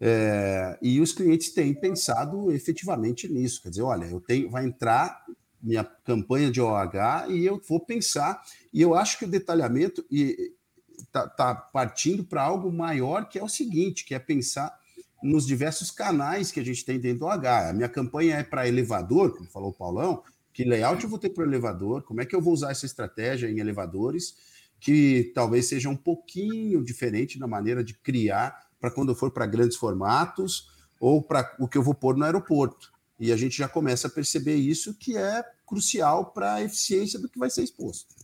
É, 0.00 0.76
e 0.82 1.00
os 1.00 1.12
clientes 1.12 1.50
têm 1.50 1.72
pensado 1.72 2.50
efetivamente 2.52 3.28
nisso. 3.28 3.62
Quer 3.62 3.70
dizer, 3.70 3.82
olha, 3.82 4.06
eu 4.06 4.20
tenho, 4.20 4.50
vai 4.50 4.64
entrar 4.64 5.24
minha 5.62 5.82
campanha 5.82 6.50
de 6.50 6.60
OH 6.60 7.28
e 7.30 7.46
eu 7.46 7.60
vou 7.66 7.80
pensar. 7.80 8.42
E 8.72 8.82
eu 8.82 8.94
acho 8.94 9.18
que 9.18 9.24
o 9.24 9.30
detalhamento 9.30 10.04
está 10.10 11.28
tá 11.28 11.54
partindo 11.54 12.24
para 12.24 12.42
algo 12.42 12.70
maior, 12.72 13.28
que 13.28 13.38
é 13.38 13.42
o 13.42 13.48
seguinte, 13.48 14.04
que 14.04 14.14
é 14.14 14.18
pensar 14.18 14.76
nos 15.22 15.46
diversos 15.46 15.90
canais 15.90 16.52
que 16.52 16.60
a 16.60 16.64
gente 16.64 16.84
tem 16.84 17.00
dentro 17.00 17.20
do 17.20 17.26
OH. 17.26 17.70
A 17.70 17.72
minha 17.72 17.88
campanha 17.88 18.36
é 18.36 18.42
para 18.42 18.68
elevador, 18.68 19.34
como 19.34 19.48
falou 19.48 19.70
o 19.70 19.74
Paulão, 19.74 20.22
que 20.54 20.62
layout 20.62 21.02
eu 21.02 21.10
vou 21.10 21.18
ter 21.18 21.30
para 21.30 21.42
o 21.42 21.46
elevador, 21.46 22.04
como 22.04 22.22
é 22.22 22.24
que 22.24 22.34
eu 22.34 22.40
vou 22.40 22.54
usar 22.54 22.70
essa 22.70 22.86
estratégia 22.86 23.50
em 23.50 23.58
elevadores, 23.58 24.36
que 24.78 25.32
talvez 25.34 25.66
seja 25.66 25.88
um 25.88 25.96
pouquinho 25.96 26.82
diferente 26.84 27.40
na 27.40 27.48
maneira 27.48 27.82
de 27.82 27.92
criar 27.92 28.70
para 28.80 28.90
quando 28.90 29.10
eu 29.10 29.16
for 29.16 29.32
para 29.32 29.46
grandes 29.46 29.76
formatos 29.76 30.70
ou 31.00 31.20
para 31.20 31.56
o 31.58 31.66
que 31.66 31.76
eu 31.76 31.82
vou 31.82 31.92
pôr 31.92 32.16
no 32.16 32.24
aeroporto. 32.24 32.92
E 33.18 33.32
a 33.32 33.36
gente 33.36 33.58
já 33.58 33.68
começa 33.68 34.06
a 34.06 34.10
perceber 34.10 34.54
isso, 34.54 34.94
que 34.94 35.16
é 35.16 35.44
crucial 35.66 36.32
para 36.32 36.54
a 36.54 36.62
eficiência 36.62 37.18
do 37.18 37.28
que 37.28 37.38
vai 37.38 37.50
ser 37.50 37.64
exposto. 37.64 38.14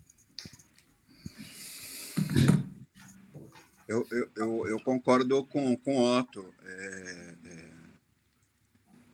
Eu, 3.89 4.07
eu, 4.13 4.29
eu, 4.37 4.69
eu 4.69 4.81
concordo 4.85 5.45
com, 5.47 5.77
com 5.77 5.97
o 5.97 6.19
Otto. 6.19 6.47
É, 6.65 7.35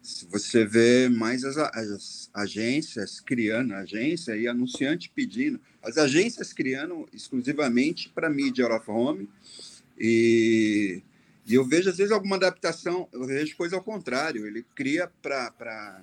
se 0.07 0.25
você 0.27 0.65
vê 0.65 1.09
mais 1.09 1.43
as, 1.43 1.57
as, 1.57 2.31
agências 2.33 3.19
criando, 3.19 3.75
agência 3.75 4.37
e 4.37 4.47
anunciante 4.47 5.11
pedindo, 5.13 5.61
as 5.83 5.99
agências 5.99 6.53
criando 6.53 7.09
exclusivamente 7.13 8.09
para 8.11 8.31
mídia 8.31 8.67
out 8.67 8.77
of 8.77 8.91
home 8.91 9.29
e 9.99 11.03
e 11.49 11.55
eu 11.55 11.65
vejo, 11.65 11.89
às 11.89 11.97
vezes, 11.97 12.11
alguma 12.11 12.35
adaptação, 12.35 13.09
eu 13.13 13.25
vejo 13.25 13.57
coisa 13.57 13.77
ao 13.77 13.83
contrário. 13.83 14.47
Ele 14.49 14.67
cria 14.75 15.09
para 15.23 16.03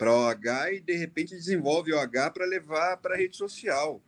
OH 0.00 0.72
e, 0.72 0.80
de 0.80 0.96
repente, 0.96 1.34
desenvolve 1.34 1.92
OH 1.92 2.30
para 2.32 2.46
levar 2.46 2.96
para 2.96 3.14
a 3.14 3.18
rede 3.18 3.36
social. 3.36 4.00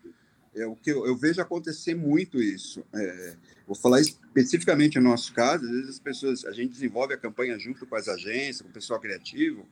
É 0.54 0.66
o 0.66 0.74
que 0.74 0.90
eu, 0.90 1.06
eu 1.06 1.16
vejo 1.16 1.40
acontecer 1.40 1.94
muito 1.94 2.42
isso. 2.42 2.84
É, 2.92 3.36
vou 3.66 3.76
falar 3.76 4.00
especificamente 4.00 4.98
no 4.98 5.08
nosso 5.10 5.32
caso, 5.32 5.64
às 5.64 5.70
vezes 5.70 5.90
as 5.90 5.98
pessoas, 5.98 6.44
a 6.44 6.52
gente 6.52 6.72
desenvolve 6.72 7.14
a 7.14 7.18
campanha 7.18 7.58
junto 7.58 7.86
com 7.86 7.94
as 7.94 8.08
agências, 8.08 8.60
com 8.60 8.68
o 8.68 8.72
pessoal 8.72 8.98
criativo, 8.98 9.66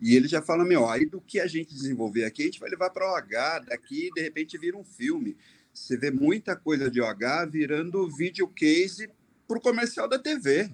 e 0.00 0.16
ele 0.16 0.26
já 0.26 0.40
fala, 0.42 0.64
meu, 0.64 0.88
aí 0.88 1.06
do 1.06 1.20
que 1.20 1.38
a 1.38 1.46
gente 1.46 1.74
desenvolver 1.74 2.24
aqui, 2.24 2.42
a 2.42 2.46
gente 2.46 2.60
vai 2.60 2.70
levar 2.70 2.90
para 2.90 3.06
OH, 3.06 3.66
daqui 3.66 4.10
de 4.14 4.22
repente 4.22 4.58
vira 4.58 4.76
um 4.76 4.84
filme. 4.84 5.36
Você 5.72 5.96
vê 5.96 6.10
muita 6.10 6.56
coisa 6.56 6.90
de 6.90 7.00
OH 7.00 7.46
virando 7.50 8.08
video 8.08 8.48
case 8.48 9.10
para 9.46 9.58
o 9.58 9.60
comercial 9.60 10.08
da 10.08 10.18
TV. 10.18 10.70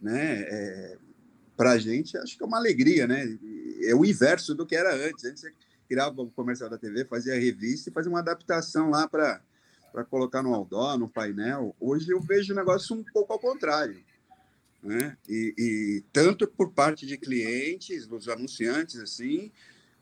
Né? 0.00 0.42
É, 0.42 0.98
para 1.56 1.72
a 1.72 1.78
gente, 1.78 2.16
acho 2.16 2.36
que 2.36 2.42
é 2.42 2.46
uma 2.46 2.58
alegria, 2.58 3.06
né? 3.06 3.36
É 3.82 3.94
o 3.94 4.04
inverso 4.04 4.54
do 4.54 4.64
que 4.64 4.76
era 4.76 4.94
antes. 4.94 5.24
Antes 5.24 5.44
criava 5.88 6.20
o 6.20 6.30
comercial 6.30 6.68
da 6.68 6.76
TV, 6.76 7.04
fazia 7.04 7.34
a 7.34 7.38
revista 7.38 7.88
e 7.88 7.92
fazia 7.92 8.10
uma 8.10 8.20
adaptação 8.20 8.90
lá 8.90 9.08
para 9.08 9.40
colocar 10.10 10.42
no 10.42 10.54
outdoor, 10.54 10.98
no 10.98 11.08
painel. 11.08 11.74
Hoje 11.80 12.10
eu 12.10 12.20
vejo 12.20 12.52
o 12.52 12.56
negócio 12.56 12.94
um 12.94 13.02
pouco 13.02 13.32
ao 13.32 13.38
contrário. 13.38 13.98
Né? 14.82 15.16
E, 15.28 15.54
e, 15.58 16.04
tanto 16.12 16.46
por 16.46 16.72
parte 16.72 17.06
de 17.06 17.16
clientes, 17.16 18.06
dos 18.06 18.28
anunciantes, 18.28 18.96
assim, 18.96 19.50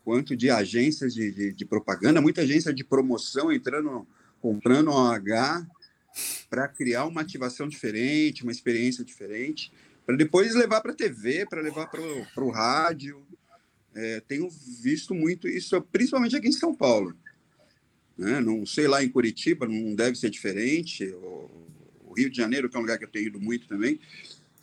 quanto 0.05 0.37
de 0.37 0.51
agências 0.51 1.15
de, 1.15 1.33
de, 1.33 1.53
de 1.53 1.65
propaganda, 1.65 2.21
muita 2.21 2.43
agência 2.43 2.75
de 2.75 2.85
promoção 2.85 3.51
entrando, 3.51 4.07
comprando 4.41 4.91
OH 4.91 5.67
para 6.49 6.69
criar 6.69 7.05
uma 7.07 7.21
ativação 7.21 7.69
diferente, 7.69 8.43
uma 8.43 8.53
experiência 8.53 9.05
diferente, 9.05 9.73
para 10.05 10.17
depois 10.17 10.55
levar 10.55 10.81
para 10.81 10.93
a 10.93 10.95
TV, 10.95 11.47
para 11.47 11.61
levar 11.61 11.89
para 11.89 12.45
o 12.45 12.51
rádio. 12.51 13.26
É, 13.99 14.21
tenho 14.21 14.51
visto 14.51 15.15
muito 15.15 15.49
isso, 15.49 15.81
principalmente 15.81 16.37
aqui 16.37 16.49
em 16.49 16.53
São 16.53 16.75
Paulo. 16.75 17.17
Né? 18.17 18.41
Não 18.41 18.67
sei 18.67 18.87
lá 18.87 19.03
em 19.03 19.09
Curitiba, 19.09 19.67
não 19.67 19.95
deve 19.95 20.19
ser 20.19 20.29
diferente. 20.29 21.07
O, 21.07 21.51
o 22.05 22.13
Rio 22.15 22.29
de 22.29 22.37
Janeiro, 22.37 22.69
que 22.69 22.77
é 22.77 22.79
um 22.79 22.83
lugar 22.83 22.99
que 22.99 23.05
eu 23.05 23.11
tenho 23.11 23.29
ido 23.29 23.41
muito 23.41 23.67
também, 23.67 23.99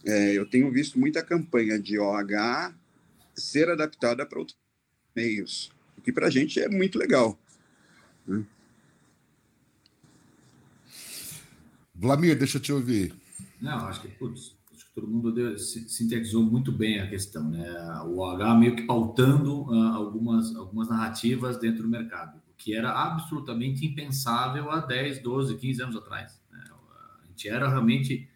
é, 0.05 0.37
eu 0.37 0.45
tenho 0.45 0.71
visto 0.71 0.99
muita 0.99 1.23
campanha 1.23 1.79
de 1.79 1.97
OH 1.97 2.75
ser 3.35 3.69
adaptada 3.69 4.23
para 4.23 4.37
outros 4.37 4.57
meios, 5.15 5.71
o 5.97 6.01
que 6.01 6.11
para 6.11 6.27
a 6.27 6.29
gente 6.29 6.59
é 6.59 6.69
muito 6.69 6.99
legal. 6.99 7.39
Né? 8.27 8.45
Vlamir, 11.95 12.37
deixa 12.37 12.57
eu 12.57 12.61
te 12.61 12.71
ouvir. 12.71 13.15
Não, 13.59 13.87
acho 13.87 14.01
que, 14.01 14.09
putz, 14.09 14.55
todo 14.93 15.07
mundo 15.07 15.31
deu, 15.31 15.57
sintetizou 15.57 16.43
muito 16.43 16.71
bem 16.71 16.99
a 16.99 17.09
questão, 17.09 17.49
né? 17.49 17.67
O 18.05 18.19
OH 18.19 18.55
meio 18.55 18.75
que 18.75 18.83
pautando 18.83 19.63
uh, 19.63 19.93
algumas, 19.93 20.55
algumas 20.55 20.87
narrativas 20.87 21.57
dentro 21.57 21.83
do 21.83 21.89
mercado, 21.89 22.37
o 22.37 22.53
que 22.55 22.75
era 22.75 22.91
absolutamente 22.91 23.85
impensável 23.85 24.69
há 24.69 24.79
10, 24.81 25.23
12, 25.23 25.57
15 25.57 25.81
anos 25.81 25.95
atrás. 25.95 26.39
Né? 26.51 26.63
A 27.23 27.27
gente 27.27 27.49
era 27.49 27.67
realmente 27.67 28.29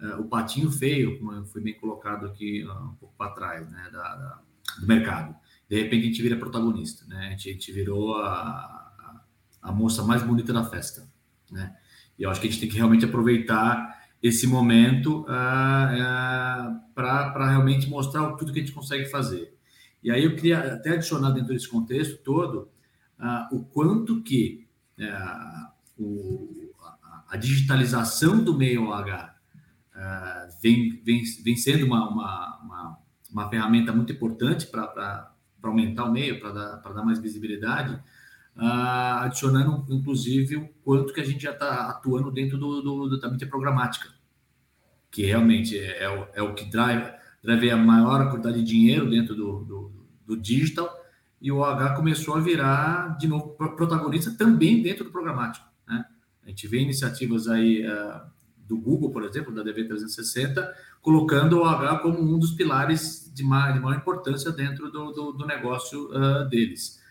uh, 0.00 0.20
o 0.20 0.24
patinho 0.24 0.70
feio, 0.70 1.18
como 1.18 1.44
foi 1.44 1.60
bem 1.60 1.74
colocado 1.74 2.26
aqui 2.26 2.64
uh, 2.64 2.72
um 2.72 2.94
pouco 2.94 3.14
para 3.18 3.32
trás, 3.32 3.70
né? 3.70 3.90
Da, 3.92 4.16
da, 4.16 4.42
do 4.80 4.86
mercado. 4.86 5.36
De 5.68 5.82
repente 5.82 6.04
a 6.04 6.06
gente 6.06 6.22
vira 6.22 6.36
protagonista, 6.36 7.04
né? 7.06 7.26
A 7.26 7.30
gente, 7.32 7.50
a 7.50 7.52
gente 7.52 7.70
virou 7.70 8.16
a, 8.16 8.30
a, 8.30 9.24
a 9.60 9.72
moça 9.72 10.02
mais 10.02 10.22
bonita 10.22 10.54
da 10.54 10.64
festa, 10.64 11.06
né? 11.50 11.76
E 12.18 12.22
eu 12.22 12.30
acho 12.30 12.40
que 12.40 12.46
a 12.46 12.50
gente 12.50 12.60
tem 12.60 12.68
que 12.68 12.76
realmente 12.76 13.04
aproveitar 13.04 13.91
esse 14.22 14.46
momento 14.46 15.22
uh, 15.22 15.24
uh, 15.24 16.80
para 16.94 17.50
realmente 17.50 17.90
mostrar 17.90 18.32
tudo 18.34 18.52
que 18.52 18.60
a 18.60 18.62
gente 18.62 18.74
consegue 18.74 19.06
fazer. 19.06 19.52
E 20.02 20.10
aí 20.10 20.24
eu 20.24 20.36
queria 20.36 20.74
até 20.74 20.90
adicionar 20.90 21.30
dentro 21.30 21.52
desse 21.52 21.68
contexto 21.68 22.22
todo 22.22 22.70
uh, 23.18 23.56
o 23.56 23.64
quanto 23.64 24.22
que 24.22 24.62
o, 25.98 26.70
a, 26.80 27.24
a, 27.30 27.36
digitalização 27.36 28.44
do 28.44 28.56
meio 28.56 28.90
OH 28.90 29.34
vem, 30.62 31.02
vem, 31.02 31.22
vem 31.42 31.56
sendo 31.56 31.84
uma, 31.84 32.08
uma, 32.08 32.60
uma, 32.62 32.98
uma 33.32 33.50
ferramenta 33.50 33.92
muito 33.92 34.12
importante 34.12 34.66
para 34.68 35.32
aumentar 35.60 36.04
o 36.04 36.12
meio, 36.12 36.38
para 36.38 36.52
dar, 36.52 36.76
dar 36.76 37.04
mais 37.04 37.18
visibilidade, 37.18 38.00
uh, 38.56 39.20
adicionando 39.20 39.84
inclusive 39.88 40.56
o 40.56 40.68
quanto 40.84 41.12
que 41.12 41.20
a 41.20 41.24
gente 41.24 41.42
já 41.42 41.52
está 41.52 41.88
atuando 41.88 42.30
dentro 42.30 42.58
do, 42.58 42.80
do, 42.80 43.20
da 43.20 43.30
mídia 43.30 43.46
programática. 43.46 44.08
que 45.10 45.24
realmente 45.26 45.78
é, 45.78 46.04
é, 46.04 46.08
o, 46.08 46.26
é 46.34 46.42
o 46.42 46.54
que 46.54 46.64
drive, 46.64 47.12
drive 47.42 47.70
a 47.70 47.76
maior 47.76 48.30
quantidade 48.30 48.58
de 48.58 48.64
dinheiro 48.64 49.08
dentro 49.10 49.34
do, 49.34 49.64
do, 49.64 50.06
do 50.26 50.36
digital, 50.36 50.90
e 51.40 51.50
o 51.50 51.58
OH 51.58 51.96
começou 51.96 52.36
a 52.36 52.40
virar, 52.40 53.18
de 53.18 53.26
novo, 53.26 53.56
protagonista 53.76 54.30
também 54.30 54.80
dentro 54.80 55.04
do 55.04 55.10
programático. 55.10 55.66
Né? 55.88 56.04
A 56.44 56.48
gente 56.48 56.68
vê 56.68 56.78
iniciativas 56.78 57.48
aí 57.48 57.84
uh, 57.84 58.20
do 58.58 58.78
Google, 58.78 59.10
por 59.10 59.24
exemplo, 59.24 59.52
da 59.52 59.64
DV360, 59.64 60.66
colocando 61.00 61.58
o 61.58 61.62
OH 61.62 61.98
como 61.98 62.20
um 62.20 62.38
dos 62.38 62.52
pilares 62.52 63.30
de 63.34 63.42
maior, 63.42 63.72
de 63.72 63.80
maior 63.80 63.98
importância 63.98 64.52
dentro 64.52 64.88
do, 64.90 65.10
do, 65.10 65.32
do 65.32 65.44
negócio 65.44 66.08
uh, 66.10 66.48
deles. 66.48 67.01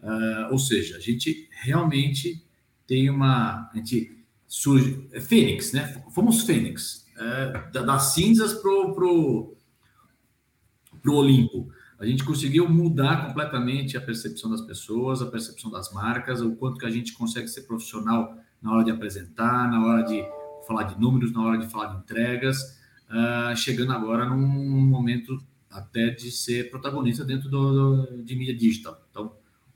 Uh, 0.00 0.52
ou 0.52 0.58
seja, 0.58 0.96
a 0.96 1.00
gente 1.00 1.48
realmente 1.50 2.44
tem 2.86 3.08
uma. 3.08 3.70
A 3.72 3.76
gente 3.76 4.24
surge. 4.46 5.08
É 5.12 5.20
Fênix, 5.20 5.72
né? 5.72 6.02
Fomos 6.10 6.42
Fênix. 6.42 7.04
É, 7.16 7.70
das 7.70 8.14
cinzas 8.14 8.54
para 8.54 8.70
o 8.70 8.92
pro, 8.92 9.56
pro 11.00 11.14
Olimpo. 11.14 11.68
A 11.98 12.04
gente 12.04 12.24
conseguiu 12.24 12.68
mudar 12.68 13.26
completamente 13.26 13.96
a 13.96 14.00
percepção 14.00 14.50
das 14.50 14.60
pessoas, 14.60 15.22
a 15.22 15.26
percepção 15.26 15.70
das 15.70 15.92
marcas, 15.92 16.40
o 16.40 16.56
quanto 16.56 16.78
que 16.78 16.86
a 16.86 16.90
gente 16.90 17.12
consegue 17.12 17.46
ser 17.46 17.62
profissional 17.62 18.36
na 18.60 18.72
hora 18.72 18.84
de 18.84 18.90
apresentar, 18.90 19.70
na 19.70 19.84
hora 19.86 20.02
de 20.02 20.24
falar 20.66 20.84
de 20.84 21.00
números, 21.00 21.32
na 21.32 21.42
hora 21.44 21.58
de 21.58 21.68
falar 21.68 21.94
de 21.94 21.98
entregas, 21.98 22.80
uh, 23.08 23.56
chegando 23.56 23.92
agora 23.92 24.28
num 24.28 24.36
momento 24.36 25.38
até 25.70 26.10
de 26.10 26.30
ser 26.30 26.70
protagonista 26.70 27.24
dentro 27.24 27.48
do, 27.48 28.06
do, 28.06 28.22
de 28.24 28.34
mídia 28.34 28.56
digital. 28.56 29.03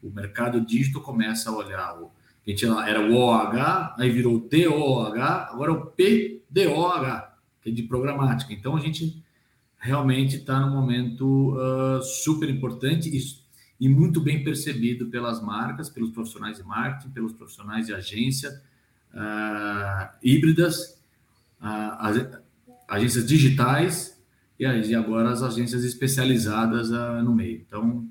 O 0.03 0.11
mercado 0.11 0.61
digital 0.61 1.03
começa 1.03 1.51
a 1.51 1.57
olhar 1.57 2.01
o 2.01 2.11
a 2.49 2.51
gente 2.51 2.64
era 2.64 3.07
o 3.07 3.14
OH, 3.14 3.94
aí 3.99 4.11
virou 4.11 4.36
o 4.36 4.40
DOH, 4.40 5.51
agora 5.53 5.70
é 5.70 5.74
o 5.74 5.84
PDOH, 5.84 7.36
que 7.61 7.68
é 7.68 7.72
de 7.72 7.82
programática. 7.82 8.55
Então 8.55 8.74
a 8.74 8.80
gente 8.80 9.22
realmente 9.78 10.36
está 10.36 10.59
num 10.59 10.74
momento 10.74 11.55
uh, 11.55 12.03
super 12.03 12.49
importante 12.49 13.11
e, 13.11 13.20
e, 13.78 13.86
muito 13.86 14.18
bem 14.18 14.42
percebido 14.42 15.09
pelas 15.09 15.42
marcas, 15.42 15.90
pelos 15.90 16.11
profissionais 16.11 16.57
de 16.57 16.64
marketing, 16.64 17.11
pelos 17.11 17.34
profissionais 17.34 17.86
de 17.86 17.92
agência 17.92 18.62
uh, 19.12 20.09
híbridas, 20.22 20.99
uh, 21.61 22.40
agências 22.88 23.26
digitais 23.26 24.18
e, 24.59 24.64
e, 24.64 24.94
agora 24.94 25.30
as 25.30 25.42
agências 25.42 25.84
especializadas 25.84 26.88
no 27.22 27.34
meio. 27.34 27.62
Então, 27.66 28.09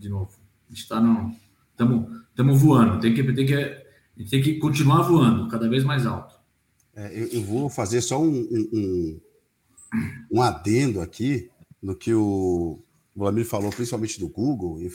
de 0.00 0.08
novo, 0.08 0.37
está 0.70 1.00
no. 1.00 1.34
Estamos 1.70 2.60
voando. 2.60 3.00
Tem 3.00 3.14
que, 3.14 3.22
tem, 3.32 3.46
que, 3.46 4.26
tem 4.28 4.42
que 4.42 4.58
continuar 4.58 5.02
voando, 5.02 5.48
cada 5.48 5.68
vez 5.68 5.84
mais 5.84 6.06
alto. 6.06 6.38
É, 6.94 7.12
eu, 7.20 7.28
eu, 7.28 7.42
vou 7.42 7.68
fazer 7.68 8.00
só 8.00 8.20
um, 8.20 8.40
um, 8.72 9.20
um, 10.32 10.42
adendo 10.42 11.00
aqui 11.00 11.48
no 11.80 11.94
que 11.94 12.12
o 12.12 12.80
Vladimir 13.14 13.46
falou, 13.46 13.70
principalmente 13.70 14.18
do 14.18 14.28
Google. 14.28 14.80
E, 14.82 14.90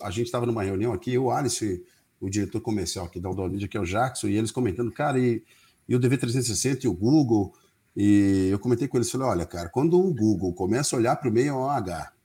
a 0.00 0.10
gente 0.10 0.26
estava 0.26 0.46
numa 0.46 0.62
reunião 0.62 0.92
aqui, 0.92 1.14
eu, 1.14 1.30
Alice, 1.30 1.84
o 2.20 2.30
diretor 2.30 2.60
comercial 2.60 3.06
aqui 3.06 3.18
da 3.18 3.28
Udolmídia, 3.28 3.66
que 3.66 3.76
é 3.76 3.80
o 3.80 3.84
Jackson, 3.84 4.28
e 4.28 4.36
eles 4.36 4.52
comentando, 4.52 4.92
cara, 4.92 5.18
e, 5.18 5.42
e 5.88 5.96
o 5.96 6.00
DV360 6.00 6.84
e 6.84 6.88
o 6.88 6.94
Google. 6.94 7.52
E 7.96 8.48
eu 8.52 8.58
comentei 8.60 8.86
com 8.86 8.96
eles, 8.96 9.10
falei, 9.10 9.26
olha, 9.26 9.46
cara, 9.46 9.68
quando 9.68 9.98
o 9.98 10.14
Google 10.14 10.54
começa 10.54 10.94
a 10.94 10.98
olhar 11.00 11.16
para 11.16 11.28
o 11.28 11.32
meio 11.32 11.56
OH 11.56 12.17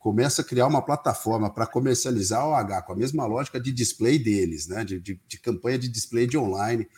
começa 0.00 0.40
a 0.40 0.44
criar 0.44 0.66
uma 0.66 0.80
plataforma 0.80 1.52
para 1.52 1.66
comercializar 1.66 2.44
o 2.44 2.52
OH 2.52 2.82
com 2.82 2.92
a 2.94 2.96
mesma 2.96 3.26
lógica 3.26 3.60
de 3.60 3.70
display 3.70 4.18
deles, 4.18 4.66
né? 4.66 4.82
De, 4.82 4.98
de, 4.98 5.20
de, 5.28 5.38
campanha 5.38 5.78
de 5.78 5.88
display 5.88 6.26
de 6.26 6.38
online. 6.38 6.88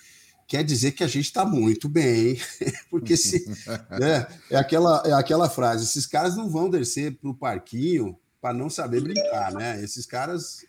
Quer 0.46 0.62
dizer 0.62 0.92
que 0.92 1.02
a 1.02 1.08
gente 1.08 1.24
está 1.24 1.44
muito 1.44 1.88
bem, 1.88 2.38
porque 2.88 3.16
se 3.16 3.44
né, 3.98 4.26
é, 4.48 4.56
aquela, 4.56 5.02
é 5.04 5.12
aquela 5.12 5.50
frase: 5.50 5.84
esses 5.84 6.06
caras 6.06 6.36
não 6.36 6.48
vão 6.48 6.70
descer 6.70 7.16
para 7.16 7.28
o 7.28 7.34
parquinho 7.34 8.16
para 8.40 8.54
não 8.54 8.70
saber 8.70 9.02
brincar, 9.02 9.52
né? 9.52 9.82
Esses 9.82 10.06
caras 10.06 10.64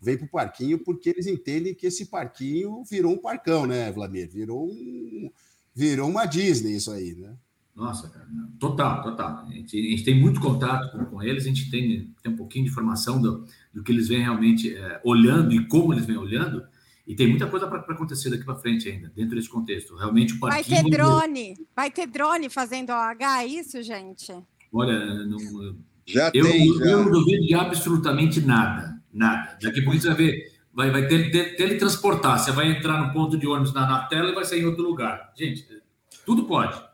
vêm 0.00 0.18
para 0.18 0.26
o 0.26 0.30
parquinho 0.30 0.78
porque 0.84 1.08
eles 1.08 1.26
entendem 1.26 1.74
que 1.74 1.86
esse 1.86 2.06
parquinho 2.06 2.84
virou 2.84 3.14
um 3.14 3.18
parcão, 3.18 3.66
né, 3.66 3.90
Vladimir? 3.90 4.28
Virou, 4.30 4.66
um, 4.66 5.30
virou 5.74 6.10
uma 6.10 6.26
Disney 6.26 6.76
isso 6.76 6.90
aí, 6.90 7.14
né? 7.14 7.34
Nossa, 7.78 8.08
cara, 8.08 8.26
total, 8.58 9.02
total. 9.04 9.46
A 9.46 9.52
gente, 9.52 9.78
a 9.78 9.90
gente, 9.90 10.02
tem 10.02 10.20
muito 10.20 10.40
contato 10.40 10.90
com, 10.90 11.04
com, 11.04 11.22
eles, 11.22 11.44
a 11.44 11.48
gente 11.48 11.70
tem, 11.70 12.12
tem 12.20 12.32
um 12.32 12.36
pouquinho 12.36 12.64
de 12.64 12.72
informação 12.72 13.22
do, 13.22 13.44
do 13.72 13.84
que 13.84 13.92
eles 13.92 14.08
vêm 14.08 14.20
realmente 14.20 14.74
é, 14.74 15.00
olhando 15.04 15.54
e 15.54 15.64
como 15.68 15.94
eles 15.94 16.04
vêm 16.04 16.16
olhando, 16.16 16.66
e 17.06 17.14
tem 17.14 17.28
muita 17.28 17.46
coisa 17.46 17.68
para 17.68 17.78
acontecer 17.78 18.30
daqui 18.30 18.44
para 18.44 18.56
frente 18.56 18.88
ainda, 18.88 19.12
dentro 19.14 19.36
desse 19.36 19.48
contexto. 19.48 19.94
Realmente 19.94 20.34
o 20.34 20.40
parquinho... 20.40 20.74
Vai 20.74 20.82
ter 20.82 20.90
drone, 20.90 21.66
vai 21.74 21.90
ter 21.92 22.06
drone 22.08 22.50
fazendo 22.50 22.90
OH, 22.90 23.42
é 23.42 23.46
isso, 23.46 23.80
gente? 23.80 24.34
Olha, 24.72 25.24
não, 25.24 25.38
já 26.04 26.32
eu, 26.34 26.44
tem, 26.44 26.74
já. 26.74 26.84
eu 26.84 27.04
não 27.04 27.12
duvido 27.12 27.46
de 27.46 27.54
absolutamente 27.54 28.40
nada, 28.40 29.00
nada. 29.12 29.56
Daqui 29.62 29.78
a 29.78 29.84
pouco 29.84 30.00
você 30.00 30.08
vai 30.08 30.16
ver, 30.16 30.52
vai, 30.74 30.90
vai 30.90 31.06
ter, 31.06 31.30
ter, 31.30 31.54
teletransportar, 31.54 32.40
você 32.40 32.50
vai 32.50 32.72
entrar 32.72 33.06
no 33.06 33.12
ponto 33.12 33.38
de 33.38 33.46
ônibus 33.46 33.72
na, 33.72 33.86
na 33.86 34.00
tela 34.06 34.30
e 34.30 34.34
vai 34.34 34.44
sair 34.44 34.62
em 34.62 34.66
outro 34.66 34.82
lugar. 34.82 35.32
Gente, 35.36 35.64
tudo 36.26 36.44
pode. 36.44 36.87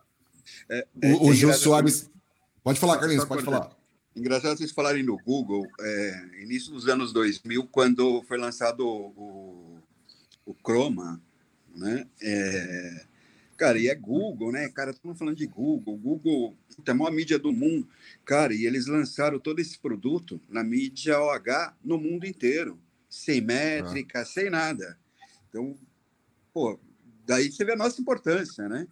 É, 0.68 0.86
o, 0.94 1.06
é, 1.06 1.14
o 1.30 1.32
Jô 1.32 1.52
Soares. 1.52 2.10
Pode 2.62 2.80
falar, 2.80 2.98
Carlinhos, 2.98 3.24
pode 3.24 3.42
falar. 3.42 3.70
Engraçado 4.16 4.56
vocês 4.56 4.70
falarem 4.70 5.02
no 5.02 5.18
Google, 5.18 5.66
é, 5.80 6.42
início 6.42 6.72
dos 6.72 6.86
anos 6.88 7.12
2000, 7.12 7.66
quando 7.66 8.22
foi 8.22 8.38
lançado 8.38 8.86
o, 8.86 9.82
o 10.46 10.54
Chroma, 10.64 11.20
né? 11.74 12.06
É, 12.22 13.06
cara, 13.56 13.76
e 13.76 13.88
é 13.88 13.94
Google, 13.94 14.52
né? 14.52 14.68
Cara, 14.68 14.92
estamos 14.92 15.18
falando 15.18 15.36
de 15.36 15.46
Google. 15.46 15.96
Google 15.96 16.56
é 16.86 16.90
a 16.90 16.94
maior 16.94 17.10
mídia 17.10 17.40
do 17.40 17.52
mundo. 17.52 17.88
Cara, 18.24 18.54
e 18.54 18.66
eles 18.66 18.86
lançaram 18.86 19.40
todo 19.40 19.58
esse 19.58 19.78
produto 19.78 20.40
na 20.48 20.62
mídia 20.62 21.20
OH 21.20 21.74
no 21.82 21.98
mundo 21.98 22.24
inteiro, 22.24 22.78
sem 23.08 23.40
métrica, 23.40 24.20
ah. 24.20 24.24
sem 24.24 24.48
nada. 24.48 24.96
Então, 25.48 25.76
pô, 26.52 26.78
daí 27.26 27.50
você 27.50 27.64
vê 27.64 27.72
a 27.72 27.76
nossa 27.76 28.00
importância, 28.00 28.68
né? 28.68 28.86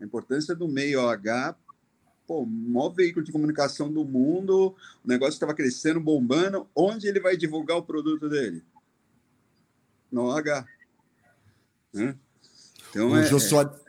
A 0.00 0.04
importância 0.04 0.54
do 0.54 0.68
meio 0.68 1.00
OH, 1.00 1.56
pô, 2.26 2.42
o 2.42 2.46
maior 2.46 2.90
veículo 2.90 3.24
de 3.24 3.32
comunicação 3.32 3.92
do 3.92 4.04
mundo, 4.04 4.74
o 5.04 5.08
negócio 5.08 5.34
estava 5.34 5.54
crescendo, 5.54 6.00
bombando. 6.00 6.68
Onde 6.74 7.08
ele 7.08 7.20
vai 7.20 7.36
divulgar 7.36 7.76
o 7.76 7.82
produto 7.82 8.28
dele? 8.28 8.62
No 10.10 10.26
OH. 10.26 10.64
Né? 11.92 12.16
Então, 12.90 13.10
o 13.10 13.16
é, 13.16 13.26
Jô 13.26 13.40
Soares... 13.40 13.72
É... 13.72 13.88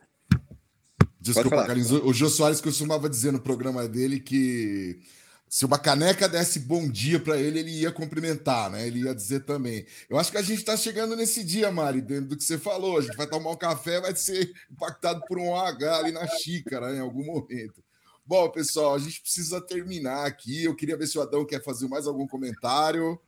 Desculpa, 1.21 1.65
Carlinhos. 1.65 1.91
O 1.91 2.13
Jô 2.13 2.29
Soares 2.29 2.61
costumava 2.61 3.09
dizer 3.09 3.31
no 3.31 3.41
programa 3.41 3.87
dele 3.87 4.19
que 4.19 5.01
se 5.49 5.65
uma 5.65 5.79
caneca 5.79 6.29
desse 6.29 6.59
bom 6.59 6.87
dia 6.87 7.19
para 7.19 7.35
ele, 7.35 7.59
ele 7.59 7.71
ia 7.71 7.91
cumprimentar, 7.91 8.69
né? 8.69 8.85
Ele 8.85 9.01
ia 9.01 9.15
dizer 9.15 9.39
também. 9.45 9.83
Eu 10.07 10.19
acho 10.19 10.31
que 10.31 10.37
a 10.37 10.43
gente 10.43 10.59
está 10.59 10.77
chegando 10.77 11.15
nesse 11.15 11.43
dia, 11.43 11.71
Mari, 11.71 12.01
dentro 12.01 12.29
do 12.29 12.37
que 12.37 12.43
você 12.43 12.59
falou. 12.59 12.99
A 12.99 13.01
gente 13.01 13.17
vai 13.17 13.25
tomar 13.25 13.49
um 13.49 13.57
café, 13.57 13.99
vai 13.99 14.15
ser 14.15 14.53
impactado 14.71 15.21
por 15.27 15.39
um 15.39 15.55
H 15.55 15.97
ali 15.97 16.11
na 16.11 16.27
xícara, 16.27 16.95
em 16.95 16.99
algum 16.99 17.25
momento. 17.25 17.83
Bom, 18.23 18.47
pessoal, 18.51 18.93
a 18.93 18.99
gente 18.99 19.21
precisa 19.21 19.59
terminar 19.59 20.27
aqui. 20.27 20.65
Eu 20.65 20.75
queria 20.75 20.95
ver 20.95 21.07
se 21.07 21.17
o 21.17 21.21
Adão 21.21 21.43
quer 21.43 21.63
fazer 21.63 21.87
mais 21.87 22.05
algum 22.05 22.27
comentário. 22.27 23.19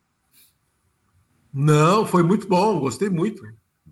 Não, 1.52 2.06
foi 2.06 2.22
muito 2.22 2.46
bom, 2.46 2.78
gostei 2.78 3.10
muito. 3.10 3.42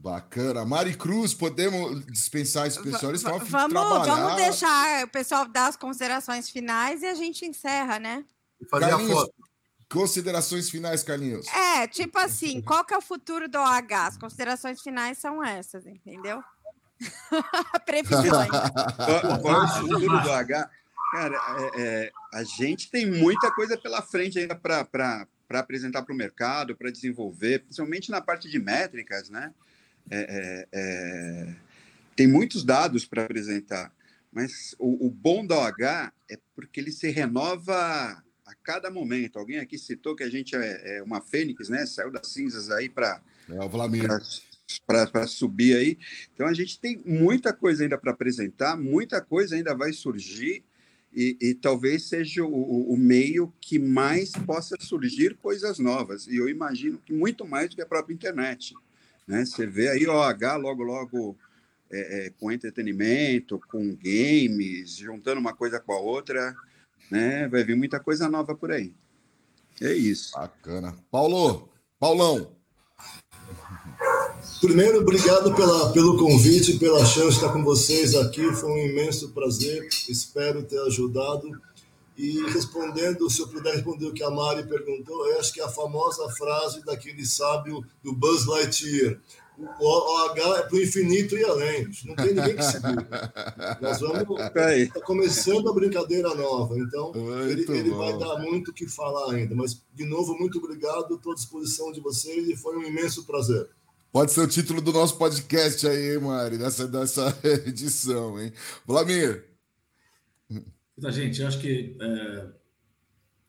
Bacana. 0.01 0.65
Mari 0.65 0.97
Cruz, 0.97 1.35
podemos 1.35 2.07
dispensar 2.07 2.67
esse 2.67 2.83
pessoal? 2.83 3.13
Eles 3.13 3.23
vamos, 3.23 3.51
vamos 3.51 4.37
deixar 4.37 5.05
o 5.05 5.09
pessoal 5.09 5.47
dar 5.47 5.67
as 5.67 5.77
considerações 5.77 6.49
finais 6.49 7.03
e 7.03 7.07
a 7.07 7.15
gente 7.15 7.45
encerra, 7.45 7.99
né? 7.99 8.25
Fazer 8.71 8.89
Carlinhos, 8.89 9.13
a 9.13 9.15
foto. 9.15 9.35
Considerações 9.93 10.71
finais, 10.71 11.03
Carlinhos. 11.03 11.47
É, 11.49 11.87
tipo 11.87 12.19
assim, 12.19 12.63
qual 12.63 12.83
que 12.83 12.95
é 12.95 12.97
o 12.97 13.03
futuro 13.03 13.47
do 13.47 13.59
OH? 13.59 14.07
As 14.07 14.17
considerações 14.17 14.81
finais 14.81 15.19
são 15.19 15.45
essas, 15.45 15.87
entendeu? 15.87 16.43
Previsões. 17.85 18.49
qual, 19.43 19.63
é 19.63 19.65
o 19.65 19.69
futuro 19.69 20.23
do 20.23 20.31
OH? 20.31 20.71
Cara, 21.13 21.37
é, 21.59 21.83
é, 21.83 22.13
a 22.33 22.43
gente 22.43 22.91
tem 22.91 23.05
muita 23.05 23.51
coisa 23.51 23.77
pela 23.77 24.01
frente 24.01 24.39
ainda 24.39 24.55
para 24.55 25.27
apresentar 25.51 26.03
para 26.05 26.15
o 26.15 26.17
mercado, 26.17 26.75
para 26.75 26.91
desenvolver, 26.91 27.65
principalmente 27.65 28.11
na 28.11 28.23
parte 28.23 28.49
de 28.49 28.59
métricas, 28.59 29.29
né? 29.29 29.53
É, 30.11 30.19
é, 30.19 30.69
é, 30.73 31.55
tem 32.17 32.27
muitos 32.27 32.65
dados 32.65 33.05
para 33.05 33.25
apresentar, 33.25 33.93
mas 34.33 34.75
o, 34.79 35.07
o, 35.07 35.11
bom 35.11 35.47
da 35.47 35.59
OH 35.59 36.13
é 36.29 36.39
porque 36.55 36.81
ele 36.81 36.93
se 36.93 37.11
renova 37.11 38.23
a 38.47 38.55
cada 38.63 38.91
momento. 38.91 39.39
Alguém 39.39 39.59
aqui 39.59 39.79
citou 39.79 40.15
que 40.15 40.23
a 40.23 40.31
gente 40.31 40.55
é, 40.55 40.99
é 40.99 41.03
uma 41.03 41.21
fênix, 41.21 41.69
né? 41.69 41.87
Saiu 41.87 42.11
das 42.11 42.29
cinzas 42.29 42.71
aí 42.71 42.89
para 42.89 43.21
é, 43.49 45.07
para 45.07 45.27
subir 45.27 45.77
aí. 45.77 45.99
Então 46.35 46.47
a 46.47 46.55
gente 46.55 46.79
tem 46.79 47.03
muita 47.05 47.53
coisa 47.53 47.83
ainda 47.83 47.99
para 47.99 48.13
apresentar, 48.13 48.77
muita 48.77 49.21
coisa 49.21 49.57
ainda 49.57 49.75
vai 49.75 49.93
surgir 49.93 50.65
e, 51.13 51.37
e 51.41 51.55
talvez 51.55 52.05
seja 52.05 52.45
o, 52.45 52.93
o, 52.93 52.97
meio 52.97 53.53
que 53.61 53.79
mais 53.79 54.31
possa 54.31 54.77
surgir 54.79 55.37
coisas 55.37 55.79
novas. 55.79 56.27
E 56.29 56.37
eu 56.37 56.49
imagino 56.49 56.99
que 57.05 57.13
muito 57.13 57.45
mais 57.45 57.71
do 57.71 57.77
que 57.77 57.83
a 57.83 57.87
própria 57.87 58.15
internet. 58.15 58.75
Né? 59.31 59.45
Você 59.45 59.65
vê 59.65 59.89
aí 59.89 60.09
OH 60.09 60.57
logo, 60.57 60.83
logo 60.83 61.39
é, 61.89 62.27
é, 62.27 62.31
com 62.31 62.51
entretenimento, 62.51 63.61
com 63.71 63.97
games, 63.97 64.97
juntando 64.97 65.41
uma 65.41 65.55
coisa 65.55 65.79
com 65.79 65.93
a 65.93 66.01
outra, 66.01 66.53
né? 67.09 67.47
Vai 67.47 67.63
vir 67.63 67.77
muita 67.77 68.01
coisa 68.01 68.29
nova 68.29 68.57
por 68.57 68.73
aí. 68.73 68.93
É 69.81 69.93
isso. 69.93 70.33
Bacana. 70.33 70.97
Paulo, 71.13 71.69
Paulão. 72.01 72.51
Primeiro, 74.61 74.99
obrigado 74.99 75.55
pela, 75.55 75.93
pelo 75.93 76.19
convite, 76.19 76.77
pela 76.77 77.05
chance 77.07 77.29
de 77.29 77.35
estar 77.37 77.53
com 77.53 77.63
vocês 77.63 78.17
aqui. 78.17 78.53
Foi 78.53 78.73
um 78.73 78.79
imenso 78.79 79.33
prazer. 79.33 79.89
Espero 80.09 80.65
ter 80.65 80.81
ajudado. 80.81 81.49
E 82.21 82.39
respondendo, 82.53 83.31
se 83.31 83.41
eu 83.41 83.49
puder 83.49 83.73
responder 83.77 84.05
o 84.05 84.13
que 84.13 84.23
a 84.23 84.29
Mari 84.29 84.65
perguntou, 84.65 85.27
eu 85.27 85.41
acho 85.41 85.55
que 85.55 85.61
é 85.61 85.65
a 85.65 85.71
famosa 85.71 86.29
frase 86.29 86.85
daquele 86.85 87.25
sábio 87.25 87.83
do 88.03 88.13
Buzz 88.13 88.45
Lightyear. 88.45 89.19
O 89.81 90.17
H 90.29 90.59
é 90.59 90.63
para 90.65 90.77
o 90.77 90.83
infinito 90.83 91.35
e 91.35 91.43
além. 91.43 91.91
Não 92.05 92.15
tem 92.15 92.35
ninguém 92.35 92.57
que 92.57 92.63
segure. 92.63 93.07
Nós 93.81 94.01
vamos. 94.01 94.41
Está 94.77 95.01
começando 95.01 95.71
a 95.71 95.73
brincadeira 95.73 96.35
nova. 96.35 96.79
Então, 96.79 97.13
ele, 97.49 97.65
ele 97.71 97.91
vai 97.91 98.19
dar 98.19 98.39
muito 98.39 98.71
o 98.71 98.75
que 98.75 98.87
falar 98.87 99.33
ainda. 99.33 99.55
Mas, 99.55 99.83
de 99.95 100.05
novo, 100.05 100.35
muito 100.39 100.59
obrigado. 100.59 101.15
Estou 101.15 101.33
à 101.33 101.35
disposição 101.35 101.91
de 101.91 102.01
vocês 102.01 102.49
e 102.49 102.57
foi 102.57 102.77
um 102.77 102.83
imenso 102.83 103.25
prazer. 103.25 103.67
Pode 104.13 104.33
ser 104.33 104.43
o 104.43 104.49
título 104.49 104.83
do 104.83 104.93
nosso 104.93 105.17
podcast 105.17 105.87
aí, 105.87 106.19
Mari, 106.19 106.59
dessa, 106.59 106.87
dessa 106.87 107.39
edição, 107.67 108.39
hein? 108.39 108.53
Vladimir. 108.87 109.50
Então, 111.01 111.11
gente, 111.11 111.41
eu 111.41 111.49
acho 111.49 111.59
que 111.59 111.97
é, 111.99 112.49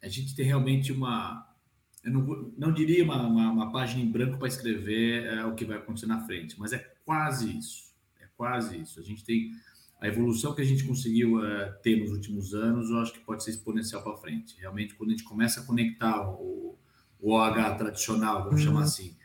a 0.04 0.08
gente 0.08 0.34
tem 0.34 0.46
realmente 0.46 0.90
uma. 0.94 1.54
Eu 2.02 2.14
não, 2.14 2.54
não 2.58 2.74
diria 2.74 3.04
uma, 3.04 3.28
uma, 3.28 3.52
uma 3.52 3.72
página 3.74 4.02
em 4.02 4.10
branco 4.10 4.38
para 4.38 4.48
escrever 4.48 5.26
é, 5.26 5.46
o 5.46 5.54
que 5.54 5.66
vai 5.66 5.76
acontecer 5.76 6.06
na 6.06 6.26
frente, 6.26 6.58
mas 6.58 6.72
é 6.72 6.78
quase 7.04 7.58
isso. 7.58 7.94
É 8.22 8.28
quase 8.38 8.80
isso. 8.80 9.02
A 9.02 9.04
gente 9.04 9.26
tem 9.26 9.52
a 10.00 10.08
evolução 10.08 10.56
que 10.56 10.62
a 10.62 10.66
gente 10.66 10.86
conseguiu 10.86 11.46
é, 11.46 11.74
ter 11.84 11.98
nos 12.00 12.12
últimos 12.12 12.54
anos, 12.54 12.90
eu 12.90 13.00
acho 13.00 13.12
que 13.12 13.20
pode 13.20 13.44
ser 13.44 13.52
exponencial 13.52 14.02
para 14.02 14.16
frente. 14.16 14.56
Realmente, 14.58 14.96
quando 14.96 15.10
a 15.10 15.12
gente 15.12 15.26
começa 15.26 15.60
a 15.60 15.66
conectar 15.66 16.32
o, 16.32 16.80
o 17.20 17.34
OH 17.34 17.76
tradicional, 17.76 18.46
vamos 18.46 18.62
uhum. 18.62 18.68
chamar 18.68 18.84
assim, 18.84 19.18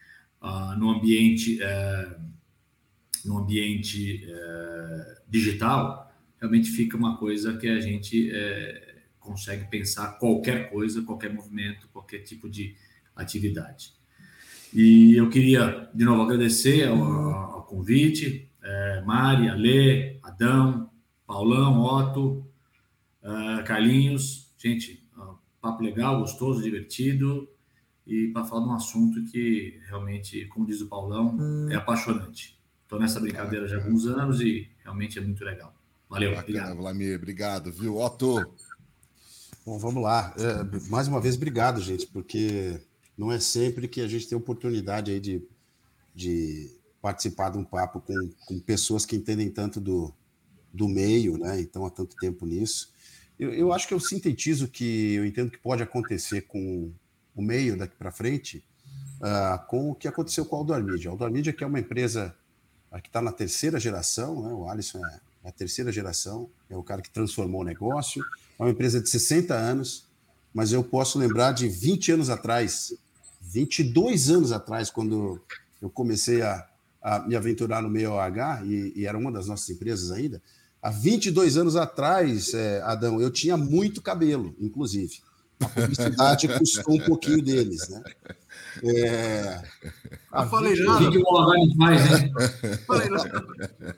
uh, 0.42 0.76
no 0.76 0.90
ambiente, 0.90 1.60
no 3.24 3.38
ambiente 3.38 4.26
digital, 5.28 6.05
realmente 6.40 6.70
fica 6.70 6.96
uma 6.96 7.16
coisa 7.16 7.56
que 7.56 7.68
a 7.68 7.80
gente 7.80 8.30
uh, 8.30 9.00
consegue 9.18 9.68
pensar 9.68 10.18
qualquer 10.18 10.70
coisa, 10.70 11.02
qualquer 11.02 11.32
movimento, 11.32 11.88
qualquer 11.88 12.20
tipo 12.20 12.48
de 12.48 12.76
atividade. 13.14 13.92
E 14.72 15.14
eu 15.16 15.28
queria, 15.30 15.88
de 15.94 16.04
novo, 16.04 16.22
agradecer 16.22 16.86
ao, 16.86 17.02
ao 17.02 17.62
convite, 17.64 18.50
Mari, 19.06 19.48
Alê, 19.48 20.18
Adão, 20.22 20.90
Paulão, 21.26 21.82
Otto, 21.82 22.46
Carlinhos, 23.64 24.54
gente, 24.58 25.08
papo 25.60 25.82
legal, 25.82 26.20
gostoso, 26.20 26.62
divertido, 26.62 27.48
e 28.06 28.28
para 28.28 28.44
falar 28.44 28.62
de 28.62 28.68
um 28.68 28.74
assunto 28.74 29.24
que 29.24 29.80
realmente, 29.88 30.46
como 30.46 30.66
diz 30.66 30.80
o 30.80 30.88
Paulão, 30.88 31.68
é 31.70 31.74
apaixonante. 31.74 32.56
Estou 32.82 33.00
nessa 33.00 33.18
brincadeira 33.18 33.66
já 33.66 33.76
há 33.76 33.80
alguns 33.82 34.06
anos 34.06 34.40
e 34.40 34.70
realmente 34.84 35.18
é 35.18 35.22
muito 35.22 35.44
legal. 35.44 35.75
Valeu, 36.08 36.30
Bacana, 36.30 36.42
obrigado. 36.42 36.76
Vladimir, 36.76 37.16
obrigado, 37.16 37.72
viu? 37.72 37.96
Otto. 37.96 38.54
Bom, 39.64 39.78
vamos 39.78 40.02
lá. 40.02 40.32
É, 40.38 40.88
mais 40.88 41.08
uma 41.08 41.20
vez, 41.20 41.34
obrigado, 41.34 41.80
gente, 41.80 42.06
porque 42.06 42.80
não 43.18 43.32
é 43.32 43.40
sempre 43.40 43.88
que 43.88 44.00
a 44.00 44.06
gente 44.06 44.28
tem 44.28 44.38
oportunidade 44.38 45.10
aí 45.10 45.18
de, 45.18 45.42
de 46.14 46.70
participar 47.02 47.50
de 47.50 47.58
um 47.58 47.64
papo 47.64 48.00
com, 48.00 48.14
com 48.46 48.60
pessoas 48.60 49.04
que 49.04 49.16
entendem 49.16 49.50
tanto 49.50 49.80
do, 49.80 50.14
do 50.72 50.88
meio, 50.88 51.36
né? 51.36 51.60
Então, 51.60 51.84
há 51.84 51.90
tanto 51.90 52.16
tempo 52.16 52.46
nisso. 52.46 52.92
Eu, 53.38 53.52
eu 53.52 53.72
acho 53.72 53.88
que 53.88 53.94
eu 53.94 54.00
sintetizo 54.00 54.68
que 54.68 55.14
eu 55.14 55.26
entendo 55.26 55.50
que 55.50 55.58
pode 55.58 55.82
acontecer 55.82 56.42
com 56.42 56.92
o 57.34 57.42
meio 57.42 57.76
daqui 57.76 57.96
para 57.96 58.10
frente, 58.10 58.64
uh, 59.20 59.66
com 59.66 59.90
o 59.90 59.94
que 59.94 60.08
aconteceu 60.08 60.46
com 60.46 60.56
a 60.56 60.58
Aldor 60.60 60.82
Media. 60.82 61.10
A 61.10 61.12
Aldor 61.12 61.30
Media, 61.30 61.52
que 61.52 61.62
é 61.62 61.66
uma 61.66 61.80
empresa 61.80 62.34
uh, 62.90 63.00
que 63.00 63.08
está 63.08 63.20
na 63.20 63.32
terceira 63.32 63.78
geração, 63.78 64.42
né? 64.42 64.54
o 64.54 64.68
Alisson 64.68 65.04
é, 65.04 65.20
é 65.46 65.48
a 65.48 65.52
terceira 65.52 65.92
geração, 65.92 66.50
é 66.68 66.76
o 66.76 66.82
cara 66.82 67.00
que 67.00 67.08
transformou 67.08 67.60
o 67.60 67.64
negócio, 67.64 68.20
é 68.58 68.62
uma 68.62 68.70
empresa 68.70 69.00
de 69.00 69.08
60 69.08 69.54
anos, 69.54 70.04
mas 70.52 70.72
eu 70.72 70.82
posso 70.82 71.20
lembrar 71.20 71.52
de 71.52 71.68
20 71.68 72.12
anos 72.12 72.30
atrás, 72.30 72.92
22 73.40 74.28
anos 74.28 74.50
atrás, 74.50 74.90
quando 74.90 75.40
eu 75.80 75.88
comecei 75.88 76.42
a, 76.42 76.66
a 77.00 77.20
me 77.20 77.36
aventurar 77.36 77.80
no 77.80 77.88
meio 77.88 78.10
OH, 78.14 78.64
e, 78.64 78.92
e, 78.96 79.06
era 79.06 79.16
uma 79.16 79.30
das 79.30 79.46
nossas 79.46 79.70
empresas 79.70 80.10
ainda, 80.10 80.42
há 80.82 80.90
22 80.90 81.56
anos 81.56 81.76
atrás, 81.76 82.52
é, 82.52 82.82
Adão, 82.82 83.20
eu 83.20 83.30
tinha 83.30 83.56
muito 83.56 84.02
cabelo, 84.02 84.52
inclusive. 84.58 85.20
A 85.60 85.68
publicidade 85.68 86.48
custou 86.48 86.94
um 86.94 87.00
pouquinho 87.00 87.42
deles, 87.42 87.88
né? 87.88 88.02
É, 88.82 89.62
eu 90.34 90.46
falei 90.48 90.74
nada. 90.82 91.08
O 91.08 91.12
que 91.12 91.18
o 91.18 91.22
Olavarne 91.26 91.76
faz, 91.76 93.10
nada. 93.10 93.46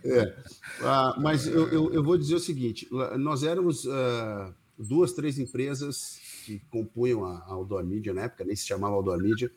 É, 0.04 0.36
ah, 0.82 1.16
mas 1.18 1.46
eu, 1.46 1.68
eu, 1.68 1.92
eu, 1.92 2.04
vou 2.04 2.16
dizer 2.16 2.36
o 2.36 2.40
seguinte: 2.40 2.88
nós 3.18 3.42
éramos 3.42 3.84
uh, 3.84 4.54
duas, 4.78 5.12
três 5.12 5.38
empresas 5.38 6.20
que 6.44 6.60
compunham 6.70 7.24
a, 7.24 7.38
a 7.38 7.52
Outdoor 7.54 7.84
Media 7.84 8.14
na 8.14 8.22
época, 8.22 8.44
nem 8.44 8.54
se 8.54 8.66
chamava 8.66 8.94
Outdoor 8.94 9.18
Media, 9.18 9.50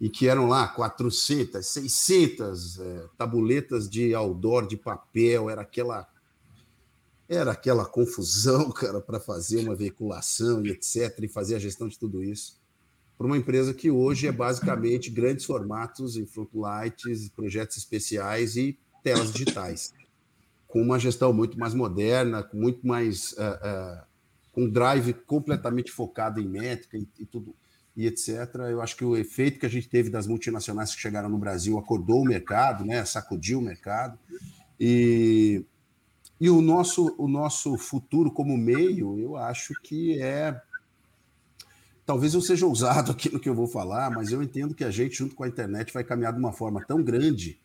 e 0.00 0.08
que 0.08 0.28
eram 0.28 0.48
lá 0.48 0.66
400, 0.68 1.64
600 1.64 2.80
é, 2.80 3.06
tabuletas 3.16 3.88
de 3.88 4.14
outdoor, 4.14 4.66
de 4.66 4.76
papel, 4.76 5.48
era 5.48 5.62
aquela 5.62 6.06
era 7.28 7.52
aquela 7.52 7.84
confusão, 7.84 8.70
cara, 8.72 9.00
para 9.00 9.20
fazer 9.20 9.58
uma 9.58 9.74
veiculação 9.74 10.64
e 10.64 10.70
etc., 10.70 11.18
e 11.22 11.28
fazer 11.28 11.56
a 11.56 11.58
gestão 11.58 11.88
de 11.88 11.98
tudo 11.98 12.22
isso. 12.22 12.60
Para 13.16 13.26
uma 13.26 13.36
empresa 13.36 13.72
que 13.72 13.90
hoje 13.90 14.26
é 14.26 14.32
basicamente 14.32 15.10
grandes 15.10 15.44
formatos 15.44 16.16
em 16.16 16.26
lights, 16.52 17.28
projetos 17.28 17.76
especiais 17.76 18.56
e 18.56 18.78
telas 19.02 19.32
digitais, 19.32 19.94
com 20.66 20.82
uma 20.82 20.98
gestão 20.98 21.32
muito 21.32 21.58
mais 21.58 21.74
moderna, 21.74 22.42
com 22.42 22.56
muito 22.56 22.86
mais. 22.86 23.32
Uh, 23.32 24.02
uh, 24.02 24.14
com 24.54 24.70
drive 24.70 25.12
completamente 25.26 25.90
focado 25.90 26.40
em 26.40 26.46
métrica 26.46 26.96
e, 26.96 27.08
e 27.18 27.26
tudo 27.26 27.54
e 27.96 28.06
etc. 28.06 28.54
Eu 28.70 28.80
acho 28.80 28.96
que 28.96 29.04
o 29.04 29.16
efeito 29.16 29.60
que 29.60 29.66
a 29.66 29.68
gente 29.68 29.88
teve 29.88 30.10
das 30.10 30.26
multinacionais 30.26 30.94
que 30.94 31.00
chegaram 31.00 31.28
no 31.28 31.38
Brasil 31.38 31.78
acordou 31.78 32.22
o 32.22 32.24
mercado, 32.24 32.84
né? 32.84 33.04
sacudiu 33.04 33.60
o 33.60 33.62
mercado. 33.62 34.18
E 34.78 35.64
e 36.40 36.50
o 36.50 36.60
nosso, 36.60 37.14
o 37.18 37.28
nosso 37.28 37.76
futuro 37.76 38.30
como 38.30 38.56
meio, 38.56 39.18
eu 39.18 39.36
acho 39.36 39.74
que 39.82 40.20
é. 40.20 40.60
Talvez 42.04 42.34
eu 42.34 42.40
seja 42.40 42.66
ousado 42.66 43.12
aqui 43.12 43.32
no 43.32 43.40
que 43.40 43.48
eu 43.48 43.54
vou 43.54 43.66
falar, 43.66 44.10
mas 44.10 44.30
eu 44.30 44.42
entendo 44.42 44.74
que 44.74 44.84
a 44.84 44.90
gente, 44.90 45.16
junto 45.16 45.34
com 45.34 45.44
a 45.44 45.48
internet, 45.48 45.92
vai 45.92 46.04
caminhar 46.04 46.32
de 46.32 46.38
uma 46.38 46.52
forma 46.52 46.84
tão 46.84 47.02
grande 47.02 47.58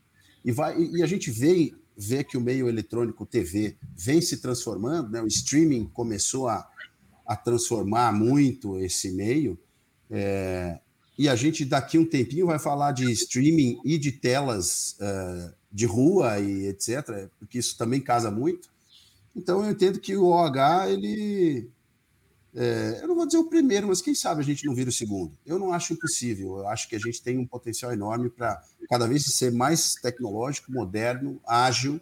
e, 0.43 0.51
vai, 0.51 0.79
e 0.79 1.03
a 1.03 1.07
gente 1.07 1.29
vê, 1.29 1.73
vê 1.97 2.23
que 2.23 2.37
o 2.37 2.41
meio 2.41 2.69
eletrônico 2.69 3.25
TV 3.25 3.75
vem 3.95 4.21
se 4.21 4.37
transformando, 4.37 5.09
né? 5.09 5.21
o 5.21 5.27
streaming 5.27 5.89
começou 5.93 6.47
a, 6.47 6.67
a 7.25 7.35
transformar 7.35 8.13
muito 8.13 8.79
esse 8.79 9.11
meio. 9.11 9.59
É, 10.09 10.79
e 11.17 11.27
a 11.27 11.35
gente 11.35 11.65
daqui 11.65 11.97
um 11.97 12.05
tempinho 12.05 12.47
vai 12.47 12.57
falar 12.57 12.93
de 12.93 13.11
streaming 13.11 13.79
e 13.83 13.97
de 13.97 14.11
telas 14.11 14.95
uh, 15.01 15.53
de 15.71 15.85
rua 15.85 16.39
e 16.39 16.67
etc., 16.67 17.29
porque 17.37 17.59
isso 17.59 17.77
também 17.77 18.01
casa 18.01 18.31
muito. 18.31 18.69
Então 19.35 19.63
eu 19.63 19.71
entendo 19.71 19.99
que 19.99 20.15
o 20.17 20.25
OH, 20.25 20.89
ele. 20.89 21.69
É, 22.55 22.99
eu 23.01 23.07
não 23.07 23.15
vou 23.15 23.27
dizer 23.27 23.37
o 23.37 23.47
primeiro, 23.47 23.87
mas 23.87 24.01
quem 24.01 24.15
sabe 24.15 24.41
a 24.41 24.43
gente 24.43 24.65
não 24.65 24.73
vira 24.73 24.89
o 24.89 24.93
segundo. 24.93 25.37
Eu 25.45 25.59
não 25.59 25.71
acho 25.71 25.93
impossível. 25.93 26.57
Eu 26.57 26.67
acho 26.67 26.89
que 26.89 26.95
a 26.95 26.99
gente 26.99 27.21
tem 27.21 27.37
um 27.37 27.45
potencial 27.45 27.93
enorme 27.93 28.29
para 28.29 28.61
cada 28.89 29.07
vez 29.07 29.23
ser 29.25 29.51
mais 29.51 29.93
tecnológico, 29.93 30.71
moderno, 30.71 31.39
ágil. 31.45 32.01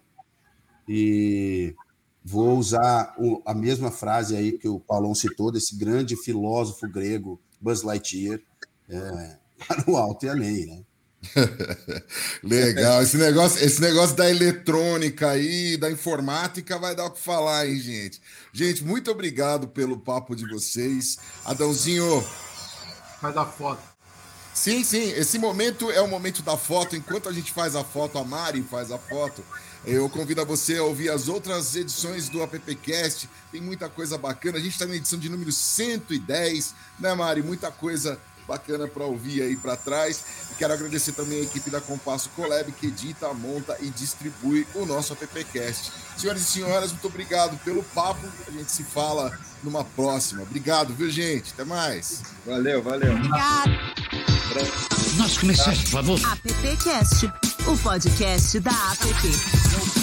E 0.87 1.75
vou 2.23 2.57
usar 2.57 3.15
a 3.45 3.53
mesma 3.53 3.91
frase 3.91 4.35
aí 4.37 4.53
que 4.53 4.69
o 4.69 4.79
Paulão 4.79 5.13
citou, 5.13 5.51
desse 5.51 5.75
grande 5.75 6.15
filósofo 6.15 6.89
grego, 6.89 7.39
Buzz 7.59 7.83
Lightyear, 7.83 8.39
é, 8.89 9.37
para 9.67 9.89
o 9.89 9.97
alto 9.97 10.25
e 10.25 10.29
além, 10.29 10.65
né? 10.65 10.83
Legal, 12.43 13.01
esse 13.01 13.17
negócio, 13.17 13.63
esse 13.63 13.81
negócio 13.81 14.15
da 14.15 14.29
eletrônica 14.29 15.29
aí, 15.29 15.77
da 15.77 15.89
informática, 15.89 16.77
vai 16.77 16.95
dar 16.95 17.05
o 17.05 17.11
que 17.11 17.21
falar, 17.21 17.67
hein, 17.67 17.79
gente? 17.79 18.21
Gente, 18.53 18.83
muito 18.83 19.11
obrigado 19.11 19.67
pelo 19.67 19.99
papo 19.99 20.35
de 20.35 20.47
vocês. 20.47 21.17
Adãozinho. 21.43 22.23
Faz 23.19 23.35
a 23.35 23.45
foto. 23.45 23.81
Sim, 24.53 24.83
sim, 24.83 25.11
esse 25.11 25.37
momento 25.37 25.91
é 25.91 26.01
o 26.01 26.07
momento 26.07 26.41
da 26.41 26.57
foto. 26.57 26.95
Enquanto 26.95 27.29
a 27.29 27.31
gente 27.31 27.51
faz 27.51 27.75
a 27.75 27.83
foto, 27.83 28.17
a 28.17 28.23
Mari 28.23 28.63
faz 28.63 28.91
a 28.91 28.97
foto. 28.97 29.43
Eu 29.85 30.09
convido 30.09 30.41
a 30.41 30.43
você 30.43 30.77
a 30.77 30.83
ouvir 30.83 31.09
as 31.09 31.27
outras 31.27 31.75
edições 31.75 32.27
do 32.27 32.41
AppCast. 32.41 33.29
Tem 33.51 33.61
muita 33.61 33.87
coisa 33.87 34.17
bacana. 34.17 34.57
A 34.57 34.61
gente 34.61 34.73
está 34.73 34.85
na 34.85 34.95
edição 34.95 35.19
de 35.19 35.29
número 35.29 35.51
110, 35.51 36.73
né, 36.99 37.13
Mari? 37.13 37.43
Muita 37.43 37.71
coisa 37.71 38.19
bacana 38.47 38.87
para 38.87 39.03
ouvir 39.03 39.41
aí 39.41 39.55
para 39.55 39.75
trás. 39.75 40.23
Quero 40.57 40.73
agradecer 40.73 41.11
também 41.11 41.39
a 41.39 41.43
equipe 41.43 41.69
da 41.69 41.81
Compasso 41.81 42.29
Collab, 42.35 42.71
que 42.71 42.87
edita, 42.87 43.31
monta 43.33 43.77
e 43.79 43.89
distribui 43.89 44.65
o 44.73 44.85
nosso 44.85 45.13
AppCast. 45.13 45.91
Senhoras 46.17 46.41
e 46.41 46.45
senhores, 46.45 46.91
muito 46.91 47.07
obrigado 47.07 47.57
pelo 47.63 47.83
papo. 47.83 48.25
A 48.47 48.51
gente 48.51 48.71
se 48.71 48.83
fala 48.83 49.37
numa 49.63 49.83
próxima. 49.83 50.43
Obrigado, 50.43 50.93
viu, 50.93 51.09
gente? 51.09 51.53
Até 51.53 51.65
mais. 51.65 52.21
Valeu, 52.45 52.81
valeu. 52.81 53.13
Obrigado. 53.13 53.71
Nosso 55.17 55.39
comerciante, 55.39 55.83
por 55.83 55.91
favor. 55.91 56.19
AppCast, 56.25 57.25
o 57.67 57.77
podcast 57.77 58.59
da 58.59 58.71
App. 58.71 59.96